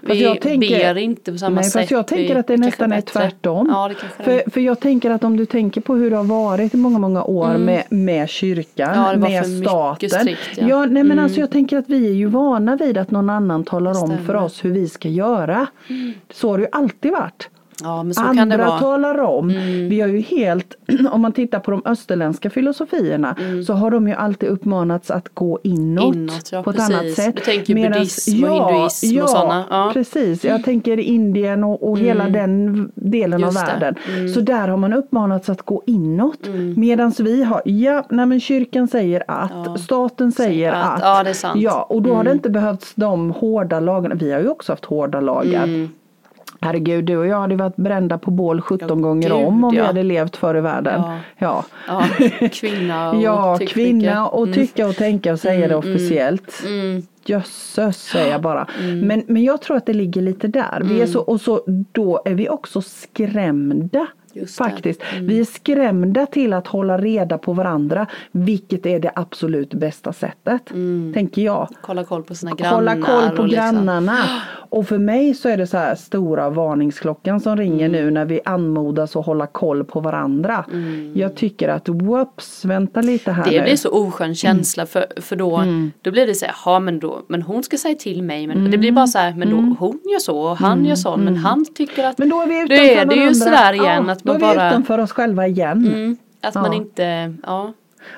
vi 0.00 0.36
tänker- 0.40 0.94
ber 0.94 0.98
inte 0.98 1.32
på 1.32 1.38
samma 1.38 1.54
Nej, 1.54 1.64
sätt. 1.64 1.72
fast 1.82 1.90
jag 1.90 2.06
tänker 2.06 2.34
vi, 2.34 2.40
att 2.40 2.46
det 2.46 2.56
nästan 2.56 2.92
är 2.92 3.00
tvärtom. 3.00 3.68
Ja. 3.70 3.90
För, 4.24 4.50
för 4.50 4.60
jag 4.60 4.80
tänker 4.80 5.10
att 5.10 5.24
om 5.24 5.36
du 5.36 5.46
tänker 5.46 5.80
på 5.80 5.94
hur 5.94 6.10
det 6.10 6.16
har 6.16 6.24
varit 6.24 6.74
i 6.74 6.76
många, 6.76 6.98
många 6.98 7.24
år 7.24 7.58
med, 7.58 7.82
med 7.90 8.28
kyrkan, 8.28 8.88
Mm. 9.14 9.32
Ja, 9.32 9.42
med 9.42 9.62
staten. 9.68 10.10
strikt, 10.10 10.40
ja. 10.56 10.66
ja. 10.68 10.78
nej 10.84 10.88
men 10.88 11.12
Mm. 11.12 11.24
alltså 11.24 11.40
jag 11.40 11.50
tänker 11.50 11.76
att 11.78 11.88
vi 11.88 12.06
är 12.08 12.12
ju 12.14 12.26
vana 12.26 12.76
vid 12.76 12.98
att 12.98 13.10
någon 13.10 13.30
annan 13.30 13.64
talar 13.64 14.02
om 14.02 14.18
för. 14.26 14.32
Mm. 14.34 14.44
oss 14.44 14.64
hur 14.64 14.70
vi 14.70 14.88
ska 14.88 15.08
göra. 15.08 15.66
Så 16.30 16.50
har 16.50 16.58
det 16.58 16.64
ju 16.64 16.68
alltid 16.72 17.12
varit. 17.12 17.48
Ja, 17.82 18.04
Andra. 18.16 18.54
Mm. 18.66 18.78
talar 18.78 19.18
om. 19.20 19.48
Vi 19.88 20.00
har 20.00 20.08
ju 20.08 20.20
helt, 20.20 20.74
om 21.12 21.20
man 21.20 21.32
tittar 21.32 21.58
på 21.60 21.70
de 21.70 21.82
österländska 21.84 22.50
filosofierna 22.50 23.36
så 23.66 23.72
har 23.72 23.90
de 23.90 24.08
ju 24.08 24.14
alltid 24.14 24.48
uppmanats 24.48 25.10
att 25.10 25.28
gå 25.34 25.58
inåt, 25.62 26.14
Mm. 26.14 26.22
Inåt, 26.22 26.52
ja, 26.52 26.62
på 26.62 26.70
ett 26.70 26.76
precis. 26.76 26.94
annat 27.00 27.12
sätt. 27.12 27.36
Du 27.36 27.42
tänker 27.42 27.74
Medans- 27.74 27.92
buddhism 27.98 28.44
och 28.44 28.50
hinduism 28.50 29.06
och 29.16 29.22
ja, 29.22 29.26
sådana, 29.26 29.64
ja. 29.70 29.90
precis. 29.92 30.44
Jag 30.44 30.64
tänker 30.64 30.98
Indien 30.98 31.64
och, 31.64 31.88
och 31.90 31.98
hela 31.98 32.28
den 32.28 32.90
delen 32.94 33.40
Just 33.40 33.58
av 33.58 33.66
världen. 33.66 33.94
Så 34.34 34.40
där 34.40 34.68
har 34.68 34.76
man 34.76 34.92
uppmanats 34.92 35.48
att 35.48 35.62
gå 35.62 35.82
inåt. 35.86 36.48
Medan 36.76 37.12
vi 37.18 37.42
har, 37.44 37.62
ja, 37.64 38.04
nej 38.10 38.26
men 38.26 38.40
kyrkan 38.40 38.88
säger 38.88 39.22
att, 39.28 39.50
Ja. 39.66 39.76
staten 39.78 40.32
säger 40.32 40.72
att. 40.72 40.94
att. 40.94 41.00
Ja, 41.02 41.22
det 41.24 41.30
är 41.30 41.34
sant. 41.34 41.60
Ja, 41.60 41.82
och 41.90 42.02
då 42.02 42.14
har 42.14 42.24
det 42.24 42.32
inte 42.32 42.50
behövts 42.50 42.92
de 42.94 43.30
hårda 43.30 43.80
lagarna. 43.80 44.14
Vi 44.14 44.32
har 44.32 44.40
ju 44.40 44.48
också 44.48 44.72
haft 44.72 44.84
hårda 44.84 45.20
lagar. 45.20 45.88
Herregud, 46.60 47.04
du 47.04 47.16
och 47.16 47.26
jag 47.26 47.40
hade 47.40 47.56
varit 47.56 47.76
brända 47.76 48.18
på 48.18 48.30
bål 48.30 48.60
17 48.60 48.88
Ja, 48.88 48.94
gånger 48.94 49.28
gud, 49.28 49.32
om 49.32 49.64
om 49.64 49.70
vi 49.70 49.76
ja. 49.76 49.84
hade 49.84 50.02
levt 50.02 50.36
förr 50.36 50.56
i 50.56 50.60
världen. 50.60 51.02
Ja. 51.02 51.18
Ja. 51.38 51.64
Ja, 51.86 52.48
kvinna 52.52 53.10
och 53.12 53.22
Ja, 53.22 53.58
tyck 53.58 53.68
kvinna 53.68 54.28
och 54.28 54.52
tycka 54.54 54.86
och 54.88 54.96
tänka 54.96 55.32
och 55.32 55.40
säga 55.40 55.68
det 55.68 55.76
officiellt. 55.76 56.62
Mm, 56.66 57.02
Jösses 57.28 58.02
säger 58.02 58.30
jag 58.32 58.42
bara. 58.42 58.66
Men, 59.02 59.22
men 59.26 59.44
jag 59.44 59.62
tror 59.62 59.76
att 59.76 59.86
det 59.86 59.94
ligger 59.94 60.22
lite 60.22 60.48
där. 60.48 60.80
Vi 60.84 60.90
är 60.90 60.94
Mm. 60.96 61.08
så, 61.08 61.20
och 61.20 61.40
så, 61.40 61.60
då 61.92 62.22
är 62.24 62.34
vi 62.34 62.48
också 62.48 62.82
skrämda. 62.82 64.06
Det. 64.32 64.38
Mm. 64.40 64.48
Faktiskt. 64.48 65.00
Vi 65.20 65.40
är 65.40 65.44
skrämda 65.44 66.26
till 66.26 66.52
att 66.52 66.66
hålla 66.66 66.98
reda 66.98 67.38
på 67.38 67.52
varandra. 67.52 68.06
Vilket 68.32 68.86
är 68.86 69.00
det 69.00 69.10
absolut 69.14 69.74
bästa 69.74 70.12
sättet. 70.12 70.62
Tänker 71.14 71.42
jag. 71.42 71.68
kolla 71.80 72.04
koll 72.04 72.22
på 72.22 72.34
sina 72.34 72.52
grannar. 72.54 72.74
Hålla 72.74 72.94
koll 72.94 73.36
på 73.36 73.42
och 73.42 73.48
liksom- 73.48 73.74
grannarna. 73.74 74.16
Och 74.70 74.86
för 74.88 74.98
mig 74.98 75.34
så 75.34 75.48
är 75.48 75.56
det 75.56 75.66
så 75.66 75.76
här 75.76 75.94
stora 75.94 76.50
varningsklockan 76.50 77.40
som 77.40 77.56
ringer 77.56 77.88
nu 77.88 78.10
när 78.10 78.24
vi 78.24 78.40
anmodas 78.44 79.16
att 79.16 79.26
hålla 79.26 79.46
koll 79.46 79.84
på 79.84 80.00
varandra. 80.00 80.64
Jag 81.14 81.34
tycker 81.36 81.68
att 81.68 81.88
whoops, 81.88 82.64
vänta 82.64 83.00
lite 83.00 83.32
här 83.32 83.44
Det 83.50 83.58
nu. 83.58 83.64
blir 83.64 83.76
så 83.76 83.88
oskön 83.90 84.34
känsla 84.34 84.86
för, 84.86 85.06
för 85.16 85.36
då, 85.36 85.56
Mm. 85.56 85.90
då 86.02 86.10
blir 86.10 86.26
det 86.26 86.34
så 86.34 86.46
här, 86.46 86.54
ja 86.64 86.78
men 86.80 86.98
då, 86.98 87.17
men 87.26 87.42
hon 87.42 87.62
ska 87.62 87.76
säga 87.78 87.94
till 87.94 88.22
mig, 88.22 88.46
men 88.46 88.70
det 88.70 88.78
blir 88.78 88.92
bara 88.92 89.06
så 89.06 89.18
här, 89.18 89.34
men 89.34 89.50
då 89.50 89.56
hon 89.78 89.98
gör 90.12 90.18
så 90.18 90.38
och 90.38 90.56
han 90.56 90.84
gör 90.84 90.94
så, 90.94 91.16
men 91.16 91.36
han 91.36 91.64
tycker 91.74 92.04
att, 92.04 92.18
Mm. 92.18 92.28
Men 92.28 92.38
då 92.38 92.42
är 92.42 92.46
vi 92.46 92.54
då 92.54 92.74
utanför 92.74 92.84
är 93.00 93.04
det 93.06 93.14
ju 93.14 93.20
varandra. 93.20 93.34
sådär 93.34 93.72
igen 93.72 94.04
ja, 94.06 94.12
att 94.12 94.22
då 94.22 94.32
man 94.32 94.42
är 94.42 94.48
vi 94.48 94.54
utanför 94.68 94.98
oss 94.98 95.12
själva 95.12 95.46
igen. 95.46 95.86
mm, 95.86 96.16
att 96.42 96.54
man 96.54 96.64
Ja. 96.72 96.74
inte, 96.74 97.34
ja, 97.46 97.72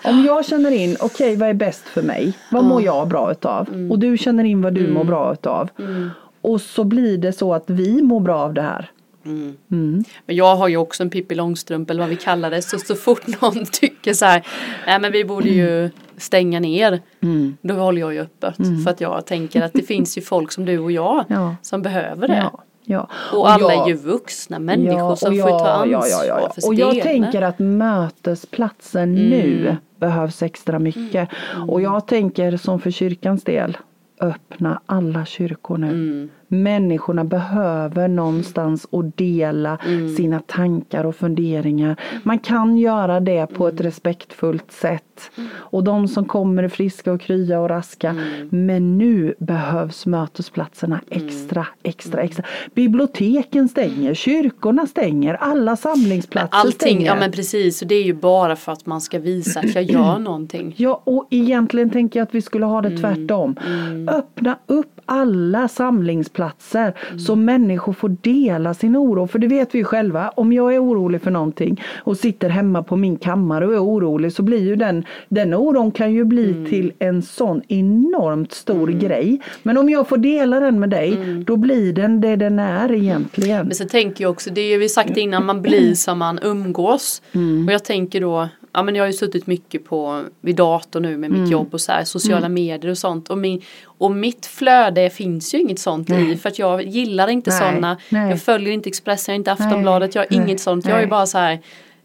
Om 0.05 0.25
jag 0.27 0.45
känner 0.47 0.71
in, 0.71 0.97
okej 1.01 1.37
vad 1.37 1.49
är 1.49 1.55
bäst 1.55 1.83
för 1.89 2.03
mig? 2.03 2.33
Vad 2.51 2.65
mår 2.65 2.83
jag 2.83 3.09
bra 3.09 3.31
utav? 3.33 3.69
Mm. 3.69 3.91
Och 3.91 3.99
du 3.99 4.19
känner 4.19 4.45
in 4.45 4.63
vad 4.63 4.75
du 4.75 4.89
mår 4.93 5.05
bra 5.05 5.33
utav. 5.33 5.69
Och 6.41 6.61
så 6.61 6.85
blir 6.85 7.19
det 7.19 7.33
så 7.33 7.55
att 7.55 7.65
vi 7.67 8.03
mår 8.03 8.21
bra 8.21 8.39
av 8.39 8.55
det 8.55 8.63
här. 8.63 8.91
Mm. 9.25 9.57
Mm. 9.71 10.05
Men 10.27 10.37
jag 10.37 10.57
har 10.57 10.69
ju 10.69 10.77
också 10.77 11.03
en 11.03 11.11
Pippi 11.11 11.35
Långstrump 11.35 11.91
eller 11.91 12.01
vad 12.01 12.09
vi 12.09 12.17
kallar 12.17 12.51
det. 12.51 12.63
Så, 12.63 12.79
så 12.79 12.95
fort 12.95 13.27
någon 13.43 13.65
tycker 13.67 14.13
så 14.15 14.25
här, 14.25 14.47
nej 14.87 15.01
men 15.01 15.13
vi 15.13 15.25
borde 15.25 15.49
ju 15.49 15.91
stänga 16.17 16.61
ner. 16.61 17.01
Mm. 17.21 17.57
Då 17.63 17.75
håller 17.75 18.01
jag 18.01 18.13
ju 18.15 18.21
öppet. 18.21 18.57
För 18.85 18.91
att 18.91 19.01
jag 19.01 19.27
tänker 19.27 19.63
att 19.63 19.73
det 19.73 19.83
finns 19.83 20.19
ju 20.19 20.23
folk 20.23 20.53
som 20.53 20.65
du 20.65 20.79
och 20.79 20.93
jag 20.93 21.25
Ja. 21.29 21.57
som 21.63 21.83
behöver 21.83 22.29
det. 22.29 22.37
Ja, 22.53 22.63
ja. 22.85 23.09
Och 23.33 23.51
alla 23.51 23.73
jag- 23.75 23.83
är 23.85 23.89
ju 23.89 23.95
vuxna 23.95 24.59
människor 24.59 24.99
Ja, 24.99 25.17
som 25.17 25.33
och 25.33 25.41
får 25.41 25.59
ta 25.59 25.69
ansvar 25.71 26.25
ja, 26.29 26.51
för 26.55 26.61
sitt 26.61 26.69
Och 26.69 26.75
jag 26.75 26.91
egna. 26.97 27.03
tänker 27.05 27.43
att 27.43 27.59
mötesplatsen 28.25 29.17
Mm. 29.17 29.31
nu 29.31 29.77
behövs 29.99 30.43
extra 30.43 30.79
mycket. 30.79 31.29
Och 31.69 31.81
jag 31.83 32.07
tänker 32.07 32.57
som 32.57 32.81
för 32.81 32.91
kyrkans 32.91 33.43
del, 33.45 33.77
öppna 34.21 34.81
alla 34.87 35.25
kyrkor 35.27 35.79
nu. 35.79 35.89
Mm. 35.89 36.29
Människorna 36.53 37.25
behöver 37.25 38.09
någonstans 38.09 38.87
att 38.93 39.17
dela 39.17 39.79
Mm. 39.87 40.15
sina 40.17 40.41
tankar 40.47 41.05
och 41.05 41.17
funderingar. 41.17 41.97
Man 42.23 42.39
kan 42.39 42.77
göra 42.79 43.21
det 43.21 43.47
på 43.47 43.65
Mm. 43.65 43.75
ett 43.75 43.81
respektfullt 43.81 44.73
sätt. 44.73 45.31
Och 45.53 45.85
de 45.85 46.09
som 46.09 46.25
kommer 46.25 46.63
är 46.63 46.69
friska 46.69 47.13
och 47.13 47.21
krya 47.21 47.61
och 47.61 47.69
raska. 47.69 48.09
Mm. 48.11 48.49
Men 48.67 48.99
nu 48.99 49.35
behövs 49.39 50.07
mötesplatserna 50.07 51.01
extra, 51.11 51.67
extra, 51.83 52.21
extra. 52.23 52.45
Biblioteken 52.75 53.69
stänger, 53.69 54.15
kyrkorna 54.15 54.87
stänger, 54.87 55.35
alla 55.35 55.77
samlingsplatser 55.77 56.57
Allting, 56.59 56.73
stänger. 56.73 57.07
ja 57.07 57.17
men 57.21 57.33
precis. 57.33 57.83
Och 57.83 57.89
det 57.89 57.95
är 57.95 58.03
ju 58.05 58.15
bara 58.15 58.57
för 58.57 58.73
att 58.73 58.87
man 58.87 59.01
ska 59.01 59.19
visa 59.19 59.61
att 59.61 59.75
jag 59.75 59.85
gör 59.85 60.19
någonting. 60.31 60.75
Ja, 60.77 61.03
och 61.05 61.27
egentligen 61.31 61.91
tänker 61.91 62.21
jag 62.21 62.27
att 62.27 62.35
vi 62.35 62.43
skulle 62.43 62.67
ha 62.67 62.81
det 62.83 62.89
Mm. 62.89 63.01
tvärtom. 63.01 63.57
Öppna 64.09 64.59
upp 64.67 65.01
alla 65.07 65.69
samlingsplatser 65.69 66.40
så 67.19 67.37
människor 67.37 67.93
får 67.93 68.09
dela 68.09 68.75
sin 68.75 68.97
oro. 68.97 69.27
För 69.27 69.39
det 69.39 69.47
vet 69.47 69.75
vi 69.75 69.79
ju 69.79 69.85
själva, 69.85 70.33
om 70.37 70.53
jag 70.53 70.75
är 70.75 70.85
orolig 70.85 71.23
för 71.23 71.31
någonting 71.31 71.83
och 71.97 72.17
sitter 72.17 72.49
hemma 72.49 72.83
på 72.83 72.97
min 72.97 73.17
kammare 73.17 73.67
och 73.67 73.75
är 73.75 73.85
orolig 73.85 74.33
så 74.33 74.43
blir 74.43 74.61
ju 74.61 74.77
den, 74.77 75.05
den 75.29 75.55
oron 75.55 75.91
kan 75.91 76.13
ju 76.13 76.25
bli 76.25 76.67
till 76.69 76.93
en 76.99 77.23
sån 77.23 77.63
enormt 77.69 78.53
stor 78.53 78.89
grej. 78.89 79.41
Men 79.63 79.79
om 79.79 79.91
jag 79.91 80.09
får 80.09 80.17
dela 80.17 80.61
den 80.61 80.81
med 80.81 80.91
dig, 80.91 81.45
då 81.47 81.57
blir 81.57 81.93
den 81.93 82.21
det 82.21 82.37
den 82.37 82.59
är 82.59 82.93
egentligen. 82.93 83.67
Men 83.67 83.75
så 83.75 83.85
tänker 83.85 84.25
jag 84.25 84.31
också, 84.31 84.51
det 84.51 84.61
är 84.61 84.69
ju 84.69 84.79
vi 84.79 84.89
sagt 84.89 85.17
innan, 85.17 85.45
man 85.45 85.63
blir 85.63 85.95
som 85.95 86.19
man 86.19 86.39
umgås. 86.43 87.23
Mm. 87.33 87.67
Och 87.67 87.73
jag 87.73 87.85
tänker 87.85 88.21
då, 88.21 88.49
ja 88.73 88.83
men 88.83 88.95
jag 88.95 89.03
har 89.03 89.07
ju 89.07 89.13
suttit 89.13 89.47
mycket 89.47 89.85
på, 89.85 90.25
vid 90.41 90.57
dator 90.57 91.01
nu 91.01 91.17
med 91.17 91.31
mitt 91.31 91.39
Mm. 91.39 91.51
jobb 91.51 91.75
och 91.75 91.81
så 91.81 91.93
här, 91.93 92.05
sociala 92.05 92.49
medier 92.49 92.91
och 92.91 92.99
sånt. 92.99 93.31
Och, 93.31 93.39
min, 93.39 93.63
och 93.85 94.11
mitt 94.11 94.47
flöde 94.47 95.11
finns 95.11 95.55
ju 95.55 95.59
inget 95.61 95.79
sånt 95.79 96.11
i 96.11 96.37
för 96.37 96.49
att 96.49 96.59
jag 96.59 96.83
gillar 96.83 97.29
inte 97.29 97.51
Nej, 97.51 97.59
sådana. 97.59 97.97
nej. 98.09 98.31
Jag 98.31 98.43
följer 98.43 98.73
inte 98.73 98.89
Expressen, 98.89 99.33
jag 99.33 99.35
har 99.35 99.39
inte 99.39 99.53
Aftonbladet, 99.53 100.15
jag 100.15 100.23
har 100.23 100.27
nej, 100.31 100.41
inget 100.41 100.61
sånt. 100.61 100.85
Jag 100.85 100.95
är 100.95 100.99
nej. 100.99 101.07
bara 101.07 101.27
så 101.27 101.39
här 101.39 101.59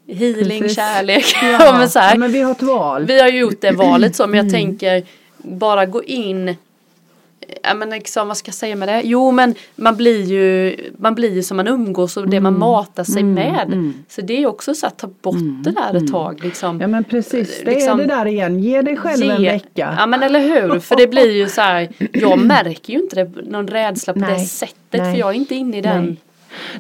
healing, 0.08 0.62
Precis. 0.62 0.76
kärlek. 0.78 1.26
Ja, 1.44 1.76
men 1.78 1.90
så 1.90 2.00
här, 2.00 2.12
ja, 2.14 2.18
men 2.20 2.32
vi 2.32 2.42
har 2.42 2.52
ett 2.52 2.62
val. 2.62 3.06
vi 3.06 3.20
har 3.22 3.28
gjort 3.30 3.62
det 3.62 3.72
valet 3.72 4.16
så 4.16 4.28
men 4.28 4.34
Mm. 4.40 4.46
jag 4.46 4.54
tänker 4.54 5.04
bara 5.38 5.86
gå 5.86 6.04
in 6.04 6.56
Ja 7.64 7.74
men 7.74 7.90
liksom, 7.90 8.28
vad 8.28 8.38
ska 8.38 8.50
jag 8.50 8.56
säga 8.56 8.76
med 8.76 8.88
det? 8.88 9.02
Jo 9.06 9.32
men 9.32 9.56
man 9.76 9.96
blir 9.96 10.24
ju, 10.24 10.76
man 10.98 11.16
blir 11.16 11.34
ju 11.36 11.44
som 11.44 11.58
man 11.58 11.68
umgås 11.68 12.18
och 12.18 12.28
det 12.30 12.38
Mm. 12.38 12.44
man 12.54 12.60
matar 12.60 13.04
sig 13.04 13.24
med. 13.24 13.94
Så 14.10 14.22
det 14.22 14.44
är 14.44 14.48
också 14.48 14.74
så 14.76 14.88
att 14.88 14.98
ta 14.98 15.08
bort 15.22 15.36
det 15.64 15.72
där 15.72 15.94
ett 16.04 16.12
tag 16.12 16.44
liksom. 16.44 16.70
Mm. 16.70 16.82
Ja 16.82 16.88
men 16.88 17.04
precis, 17.04 17.62
det 17.66 17.72
Liksom- 17.72 18.00
är 18.00 18.04
det 18.08 18.16
där 18.16 18.26
igen. 18.26 18.60
Ge 18.60 18.82
dig 18.82 18.98
själv 18.98 19.30
en 19.32 19.42
Ge- 19.42 19.52
vecka. 19.52 19.96
Ja 19.98 20.06
men 20.06 20.24
eller 20.24 20.40
hur, 20.40 20.80
för 20.80 20.96
det 20.96 21.08
blir 21.08 21.32
ju 21.32 21.48
så 21.50 21.62
här, 21.62 21.90
jag 22.14 22.40
märker 22.40 22.94
ju 22.94 23.00
inte 23.00 23.16
det, 23.24 23.32
någon 23.50 23.68
rädsla 23.68 24.14
på 24.14 24.20
det 24.20 24.26
Nej, 24.26 24.46
sättet 24.46 24.76
nej, 24.92 25.12
för 25.14 25.20
jag 25.20 25.30
är 25.30 25.34
inte 25.34 25.56
inne 25.56 25.78
i 25.78 25.82
den. 25.82 26.06
Nej. 26.06 26.16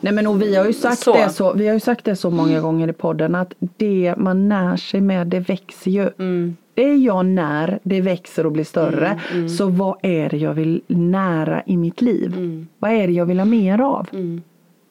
Nej 0.01 0.13
men 0.13 0.27
och 0.27 0.41
vi 0.41 0.55
har 0.55 0.65
ju 0.65 0.73
sagt 0.73 0.99
Så. 0.99 1.13
det 1.13 1.29
så, 1.29 1.53
vi 1.53 1.67
har 1.67 1.73
ju 1.73 1.79
sagt 1.79 2.05
det 2.05 2.15
så 2.15 2.29
många 2.29 2.59
gånger 2.61 2.87
i 2.87 2.93
podden 2.93 3.35
att 3.35 3.53
det 3.77 4.13
man 4.17 4.49
när 4.49 4.77
sig 4.77 5.01
med 5.01 5.27
det 5.27 5.39
växer 5.39 5.91
ju. 5.91 6.09
Mm. 6.19 6.55
Det 6.75 6.95
jag 6.95 7.25
när, 7.25 7.79
det 7.83 8.01
växer 8.01 8.45
och 8.45 8.51
blir 8.51 8.63
större. 8.63 9.19
Så 9.57 9.67
vad 9.67 9.97
är 10.01 10.29
det 10.29 10.37
jag 10.37 10.53
vill 10.53 10.81
nära 10.87 11.63
i 11.65 11.77
mitt 11.77 12.01
liv? 12.01 12.35
Vad 12.79 12.91
är 12.91 13.07
det 13.07 13.13
jag 13.13 13.25
vill 13.25 13.39
ha 13.39 13.45
mer 13.45 13.81
av? 13.81 14.07
Mm. 14.13 14.41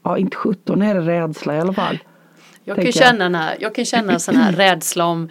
Ja 0.03 0.18
inte 0.18 0.37
17 0.37 0.83
är 0.83 0.94
det 0.94 1.01
rädsla 1.01 1.57
i 1.57 1.61
alla 1.61 1.73
fall. 1.73 1.99
Jag 2.64 2.77
kan, 2.77 2.92
känna 2.92 3.38
här, 3.38 3.57
jag 3.61 3.75
kan 3.75 3.85
känna 3.85 4.18
sån 4.18 4.37
här 4.37 4.53
rädsla 4.53 5.07
om 5.07 5.29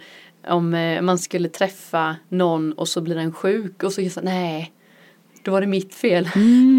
om 0.48 0.74
eh, 0.74 1.02
man 1.02 1.18
skulle 1.18 1.48
träffa 1.48 2.16
någon 2.28 2.72
och 2.72 2.88
så 2.88 3.00
blir 3.00 3.14
den 3.14 3.32
sjuk 3.32 3.82
och 3.82 3.98
är 3.98 4.08
så 4.08 4.20
nej 4.20 4.72
då 5.44 5.50
var 5.50 5.60
det 5.60 5.66
mitt 5.66 5.94
fel. 5.94 6.28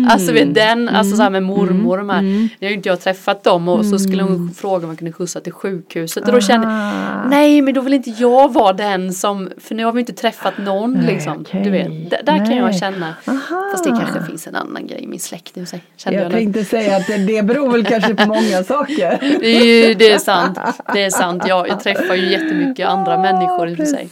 Alltså 0.09 0.31
vet 0.33 0.55
den, 0.55 0.89
alltså 0.89 1.15
så 1.15 1.23
här 1.23 1.29
med 1.29 1.43
mormor 1.43 1.91
och 1.91 1.97
de 1.97 2.09
här. 2.09 2.21
Nu 2.21 2.49
har 2.61 2.67
ju 2.69 2.73
inte 2.75 2.89
jag 2.89 3.01
träffat 3.01 3.43
dem 3.43 3.67
och 3.69 3.85
så 3.85 3.99
skulle 3.99 4.23
hon 4.23 4.51
fråga 4.53 4.75
om 4.83 4.87
man 4.87 4.95
kunde 4.95 5.11
skjutsa 5.13 5.39
till 5.39 5.51
sjukhuset 5.53 6.27
och 6.27 6.33
då 6.33 6.41
kände 6.41 6.67
Ah. 6.67 7.27
Nej 7.29 7.61
men 7.61 7.73
då 7.73 7.81
vill 7.81 7.93
inte 7.93 8.09
jag 8.09 8.53
vara 8.53 8.73
den 8.73 9.13
som, 9.13 9.49
för 9.57 9.75
nu 9.75 9.85
har 9.85 9.91
vi 9.91 9.99
inte 9.99 10.13
träffat 10.13 10.53
någon 10.57 10.93
Nej, 10.93 11.13
liksom. 11.13 11.37
okej. 11.41 11.61
Du 11.63 11.69
vet, 11.69 12.09
där 12.25 12.37
kan 12.37 12.55
jag 12.57 12.65
Nej. 12.65 12.79
känna. 12.79 13.13
Aha. 13.27 13.69
Fast 13.71 13.83
det 13.83 13.89
kanske 13.89 14.23
finns 14.29 14.47
en 14.47 14.55
annan 14.55 14.87
grej 14.87 15.03
i 15.03 15.07
min 15.07 15.19
släkt 15.19 15.69
sig. 15.69 15.83
Kände 15.97 16.17
Jag 16.19 16.25
jag 16.25 16.31
nu. 16.31 16.37
tänkte 16.37 16.65
säga 16.65 16.95
att 16.97 17.07
det, 17.07 17.17
det 17.17 17.43
beror 17.45 17.71
väl 17.71 17.85
kanske 17.85 18.15
på 18.15 18.25
många 18.27 18.63
saker. 18.63 19.17
Det 19.39 19.57
är, 19.57 19.87
ju, 19.87 19.93
det 19.93 20.11
är 20.11 20.17
sant. 20.17 20.59
Det 20.93 21.03
är 21.03 21.09
sant. 21.09 21.43
Jag, 21.47 21.67
jag 21.67 21.79
träffar 21.83 22.15
ju 22.15 22.29
jättemycket 22.31 22.87
andra 22.87 23.17
människor 23.21 23.69
i 23.69 23.73
och 23.73 23.77
för 23.77 23.85
sig. 23.85 24.09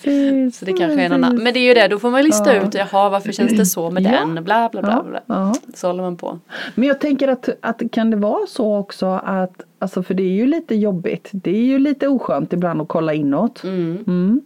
Så 0.54 0.66
det 0.66 0.74
kanske 0.74 1.02
är 1.02 1.06
en 1.06 1.12
annan. 1.12 1.36
Men 1.44 1.54
det 1.54 1.60
är 1.60 1.68
ju 1.68 1.74
det, 1.74 1.88
då 1.88 2.00
får 2.00 2.10
man 2.12 2.24
lista 2.24 2.56
Ja. 2.56 2.62
ut. 2.62 2.74
Jaha, 2.74 3.10
varför 3.10 3.32
känns 3.32 3.58
det 3.58 3.66
så 3.66 3.92
med 3.92 4.04
Ja. 4.04 4.10
den? 4.12 4.43
Bla 4.44 4.70
bla 4.72 4.82
bla. 4.82 5.04
bla. 5.10 5.22
Ja. 5.28 5.54
Så 5.74 5.88
håller 5.88 6.04
man 6.04 6.18
på. 6.18 6.40
Men 6.76 6.88
jag 6.88 7.00
tänker 7.02 7.28
att, 7.28 7.50
att 7.62 7.82
kan 7.92 8.10
det 8.12 8.18
vara 8.18 8.48
så 8.48 8.78
också 8.78 9.06
att, 9.24 9.62
alltså 9.80 10.04
för 10.04 10.14
det 10.14 10.24
är 10.24 10.32
ju 10.36 10.46
lite 10.46 10.76
jobbigt. 10.76 11.30
Det 11.34 11.52
är 11.52 11.64
ju 11.64 11.80
lite 11.80 12.08
oskönt 12.08 12.54
ibland 12.54 12.82
att 12.82 12.88
kolla 12.88 13.14
inåt. 13.14 13.64
Mm. 13.64 14.04
Mm. 14.08 14.42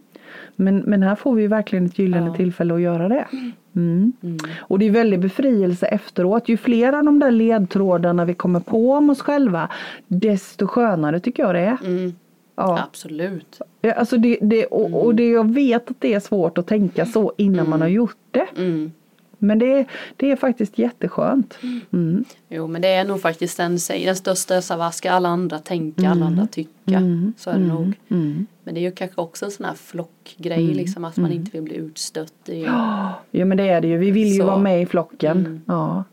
Men, 0.56 0.78
men 0.78 1.02
här 1.02 1.14
får 1.14 1.34
vi 1.34 1.42
ju 1.42 1.48
verkligen 1.48 1.86
ett 1.86 1.98
gyllene 1.98 2.26
Ja. 2.26 2.34
tillfälle 2.34 2.74
att 2.74 2.80
göra 2.80 3.08
det. 3.08 3.26
Mm. 3.76 4.12
Och 4.60 4.78
det 4.78 4.86
är 4.86 4.90
väldigt 4.90 5.20
befrielse 5.20 5.86
efteråt. 5.86 6.48
Ju 6.48 6.56
fler 6.56 6.92
av 6.92 7.04
de 7.04 7.18
där 7.18 7.30
ledtrådarna 7.30 8.24
vi 8.24 8.34
kommer 8.34 8.60
på 8.60 8.92
om 8.92 9.10
oss 9.10 9.20
själva, 9.20 9.68
desto 10.08 10.66
skönare 10.66 11.20
tycker 11.20 11.42
jag 11.42 11.54
det 11.54 11.60
är. 11.60 11.78
Mm. 11.84 12.12
Ja. 12.56 12.80
Absolut. 12.88 13.60
Ja, 13.80 13.92
Alltså 13.92 14.16
det, 14.16 14.38
det, 14.40 14.66
och, 14.66 15.04
och 15.06 15.14
det, 15.14 15.28
jag 15.30 15.54
vet 15.54 15.90
att 15.90 15.96
det 16.00 16.14
är 16.14 16.20
svårt 16.20 16.58
att 16.58 16.66
tänka 16.66 17.06
så 17.06 17.32
innan 17.36 17.68
man 17.68 17.80
har 17.80 17.88
gjort 17.88 18.16
det. 18.30 18.46
Mm. 19.40 19.48
Men 19.48 19.58
det, 19.58 19.86
det 20.16 20.30
är 20.30 20.36
faktiskt 20.36 20.78
jätteskönt. 20.78 21.58
Mm. 21.92 22.24
Jo 22.48 22.66
men 22.66 22.82
det 22.82 22.88
är 22.88 23.04
nog 23.04 23.20
faktiskt 23.20 23.56
den, 23.56 23.78
den 23.88 24.16
största 24.16 24.76
vad 24.76 24.94
ska 24.94 25.10
alla 25.10 25.28
andra 25.28 25.58
tänka, 25.58 26.10
alla 26.10 26.26
andra 26.26 26.46
tycka. 26.46 27.02
Så 27.36 27.50
är 27.50 27.58
det 27.58 27.66
nog. 27.66 27.92
Mm. 28.08 28.46
Men 28.64 28.74
det 28.74 28.80
är 28.80 28.82
ju 28.82 28.90
kanske 28.90 29.20
också 29.20 29.44
en 29.44 29.50
sån 29.50 29.66
här 29.66 29.74
flockgrej 29.74 30.66
liksom 30.66 31.04
att 31.04 31.16
man 31.16 31.32
inte 31.32 31.50
vill 31.50 31.62
bli 31.62 31.76
utstött. 31.76 32.48
i 32.48 32.62
Ja 33.30 33.44
men 33.44 33.56
det 33.56 33.68
är 33.68 33.80
det 33.80 33.88
ju. 33.88 33.98
Vi 33.98 34.10
vill 34.10 34.28
ju 34.28 34.40
Så. 34.40 34.46
vara 34.46 34.58
med 34.58 34.82
i 34.82 34.86
flocken. 34.86 35.62
Ja. 35.66 36.04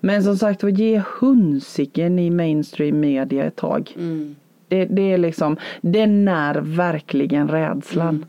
Men 0.00 0.24
som 0.24 0.36
sagt 0.36 0.62
var, 0.62 0.70
ge 0.70 1.02
hunsiken 1.20 2.18
i 2.18 2.30
mainstream 2.30 3.00
media 3.00 3.44
ett 3.44 3.56
tag. 3.56 3.92
Mm. 3.96 4.36
Det, 4.68 4.84
det 4.84 5.12
är 5.12 5.18
liksom, 5.18 5.56
det 5.80 6.06
när 6.06 6.54
verkligen 6.60 7.48
rädslan. 7.48 8.26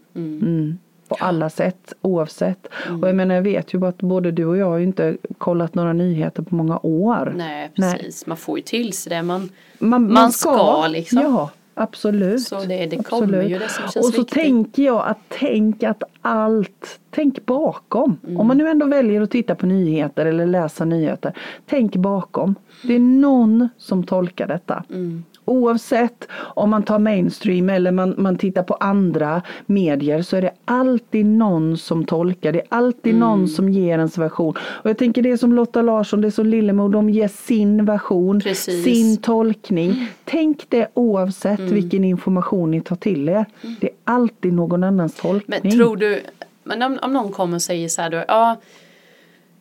Mm. 1.09 1.15
Mm. 1.15 1.19
på 1.19 1.25
alla 1.25 1.49
sätt 1.49 1.93
oavsett. 2.01 2.67
Och 3.01 3.07
jag 3.07 3.15
menar 3.15 3.35
jag 3.35 3.41
vet 3.41 3.73
ju 3.73 3.85
att 3.85 3.97
både 3.97 4.31
du 4.31 4.45
och 4.45 4.57
jag 4.57 4.65
har 4.65 4.77
ju 4.77 4.83
inte 4.83 5.17
kollat 5.37 5.75
några 5.75 5.93
nyheter 5.93 6.43
på 6.43 6.55
många 6.55 6.79
år. 6.83 7.33
Nej 7.37 7.71
Nej. 7.75 7.97
precis, 7.97 8.25
man 8.25 8.37
får 8.37 8.57
ju 8.57 8.63
till 8.63 8.93
sig 8.93 9.09
det 9.09 9.21
man, 9.23 9.49
Man, 9.79 10.13
man 10.13 10.31
ska, 10.31 10.87
liksom. 10.87 11.21
Ja, 11.21 11.49
absolut. 11.73 12.41
Så 12.41 12.55
det- 12.59 12.85
det 12.85 13.03
kommer 13.03 13.23
absolut. 13.23 13.49
ju 13.51 13.57
det 13.59 13.65
Och 13.99 14.05
så 14.05 14.07
viktigt. 14.21 14.27
tänker 14.27 14.83
jag 14.83 15.07
att 15.07 15.17
tänk 15.27 15.83
att 15.83 16.03
allt, 16.21 16.99
tänk 17.09 17.45
bakom. 17.45 18.17
Mm. 18.27 18.39
Om 18.39 18.47
man 18.47 18.57
nu 18.57 18.69
ändå 18.69 18.85
väljer 18.85 19.21
att 19.21 19.31
titta 19.31 19.55
på 19.55 19.65
nyheter 19.65 20.25
eller 20.25 20.45
läsa 20.45 20.85
nyheter. 20.85 21.33
Tänk 21.65 21.95
bakom. 21.95 22.55
Det 22.83 22.95
är 22.95 22.99
någon 22.99 23.69
som 23.77 24.03
tolkar 24.03 24.47
detta. 24.47 24.83
Mm. 24.89 25.23
Oavsett 25.47 26.27
om 26.33 26.69
man 26.69 26.83
tar 26.83 26.99
mainstream 26.99 27.69
eller 27.69 27.91
man, 27.91 28.13
man 28.17 28.37
tittar 28.37 28.63
på 28.63 28.73
andra 28.73 29.41
medier 29.65 30.21
så 30.21 30.37
är 30.37 30.41
det 30.41 30.51
alltid 30.65 31.25
någon 31.25 31.77
som 31.77 32.05
tolkar. 32.05 32.51
Det 32.51 32.59
är 32.59 32.67
alltid 32.69 33.13
Mm. 33.15 33.19
någon 33.29 33.47
som 33.47 33.69
ger 33.69 33.97
ens 33.97 34.17
version. 34.17 34.53
Och 34.59 34.89
jag 34.89 34.97
tänker 34.97 35.21
det 35.21 35.31
är 35.31 35.37
som 35.37 35.53
Lotta 35.53 35.81
Larsson, 35.81 36.21
det 36.21 36.27
är 36.27 36.31
som 36.31 36.45
Lillemor, 36.45 36.89
de 36.89 37.09
ger 37.09 37.27
sin 37.27 37.85
version, 37.85 38.39
Precis. 38.39 38.83
sin 38.83 39.17
tolkning. 39.17 40.07
Tänk 40.25 40.65
det 40.69 40.87
oavsett 40.93 41.59
vilken 41.59 42.03
information 42.03 42.71
ni 42.71 42.81
tar 42.81 42.95
till 42.95 43.29
er. 43.29 43.45
Det 43.81 43.87
är 43.87 43.93
alltid 44.03 44.53
någon 44.53 44.83
annans 44.83 45.15
tolkning. 45.15 45.59
Men 45.63 45.71
tror 45.71 45.97
du, 45.97 46.21
men 46.63 46.81
om, 46.83 46.99
om 47.01 47.13
någon 47.13 47.31
kommer 47.31 47.55
och 47.55 47.61
säger 47.61 47.87
så 47.89 48.01
här 48.01 48.09
då, 48.09 48.23
ja, 48.27 48.55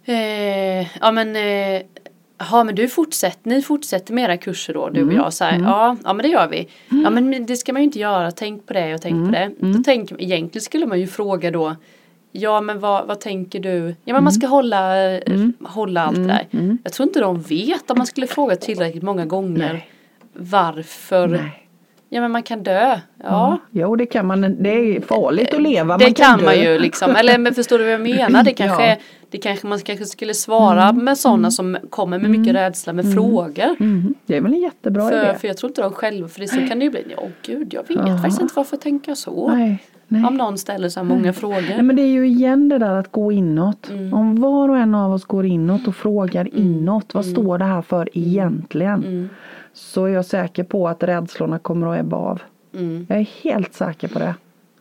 eh, 0.05 0.87
ja 1.01 1.13
men, 1.13 1.37
eh, 1.37 1.83
ja 2.39 2.65
men 2.65 2.75
du 2.75 2.89
fortsätter, 2.89 3.51
ni 3.51 3.63
fortsätter 3.63 4.15
med 4.15 4.25
era 4.25 4.37
kurser 4.37 4.75
då, 4.75 4.89
du 4.89 5.07
och 5.07 5.13
jag 5.13 5.33
så 5.33 5.45
här, 5.45 5.59
ja, 5.61 5.97
ja 6.05 6.13
men 6.13 6.23
det 6.23 6.29
gör 6.29 6.49
vi. 6.49 6.69
Ja 7.05 7.11
men 7.11 7.47
det 7.47 7.57
ska 7.57 7.73
man 7.73 7.83
ju 7.83 7.85
inte 7.85 7.99
göra, 7.99 8.31
tänk 8.31 8.67
på 8.67 8.73
det 8.73 8.95
och 8.95 9.03
tänk 9.03 9.27
på 9.27 9.33
det. 9.33 9.51
Då 9.59 9.83
tänker, 9.83 10.23
egentligen 10.23 10.63
skulle 10.63 10.87
man 10.87 11.01
ju 11.01 11.07
fråga 11.07 11.51
då, 11.51 11.77
ja 12.33 12.61
men 12.61 12.81
vad, 12.81 13.07
vad 13.07 13.21
tänker 13.21 13.61
du, 13.61 13.95
ja 14.05 14.15
men 14.15 14.25
man 14.25 14.33
ska 14.33 14.47
hålla, 14.47 15.11
eh, 15.19 15.49
hålla 15.65 16.03
allt 16.03 16.17
det 16.17 16.27
där. 16.27 16.47
Jag 16.85 16.93
tror 16.93 17.09
inte 17.09 17.21
de 17.21 17.41
vet 17.43 17.91
om 17.91 17.99
man 17.99 18.07
skulle 18.07 18.27
fråga 18.27 18.57
tillräckligt 18.57 19.03
många 19.03 19.27
gånger 19.27 19.73
Nej. 19.73 19.89
varför, 20.33 21.29
Nej. 21.29 21.69
ja 22.09 22.21
men 22.21 22.31
man 22.31 22.43
kan 22.43 22.63
dö, 22.63 23.01
ja. 23.23 23.59
Jo 23.71 23.97
det 23.97 24.07
kan 24.07 24.27
man, 24.27 24.63
det 24.63 24.97
är 24.97 25.01
farligt 25.01 25.55
att 25.55 25.63
leva. 25.63 25.99
Det 25.99 26.05
man 26.05 26.15
kan, 26.15 26.39
dö. 26.39 26.45
man 26.45 26.61
ju 26.61 26.79
liksom, 26.79 27.17
eller 27.17 27.39
men 27.39 27.55
förstår 27.55 27.79
du 27.79 27.85
vad 27.85 27.93
jag 27.93 28.01
menar? 28.01 28.45
Det 28.45 28.53
kanske, 28.55 28.87
Ja. 28.87 28.97
Det 29.37 29.43
kanske 29.43 29.67
man 29.67 29.79
kanske 29.79 30.07
skulle 30.07 30.35
svara 30.35 30.93
med 30.93 31.19
sådana 31.19 31.51
som 31.51 31.77
kommer 31.91 32.19
med 32.19 32.31
mycket 32.31 32.55
rädsla 32.55 32.93
med 32.93 33.15
frågor. 33.15 33.83
Mhm. 33.83 34.15
Det 34.27 34.37
är 34.37 34.41
väl 34.41 34.53
en 34.55 34.61
jättebra 34.61 35.09
För, 35.09 35.23
idé. 35.25 35.35
för 35.39 35.49
jag 35.49 35.57
tror 35.57 35.71
inte 35.71 35.83
de 35.83 35.93
själva, 35.93 36.29
för 36.29 36.41
det 36.41 36.49
så 36.49 36.57
kan 36.69 36.79
det 36.79 36.85
ju 36.85 36.91
bli, 36.91 37.15
åh 37.19 37.29
gud 37.43 37.75
jag 37.75 37.89
vet 37.89 38.21
faktiskt 38.23 38.41
inte 38.41 38.55
varför 38.57 38.77
jag 38.77 38.81
tänker 38.81 39.15
så. 39.15 39.49
Nej, 39.49 39.83
nej. 40.09 40.25
Om 40.25 40.37
någon 40.37 40.59
ställer 40.59 40.89
så 40.89 41.01
här 41.01 41.05
många 41.05 41.23
Nej 41.23 41.33
frågor. 41.33 41.83
men 41.83 41.97
det 41.97 42.03
är 42.03 42.07
ju 42.07 42.27
igen 42.27 42.69
det 42.69 42.79
där 42.79 42.95
att 42.95 43.13
gå 43.13 43.33
inåt. 43.33 43.91
Mm. 43.91 44.15
Om 44.15 44.41
var 44.41 44.69
och 44.69 44.79
en 44.79 44.95
av 44.95 45.13
oss 45.13 45.25
går 45.25 45.47
inåt 45.47 45.89
och 45.89 45.97
frågar 45.97 46.57
inåt. 46.57 47.15
Vad 47.15 47.25
står 47.27 47.59
det 47.59 47.65
här 47.65 47.83
för 47.83 48.09
egentligen? 48.13 49.05
Mm. 49.05 49.29
Så 49.73 50.05
är 50.05 50.09
jag 50.09 50.25
säker 50.25 50.65
på 50.65 50.89
att 50.89 51.03
rädslorna 51.03 51.59
kommer 51.59 51.87
att 51.87 52.01
ebba 52.01 52.17
av. 52.17 52.43
Mm. 52.75 53.07
Jag 53.09 53.19
är 53.19 53.29
helt 53.43 53.75
säker 53.75 54.09
på 54.09 54.19
det. 54.19 54.35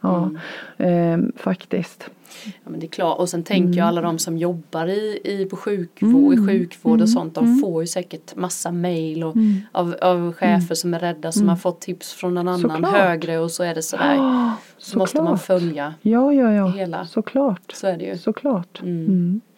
Ja, 0.08 0.86
ehm, 0.86 1.32
faktiskt. 1.36 2.10
Ja, 2.46 2.70
men 2.70 2.80
det 2.80 2.86
är 2.86 2.90
klart. 2.90 3.20
Och 3.20 3.30
sen 3.30 3.44
tänker 3.44 3.66
Mm. 3.68 3.78
jag 3.78 3.88
alla 3.88 4.02
de 4.02 4.20
som 4.20 4.38
jobbar 4.38 4.88
i, 4.88 5.20
i, 5.24 5.46
på 5.50 5.56
sjukvård, 5.56 6.34
i 6.34 6.48
sjukvård 6.48 6.92
Mm. 6.94 7.04
och 7.04 7.10
sånt. 7.10 7.36
De 7.36 7.60
får 7.60 7.84
ju 7.84 7.88
säkert 7.88 8.36
massa 8.36 8.72
mail 8.72 9.24
och, 9.24 9.36
av, 9.72 9.96
av 10.02 10.34
chefer 10.34 10.76
som 10.76 10.94
är 10.94 11.00
rädda 11.00 11.32
som 11.32 11.50
har 11.50 11.56
fått 11.56 11.82
tips 11.82 12.14
från 12.14 12.34
någon 12.34 12.48
annan 12.48 12.60
Mm. 12.66 12.76
Såklart. 12.76 12.94
högre 13.02 13.40
och 13.40 13.52
så 13.52 13.64
är 13.64 13.76
det 13.76 13.82
sådär. 13.82 14.18
Ah, 14.20 14.52
Så 14.78 14.98
måste 14.98 15.18
man 15.22 15.38
såklart. 15.38 15.62
följa. 15.62 15.94
Ja, 16.02 16.34
ja, 16.34 16.52
ja. 16.54 16.68
hela. 16.68 17.06
Såklart. 17.06 17.72
Så 17.74 17.88
är 17.88 17.98
det 17.98 18.06
ju. 18.06 18.18
Såklart. 18.18 18.82
Mm. 18.82 19.06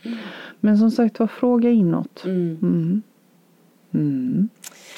Mm. 0.04 0.18
Men 0.60 0.78
som 0.78 0.92
sagt 0.92 1.20
var, 1.20 1.28
fråga 1.28 1.70
inåt. 1.70 2.24
Mm. 2.26 3.02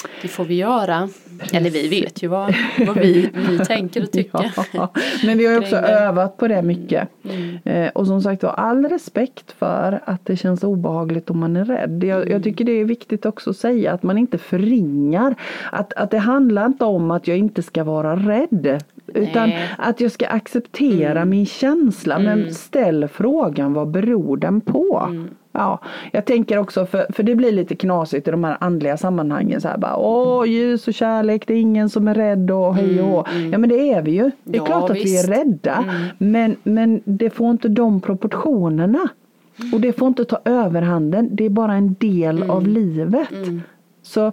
Mm. 0.04 0.10
Mm. 0.10 0.18
Det 0.22 0.28
får 0.28 0.44
vi 0.44 0.54
göra. 0.54 1.08
Eller 1.52 1.70
vi 1.70 1.88
vet 1.88 2.22
ju 2.22 2.28
vad, 2.28 2.54
vad 2.86 2.98
vi, 2.98 3.30
vi 3.48 3.58
tänker 3.66 4.02
och 4.02 4.10
tycker. 4.10 4.52
Ja, 4.72 4.92
men 5.24 5.38
vi 5.38 5.46
har 5.46 5.52
ju 5.52 5.58
också 5.58 5.76
övat 5.76 6.36
på 6.36 6.48
det 6.48 6.62
mycket. 6.62 7.08
Mm. 7.24 7.58
Eh, 7.64 7.88
och 7.90 8.06
som 8.06 8.22
sagt 8.22 8.42
var, 8.42 8.50
all 8.50 8.84
respekt 8.88 9.52
för 9.58 10.00
att 10.04 10.26
det 10.26 10.36
känns 10.36 10.64
obehagligt 10.64 11.30
om 11.30 11.38
man 11.38 11.56
är 11.56 11.64
rädd. 11.64 12.04
Jag, 12.04 12.20
Mm. 12.20 12.32
jag 12.32 12.42
tycker 12.44 12.64
det 12.64 12.72
är 12.72 12.84
viktigt 12.84 13.26
också 13.26 13.50
att 13.50 13.56
säga 13.56 13.92
att 13.92 14.02
man 14.02 14.18
inte 14.18 14.38
förringar. 14.38 15.34
Att, 15.72 15.92
att 15.92 16.10
det 16.10 16.18
handlar 16.18 16.66
inte 16.66 16.84
om 16.84 17.10
att 17.10 17.28
jag 17.28 17.38
inte 17.38 17.62
ska 17.62 17.84
vara 17.84 18.16
rädd. 18.16 18.82
Utan 19.14 19.48
Nej. 19.48 19.68
att 19.78 20.00
jag 20.00 20.12
ska 20.12 20.26
acceptera 20.26 21.24
min 21.24 21.46
känsla. 21.46 22.18
Men 22.18 22.54
ställ 22.54 23.08
frågan, 23.08 23.72
vad 23.72 23.88
beror 23.90 24.36
den 24.36 24.60
på? 24.60 25.08
Ja, 25.52 25.78
jag 26.12 26.24
tänker 26.24 26.58
också, 26.58 26.86
för, 26.86 27.06
för 27.12 27.22
det 27.22 27.34
blir 27.34 27.52
lite 27.52 27.76
knasigt 27.76 28.28
i 28.28 28.30
de 28.30 28.44
här 28.44 28.56
andliga 28.60 28.96
sammanhangen. 28.96 29.60
Så 29.60 29.68
här 29.68 29.78
bara, 29.78 29.96
åh 29.96 30.48
ljus 30.48 30.88
och 30.88 30.94
kärlek, 30.94 31.46
det 31.46 31.54
är 31.54 31.60
ingen 31.60 31.88
som 31.88 32.08
är 32.08 32.14
rädd 32.14 32.50
och 32.50 32.74
hej 32.74 33.00
och 33.00 33.06
hå." 33.08 33.24
Ja 33.52 33.58
men 33.58 33.68
det 33.68 33.92
är 33.92 34.02
vi 34.02 34.10
ju. 34.10 34.30
Det 34.44 34.56
är 34.58 34.60
Ja, 34.60 34.64
klart 34.66 34.90
att 34.90 34.96
vi 34.96 35.00
är 35.00 35.04
visst. 35.04 35.28
rädda. 35.28 35.84
Men, 36.18 36.56
men 36.62 37.00
det 37.04 37.30
får 37.30 37.50
inte 37.50 37.68
de 37.68 38.00
proportionerna. 38.00 39.08
Och 39.72 39.80
det 39.80 39.92
får 39.92 40.08
inte 40.08 40.24
ta 40.24 40.38
överhanden. 40.44 41.28
Det 41.32 41.44
är 41.44 41.50
bara 41.50 41.74
en 41.74 41.94
del 41.98 42.42
av 42.50 42.66
livet. 42.66 43.28
Så 44.10 44.32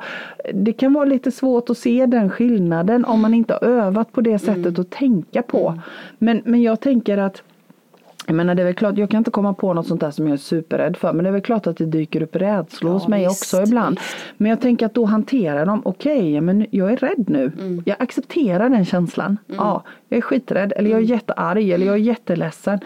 det 0.54 0.74
kan 0.74 0.94
vara 0.94 1.06
lite 1.06 1.32
svårt 1.32 1.70
att 1.70 1.78
se 1.78 2.06
den 2.06 2.30
skillnaden 2.30 3.06
om 3.06 3.22
man 3.22 3.34
inte 3.34 3.54
har 3.54 3.64
övat 3.68 4.12
på 4.12 4.22
det 4.22 4.40
sättet 4.40 4.80
att 4.80 4.90
tänka 4.90 5.42
på. 5.42 5.80
Men, 6.18 6.42
men 6.46 6.62
jag 6.62 6.80
tänker 6.82 7.18
att 7.18 7.44
jag 8.30 8.36
menar 8.36 8.56
det 8.56 8.62
är 8.62 8.66
väl 8.66 8.74
klart, 8.74 8.98
jag 8.98 9.10
kan 9.10 9.18
inte 9.18 9.32
komma 9.32 9.54
på 9.54 9.74
något 9.74 9.88
sånt 9.88 10.02
där 10.02 10.12
som 10.12 10.26
jag 10.28 10.34
är 10.34 10.38
superrädd 10.38 10.98
för. 10.98 11.14
Men 11.14 11.24
det 11.24 11.30
är 11.30 11.32
väl 11.32 11.42
klart 11.42 11.68
att 11.68 11.78
det 11.78 11.86
dyker 11.86 12.22
upp 12.24 12.36
rädslor 12.36 12.92
Ja, 12.92 12.94
hos 12.94 13.08
mig 13.08 13.24
visst, 13.28 13.44
också 13.54 13.64
ibland. 13.64 13.96
visst. 14.00 14.16
Men 14.38 14.50
jag 14.50 14.62
tänker 14.62 14.86
att 14.86 14.94
då 14.94 15.06
hantera 15.06 15.66
dem. 15.66 15.82
Okej, 15.86 16.42
men 16.42 16.66
jag 16.72 16.92
är 16.92 16.98
rädd 16.98 17.30
nu. 17.30 17.52
Mm. 17.60 17.82
Jag 17.86 17.96
accepterar 18.00 18.70
den 18.70 18.86
känslan. 18.86 19.38
Ja, 19.46 19.84
jag 20.10 20.18
är 20.18 20.22
skiträdd 20.22 20.74
eller 20.76 20.90
jag 20.90 20.98
är 21.00 21.04
Mm. 21.04 21.16
jättearg 21.16 21.70
eller 21.70 21.86
jag 21.86 21.96
är 21.96 22.00
jätteledsen. 22.00 22.80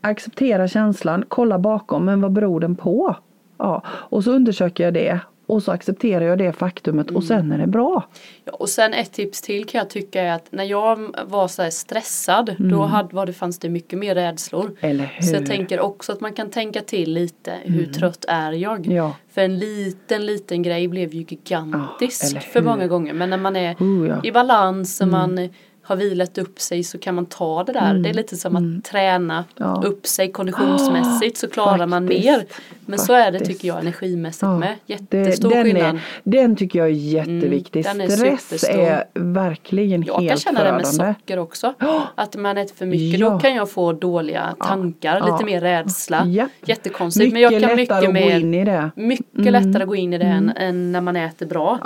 Acceptera 0.00 0.68
känslan, 0.68 1.24
kolla 1.28 1.58
bakom, 1.58 2.04
men 2.04 2.20
vad 2.20 2.32
beror 2.32 2.60
den 2.60 2.76
på? 2.76 3.16
Ja, 3.58 3.82
och 3.86 4.24
så 4.24 4.32
undersöker 4.32 4.84
jag 4.84 4.94
det. 4.94 5.20
Och 5.46 5.62
så 5.62 5.72
accepterar 5.72 6.24
jag 6.24 6.38
det 6.38 6.52
faktumet 6.52 7.06
Mm. 7.08 7.16
och 7.16 7.24
sen 7.24 7.52
är 7.52 7.58
det 7.58 7.66
bra. 7.66 8.08
Ja, 8.44 8.52
och 8.52 8.68
sen 8.68 8.94
ett 8.94 9.12
tips 9.12 9.42
till 9.42 9.64
kan 9.66 9.78
jag 9.78 9.90
tycka 9.90 10.22
är 10.22 10.32
att 10.32 10.52
när 10.52 10.64
jag 10.64 11.16
var 11.26 11.48
så 11.48 11.62
här 11.62 11.70
stressad 11.70 12.54
då 12.58 12.82
hade, 12.82 13.14
var 13.16 13.26
det, 13.26 13.32
fanns 13.32 13.58
det 13.58 13.68
mycket 13.68 13.98
mer 13.98 14.14
rädslor. 14.14 14.64
Mm. 14.64 14.76
Eller 14.80 15.04
hur? 15.04 15.26
Så 15.26 15.34
jag 15.34 15.46
tänker 15.46 15.80
också 15.80 16.12
att 16.12 16.20
man 16.20 16.32
kan 16.32 16.50
tänka 16.50 16.80
till 16.82 17.12
lite 17.12 17.54
hur 17.64 17.86
trött 17.86 18.24
är 18.28 18.52
jag? 18.52 18.86
Ja. 18.86 19.12
För 19.32 19.40
en 19.42 19.58
liten 19.58 20.26
liten 20.26 20.62
grej 20.62 20.88
blev 20.88 21.14
ju 21.14 21.20
gigantisk 21.28 22.24
eller 22.30 22.40
för 22.40 22.62
många 22.62 22.86
gånger. 22.86 23.12
Men 23.12 23.30
när 23.30 23.36
man 23.38 23.56
är 23.56 23.74
Oh, 23.74 24.08
ja. 24.08 24.20
i 24.24 24.32
balans 24.32 25.00
och 25.00 25.08
man 25.08 25.48
har 25.86 25.96
vilat 25.96 26.38
upp 26.38 26.60
sig 26.60 26.84
så 26.84 26.98
kan 26.98 27.14
man 27.14 27.26
ta 27.26 27.64
det 27.64 27.72
där. 27.72 27.94
Det 27.94 28.08
är 28.08 28.14
lite 28.14 28.36
som 28.36 28.56
att 28.56 28.84
träna 28.84 29.34
Mm. 29.34 29.44
Ja. 29.56 29.82
upp 29.86 30.06
sig 30.06 30.32
konditionsmässigt 30.32 31.38
så 31.38 31.48
klarar 31.48 31.86
man 31.86 32.06
Faktiskt. 32.06 32.24
mer. 32.26 32.44
Men 32.86 32.98
så 32.98 33.12
är 33.12 33.32
det 33.32 33.38
Faktiskt. 33.38 33.50
tycker 33.60 33.68
jag 33.68 33.80
energimässigt 33.80 34.42
Ja, 34.42 34.58
med. 34.58 34.74
det, 34.86 34.92
Jättestor 35.18 35.50
den, 35.50 35.64
skillnad. 35.64 35.82
är, 35.94 36.00
den 36.24 36.56
tycker 36.56 36.78
jag 36.78 36.88
är 36.88 36.92
jätteviktig. 36.92 37.86
Mm, 37.86 38.00
är 38.00 38.08
Stress 38.16 38.42
superstor. 38.48 38.80
är 38.80 39.04
verkligen 39.14 40.02
Jag 40.02 40.16
kan 40.16 40.24
helt 40.28 40.40
känna 40.40 40.64
det 40.64 40.72
med 40.72 40.86
förödande. 40.86 41.14
socker 41.20 41.38
också. 41.38 41.74
Att 42.14 42.36
man 42.36 42.58
äter 42.58 42.74
för 42.74 42.86
mycket 42.86 43.20
Ja. 43.20 43.30
då 43.30 43.38
kan 43.38 43.54
jag 43.54 43.70
få 43.70 43.92
dåliga 43.92 44.54
tankar, 44.60 45.16
Ja. 45.26 45.32
lite 45.32 45.44
mer 45.44 45.60
rädsla. 45.60 46.26
Japp. 46.26 46.50
Jättekonstigt. 46.64 47.32
Men 47.32 47.42
jag 47.42 47.50
kan 47.52 47.60
lättare 47.60 47.76
mycket 47.76 47.94
att 47.96 48.04
gå 48.06 48.12
mer 48.12 48.40
in 48.40 48.54
i 48.54 48.64
det. 48.64 48.90
Mycket 48.96 49.52
lättare 49.52 49.82
att 49.82 49.88
gå 49.88 49.96
in 49.96 50.12
i 50.14 50.18
det 50.18 50.24
än, 50.24 50.50
än 50.56 50.92
när 50.92 51.00
man 51.00 51.16
äter 51.16 51.46
bra. 51.46 51.78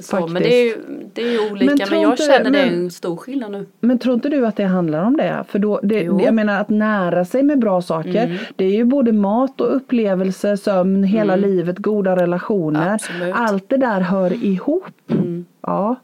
Så, 0.00 0.26
men 0.26 0.42
det 0.42 0.54
är 0.54 0.64
ju, 0.64 0.74
det 1.12 1.22
är 1.22 1.30
ju 1.32 1.50
olika. 1.50 1.64
Men 1.66 1.78
Men, 1.90 2.00
jag 2.00 2.18
känner 2.18 2.50
det 2.50 2.58
är 2.60 2.70
men- 2.70 2.84
en 2.84 2.90
stor 2.90 3.16
skillnad 3.16 3.52
nu. 3.52 3.66
Men 3.80 3.98
tror 3.98 4.14
inte 4.14 4.28
du 4.28 4.46
att 4.46 4.56
det 4.56 4.64
handlar 4.64 5.04
om 5.04 5.16
det? 5.16 5.44
För 5.48 5.58
då, 5.58 5.80
det, 5.82 6.02
Jo. 6.02 6.20
jag 6.24 6.34
menar 6.34 6.60
att 6.60 6.68
nära 6.68 7.24
sig 7.24 7.42
med 7.42 7.58
bra 7.58 7.82
saker. 7.82 8.24
Mm. 8.26 8.38
Det 8.56 8.64
är 8.64 8.70
ju 8.70 8.84
både 8.84 9.12
mat 9.12 9.60
och 9.60 9.76
upplevelse, 9.76 10.56
sömn, 10.56 11.04
hela 11.04 11.36
livet, 11.36 11.78
goda 11.78 12.16
relationer. 12.16 12.94
Absolut. 12.94 13.22
Mm. 13.22 13.36
Allt 13.36 13.68
det 13.68 13.76
där 13.76 14.00
hör 14.00 14.44
ihop. 14.44 14.84
Ja. 15.62 15.96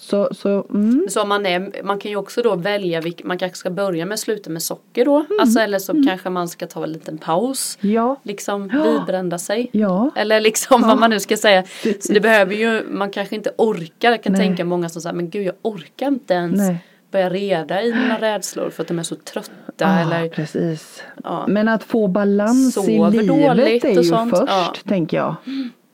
Så, 0.00 0.28
så 0.32 0.66
mm. 0.70 1.06
Så 1.08 1.24
man, 1.24 1.46
är, 1.46 1.82
man 1.84 1.98
kan 1.98 2.10
ju 2.10 2.16
också 2.16 2.42
då 2.42 2.56
välja, 2.56 3.00
vilk, 3.00 3.24
man 3.24 3.38
kanske 3.38 3.58
ska 3.58 3.70
börja 3.70 4.06
med 4.06 4.14
att 4.14 4.20
sluta 4.20 4.50
med 4.50 4.62
socker 4.62 5.04
då. 5.04 5.24
Alltså, 5.40 5.60
eller 5.60 5.78
så 5.78 5.92
kanske 6.08 6.30
man 6.30 6.48
ska 6.48 6.66
ta 6.66 6.84
en 6.84 6.92
liten 6.92 7.18
paus. 7.18 7.78
ja. 7.80 8.16
Liksom 8.22 8.68
vidbrända 8.68 9.38
sig. 9.38 9.70
Ja. 9.72 10.10
Eller 10.16 10.40
liksom 10.40 10.82
vad 10.82 10.98
man 10.98 11.10
nu 11.10 11.20
ska 11.20 11.36
säga. 11.36 11.64
Så 12.00 12.12
det 12.12 12.20
behöver 12.20 12.54
ju, 12.54 12.86
man 12.90 13.10
kanske 13.10 13.34
inte 13.34 13.52
orkar. 13.58 14.10
Jag 14.10 14.22
kan 14.22 14.32
Nej. 14.32 14.40
tänka 14.40 14.64
många 14.64 14.88
som 14.88 15.02
säger, 15.02 15.14
men 15.14 15.30
gud 15.30 15.46
jag 15.46 15.54
orkar 15.62 16.06
inte 16.06 16.34
ens 16.34 16.58
Nej. 16.58 16.84
börja 17.10 17.30
reda 17.30 17.82
i 17.82 17.94
mina 17.94 18.18
rädslor 18.20 18.70
för 18.70 18.82
att 18.82 18.88
de 18.88 18.98
är 18.98 19.02
så 19.02 19.14
trötta. 19.14 19.52
Ja, 19.76 19.98
eller, 19.98 20.28
precis. 20.28 21.02
ja. 21.24 21.44
Men 21.48 21.68
att 21.68 21.84
få 21.84 22.06
balans 22.06 22.88
i 22.88 22.98
livet 22.98 23.28
dåligt 23.28 23.84
är 23.84 23.98
och 23.98 24.04
ju 24.04 24.30
först, 24.30 24.42
ja. 24.46 24.74
tänker 24.88 25.16
jag. 25.16 25.34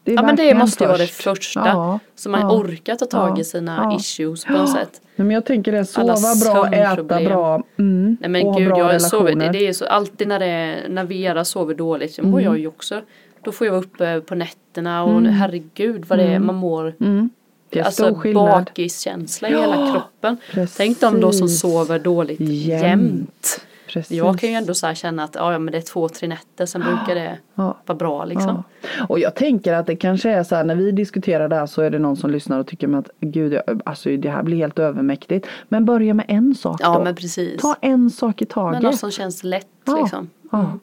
Det 0.07 0.13
Ja 0.13 0.23
men 0.23 0.37
det 0.37 0.55
måste 0.55 0.85
ju 0.85 0.89
vara 0.89 0.99
det 0.99 1.07
först. 1.07 1.23
första. 1.23 1.61
Ja, 1.67 1.99
Så 2.17 2.31
man 2.31 2.41
ja, 2.41 2.53
orkar 2.53 2.95
ta 2.97 3.07
tag 3.07 3.39
ja, 3.39 3.41
i 3.41 3.45
sina 3.45 3.77
ja. 3.91 3.97
issues 3.97 4.45
på 4.45 4.53
något 4.53 4.73
sätt. 4.73 5.01
Nej, 5.17 5.27
men 5.27 5.31
jag 5.31 5.45
tänker 5.45 5.73
det, 5.73 5.85
sova 5.85 6.13
Alla 6.13 6.35
bra, 6.45 6.73
äta 6.73 7.03
bra 7.03 7.63
mm, 7.79 8.17
Nej 8.21 8.31
men 8.31 8.47
och 8.47 8.53
ha 8.53 8.59
gud 8.59 8.69
bra 8.69 8.93
jag 8.93 9.03
sover, 9.03 9.25
relationer. 9.31 9.53
det 9.53 9.69
är 9.69 9.73
så 9.73 9.87
alltid 9.87 10.29
när, 10.29 10.39
det 10.39 10.47
är, 10.47 10.89
när 10.89 11.05
Vera 11.05 11.45
sover 11.45 11.75
dåligt, 11.75 12.15
så 12.15 12.23
mår 12.23 12.41
jag 12.41 12.59
ju 12.59 12.67
också. 12.67 13.01
Då 13.43 13.53
får 13.53 13.67
jag 13.67 13.73
vara 13.75 13.85
uppe 13.85 14.21
på 14.21 14.35
nätterna 14.35 15.05
och 15.05 15.23
herregud 15.23 16.05
vad 16.09 16.19
det 16.19 16.25
är 16.25 16.39
man 16.39 16.55
mår. 16.55 16.95
Mm. 17.01 17.31
Det 17.71 17.79
är 17.81 17.85
Alltså 17.85 18.23
bakiskänsla 18.35 19.49
i 19.49 19.53
hela 19.53 19.93
kroppen. 19.93 20.37
precis. 20.53 20.77
Tänk 20.77 21.01
de 21.01 21.21
då 21.21 21.33
som 21.33 21.49
sover 21.49 21.99
dåligt 21.99 22.41
Jämt. 22.41 22.83
jämt. 22.83 23.61
Precis. 23.97 24.17
Jag 24.19 24.39
kan 24.39 24.49
ju 24.49 24.55
ändå 24.55 24.75
så 24.75 24.95
känna 24.95 25.25
att 25.25 25.35
ja, 25.35 25.59
men 25.59 25.73
det 25.73 25.79
är 25.79 25.83
två, 25.83 26.09
tre 26.09 26.29
nätter, 26.29 26.67
sen 26.67 26.81
brukar 26.81 27.15
det 27.15 27.39
Ja. 27.55 27.77
vara 27.87 27.97
bra 27.99 28.25
liksom. 28.25 28.63
Ja. 28.99 29.07
Och 29.09 29.19
jag 29.19 29.35
tänker 29.35 29.73
att 29.73 29.87
det 29.87 29.97
kanske 29.97 30.31
är 30.31 30.43
så 30.45 30.55
här 30.55 30.65
när 30.65 30.75
vi 30.75 30.91
diskuterar 30.93 31.49
det 31.49 31.57
här 31.57 31.67
så 31.67 31.83
är 31.83 31.91
det 31.91 31.99
någon 31.99 32.17
som 32.17 32.31
lyssnar 32.31 32.59
och 32.59 32.67
tycker 32.67 32.99
att 32.99 33.11
gud, 33.21 33.53
jag, 33.53 33.83
alltså 33.85 34.09
det 34.17 34.31
här 34.31 34.43
blir 34.43 34.57
helt 34.57 34.79
övermäktigt. 34.79 35.47
Men 35.69 35.85
börja 35.85 36.15
med 36.15 36.25
en 36.29 36.55
sak 36.55 36.81
Ja 36.83 36.95
då. 36.99 37.05
men 37.05 37.15
precis. 37.15 37.63
Ta 37.63 37.77
en 37.81 38.11
sak 38.11 38.43
i 38.43 38.47
taget. 38.47 38.83
Men 38.83 38.91
något 38.91 38.99
som 39.01 39.11
känns 39.11 39.45
lätt 39.45 39.67
liksom. 40.01 40.31
Ja, 40.53 40.79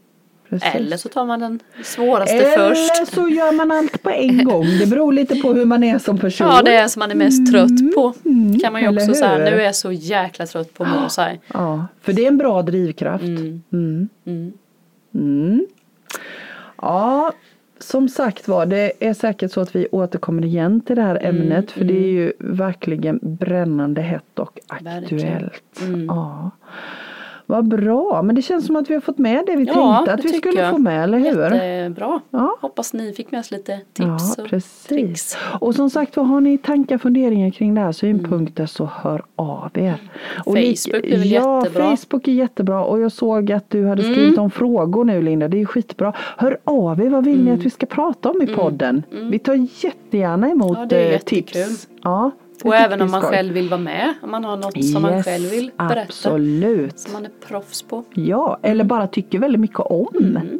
precis. 0.59 0.75
Eller 0.75 0.97
så 0.97 1.09
tar 1.09 1.25
man 1.25 1.39
den 1.39 1.59
svåraste 1.83 2.35
Eller 2.35 2.69
först. 2.69 3.13
så 3.13 3.29
gör 3.29 3.51
man 3.51 3.71
allt 3.71 4.03
på 4.03 4.09
en 4.09 4.43
gång. 4.45 4.65
Det 4.79 4.85
beror 4.89 5.13
lite 5.13 5.35
på 5.35 5.53
hur 5.53 5.65
man 5.65 5.83
är 5.83 5.99
som 5.99 6.17
person. 6.17 6.47
Ja 6.47 6.61
det 6.61 6.75
är 6.75 6.87
som 6.87 6.99
man 6.99 7.11
är 7.11 7.15
mest 7.15 7.51
trött 7.51 7.95
på. 7.95 8.13
Kan 8.63 8.73
man 8.73 8.81
ju 8.81 8.87
eller 8.87 9.01
också 9.01 9.13
säga. 9.13 9.37
Nu 9.37 9.43
är 9.61 9.65
jag 9.65 9.75
så 9.75 9.91
jäkla 9.91 10.45
trött 10.45 10.73
på 10.73 10.83
att 10.83 10.89
må 11.01 11.09
så 11.09 11.21
här. 11.21 11.39
Ja, 11.53 11.87
för 12.01 12.13
det 12.13 12.23
är 12.23 12.27
en 12.27 12.37
bra 12.37 12.61
drivkraft. 12.61 13.23
Mm. 13.23 13.63
Mm. 13.73 14.09
Mm. 14.25 14.53
Mm. 15.15 15.65
Ja, 16.81 17.33
som 17.79 18.09
sagt 18.09 18.47
var, 18.47 18.65
det 18.65 18.91
är 18.99 19.13
säkert 19.13 19.51
så 19.51 19.61
att 19.61 19.75
vi 19.75 19.87
återkommer 19.91 20.45
igen 20.45 20.81
till 20.81 20.95
det 20.95 21.01
här 21.01 21.15
Mm, 21.23 21.41
ämnet. 21.41 21.71
För 21.71 21.83
det 21.83 21.93
är 21.97 22.11
ju 22.11 22.33
verkligen 22.39 23.19
brännande 23.21 24.01
hett 24.01 24.39
och 24.39 24.59
aktuellt. 24.67 25.81
Mm. 25.81 26.05
Ja. 26.05 26.51
Vad 27.45 27.67
bra, 27.67 28.21
men 28.21 28.35
det 28.35 28.41
känns 28.41 28.65
som 28.65 28.75
att 28.75 28.89
vi 28.89 28.93
har 28.93 29.01
fått 29.01 29.17
med 29.17 29.43
det 29.45 29.55
vi 29.55 29.63
Ja, 29.63 29.95
tänkte 29.95 30.13
att 30.13 30.25
vi 30.25 30.37
skulle 30.37 30.59
jag. 30.61 30.71
få 30.71 30.77
med, 30.77 31.03
eller 31.03 31.17
hur? 31.19 31.55
Jättebra. 31.55 32.21
Ja. 32.29 32.57
Hoppas 32.61 32.93
ni 32.93 33.13
fick 33.13 33.31
med 33.31 33.39
oss 33.39 33.51
lite 33.51 33.71
Ja, 33.71 33.79
tips 34.17 34.37
och 34.37 34.45
precis. 34.47 34.83
tricks. 34.83 35.37
Och 35.59 35.75
som 35.75 35.89
sagt 35.89 36.17
vad 36.17 36.27
har 36.27 36.41
ni 36.41 36.57
tankar, 36.57 36.97
funderingar 36.97 37.49
kring 37.49 37.75
det 37.75 37.81
här, 37.81 37.91
synpunkter 37.91 38.65
så 38.65 38.89
hör 38.93 39.23
av 39.35 39.69
er. 39.73 39.95
Och 40.45 40.57
Facebook 40.57 41.03
är 41.05 41.17
väl 41.17 41.31
ja, 41.31 41.59
jättebra. 41.65 41.83
Facebook 41.97 42.27
är 42.27 42.31
jättebra 42.31 42.83
och 42.83 42.99
jag 42.99 43.11
såg 43.11 43.51
att 43.51 43.69
du 43.69 43.85
hade 43.87 44.01
Mm. 44.03 44.13
skrivit 44.15 44.37
om 44.39 44.51
frågor 44.51 45.03
nu 45.05 45.21
Linda, 45.21 45.47
det 45.47 45.61
är 45.61 45.65
skitbra. 45.65 46.13
Hör 46.37 46.57
av 46.63 47.01
er, 47.01 47.09
vad 47.09 47.25
vill 47.25 47.33
Mm. 47.33 47.45
ni 47.45 47.51
att 47.59 47.65
vi 47.65 47.69
ska 47.69 47.85
prata 47.85 48.29
om 48.31 48.41
i 48.41 48.47
podden? 48.47 49.03
Vi 49.31 49.39
tar 49.39 49.67
jättegärna 49.85 50.49
emot 50.49 50.77
Ja, 50.89 50.97
eh, 50.97 51.19
tips. 51.19 51.87
Ja, 52.03 52.31
Och 52.63 52.75
även 52.75 53.01
om 53.01 53.11
man 53.11 53.21
skoj. 53.21 53.31
själv 53.35 53.53
vill 53.53 53.69
vara 53.69 53.81
med. 53.81 54.13
Om 54.21 54.31
man 54.31 54.43
har 54.45 54.57
något 54.57 54.85
som 54.85 55.01
man 55.01 55.13
Yes, 55.13 55.25
själv 55.25 55.49
vill 55.49 55.71
berätta. 55.77 56.01
Absolut. 56.01 56.99
Som 56.99 57.13
man 57.13 57.25
är 57.25 57.31
proffs 57.47 57.81
på. 57.83 58.03
Ja, 58.13 58.57
eller 58.61 58.83
bara 58.83 59.07
tycker 59.07 59.39
väldigt 59.39 59.61
mycket 59.61 59.79
om. 59.79 60.07
Mm, 60.19 60.59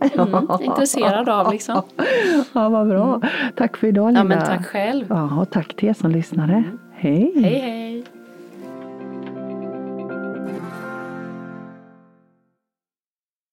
intresserad 0.62 1.30
av 1.30 1.52
liksom. 1.52 1.82
Ja, 2.54 2.70
vad 2.70 2.88
bra. 2.88 3.22
Tack 3.56 3.78
för 3.78 3.88
idag 3.88 4.06
Linda. 4.08 4.20
Ja 4.20 4.24
men 4.24 4.46
tack 4.58 4.66
själv. 4.68 5.06
Ja, 5.10 5.42
och 5.42 5.50
tack 5.52 5.76
till 5.76 5.90
er 5.90 5.94
som 5.94 6.12
lyssnade. 6.12 6.64
Hej. 6.94 7.32
Hej 7.36 7.60
hej. 7.60 8.04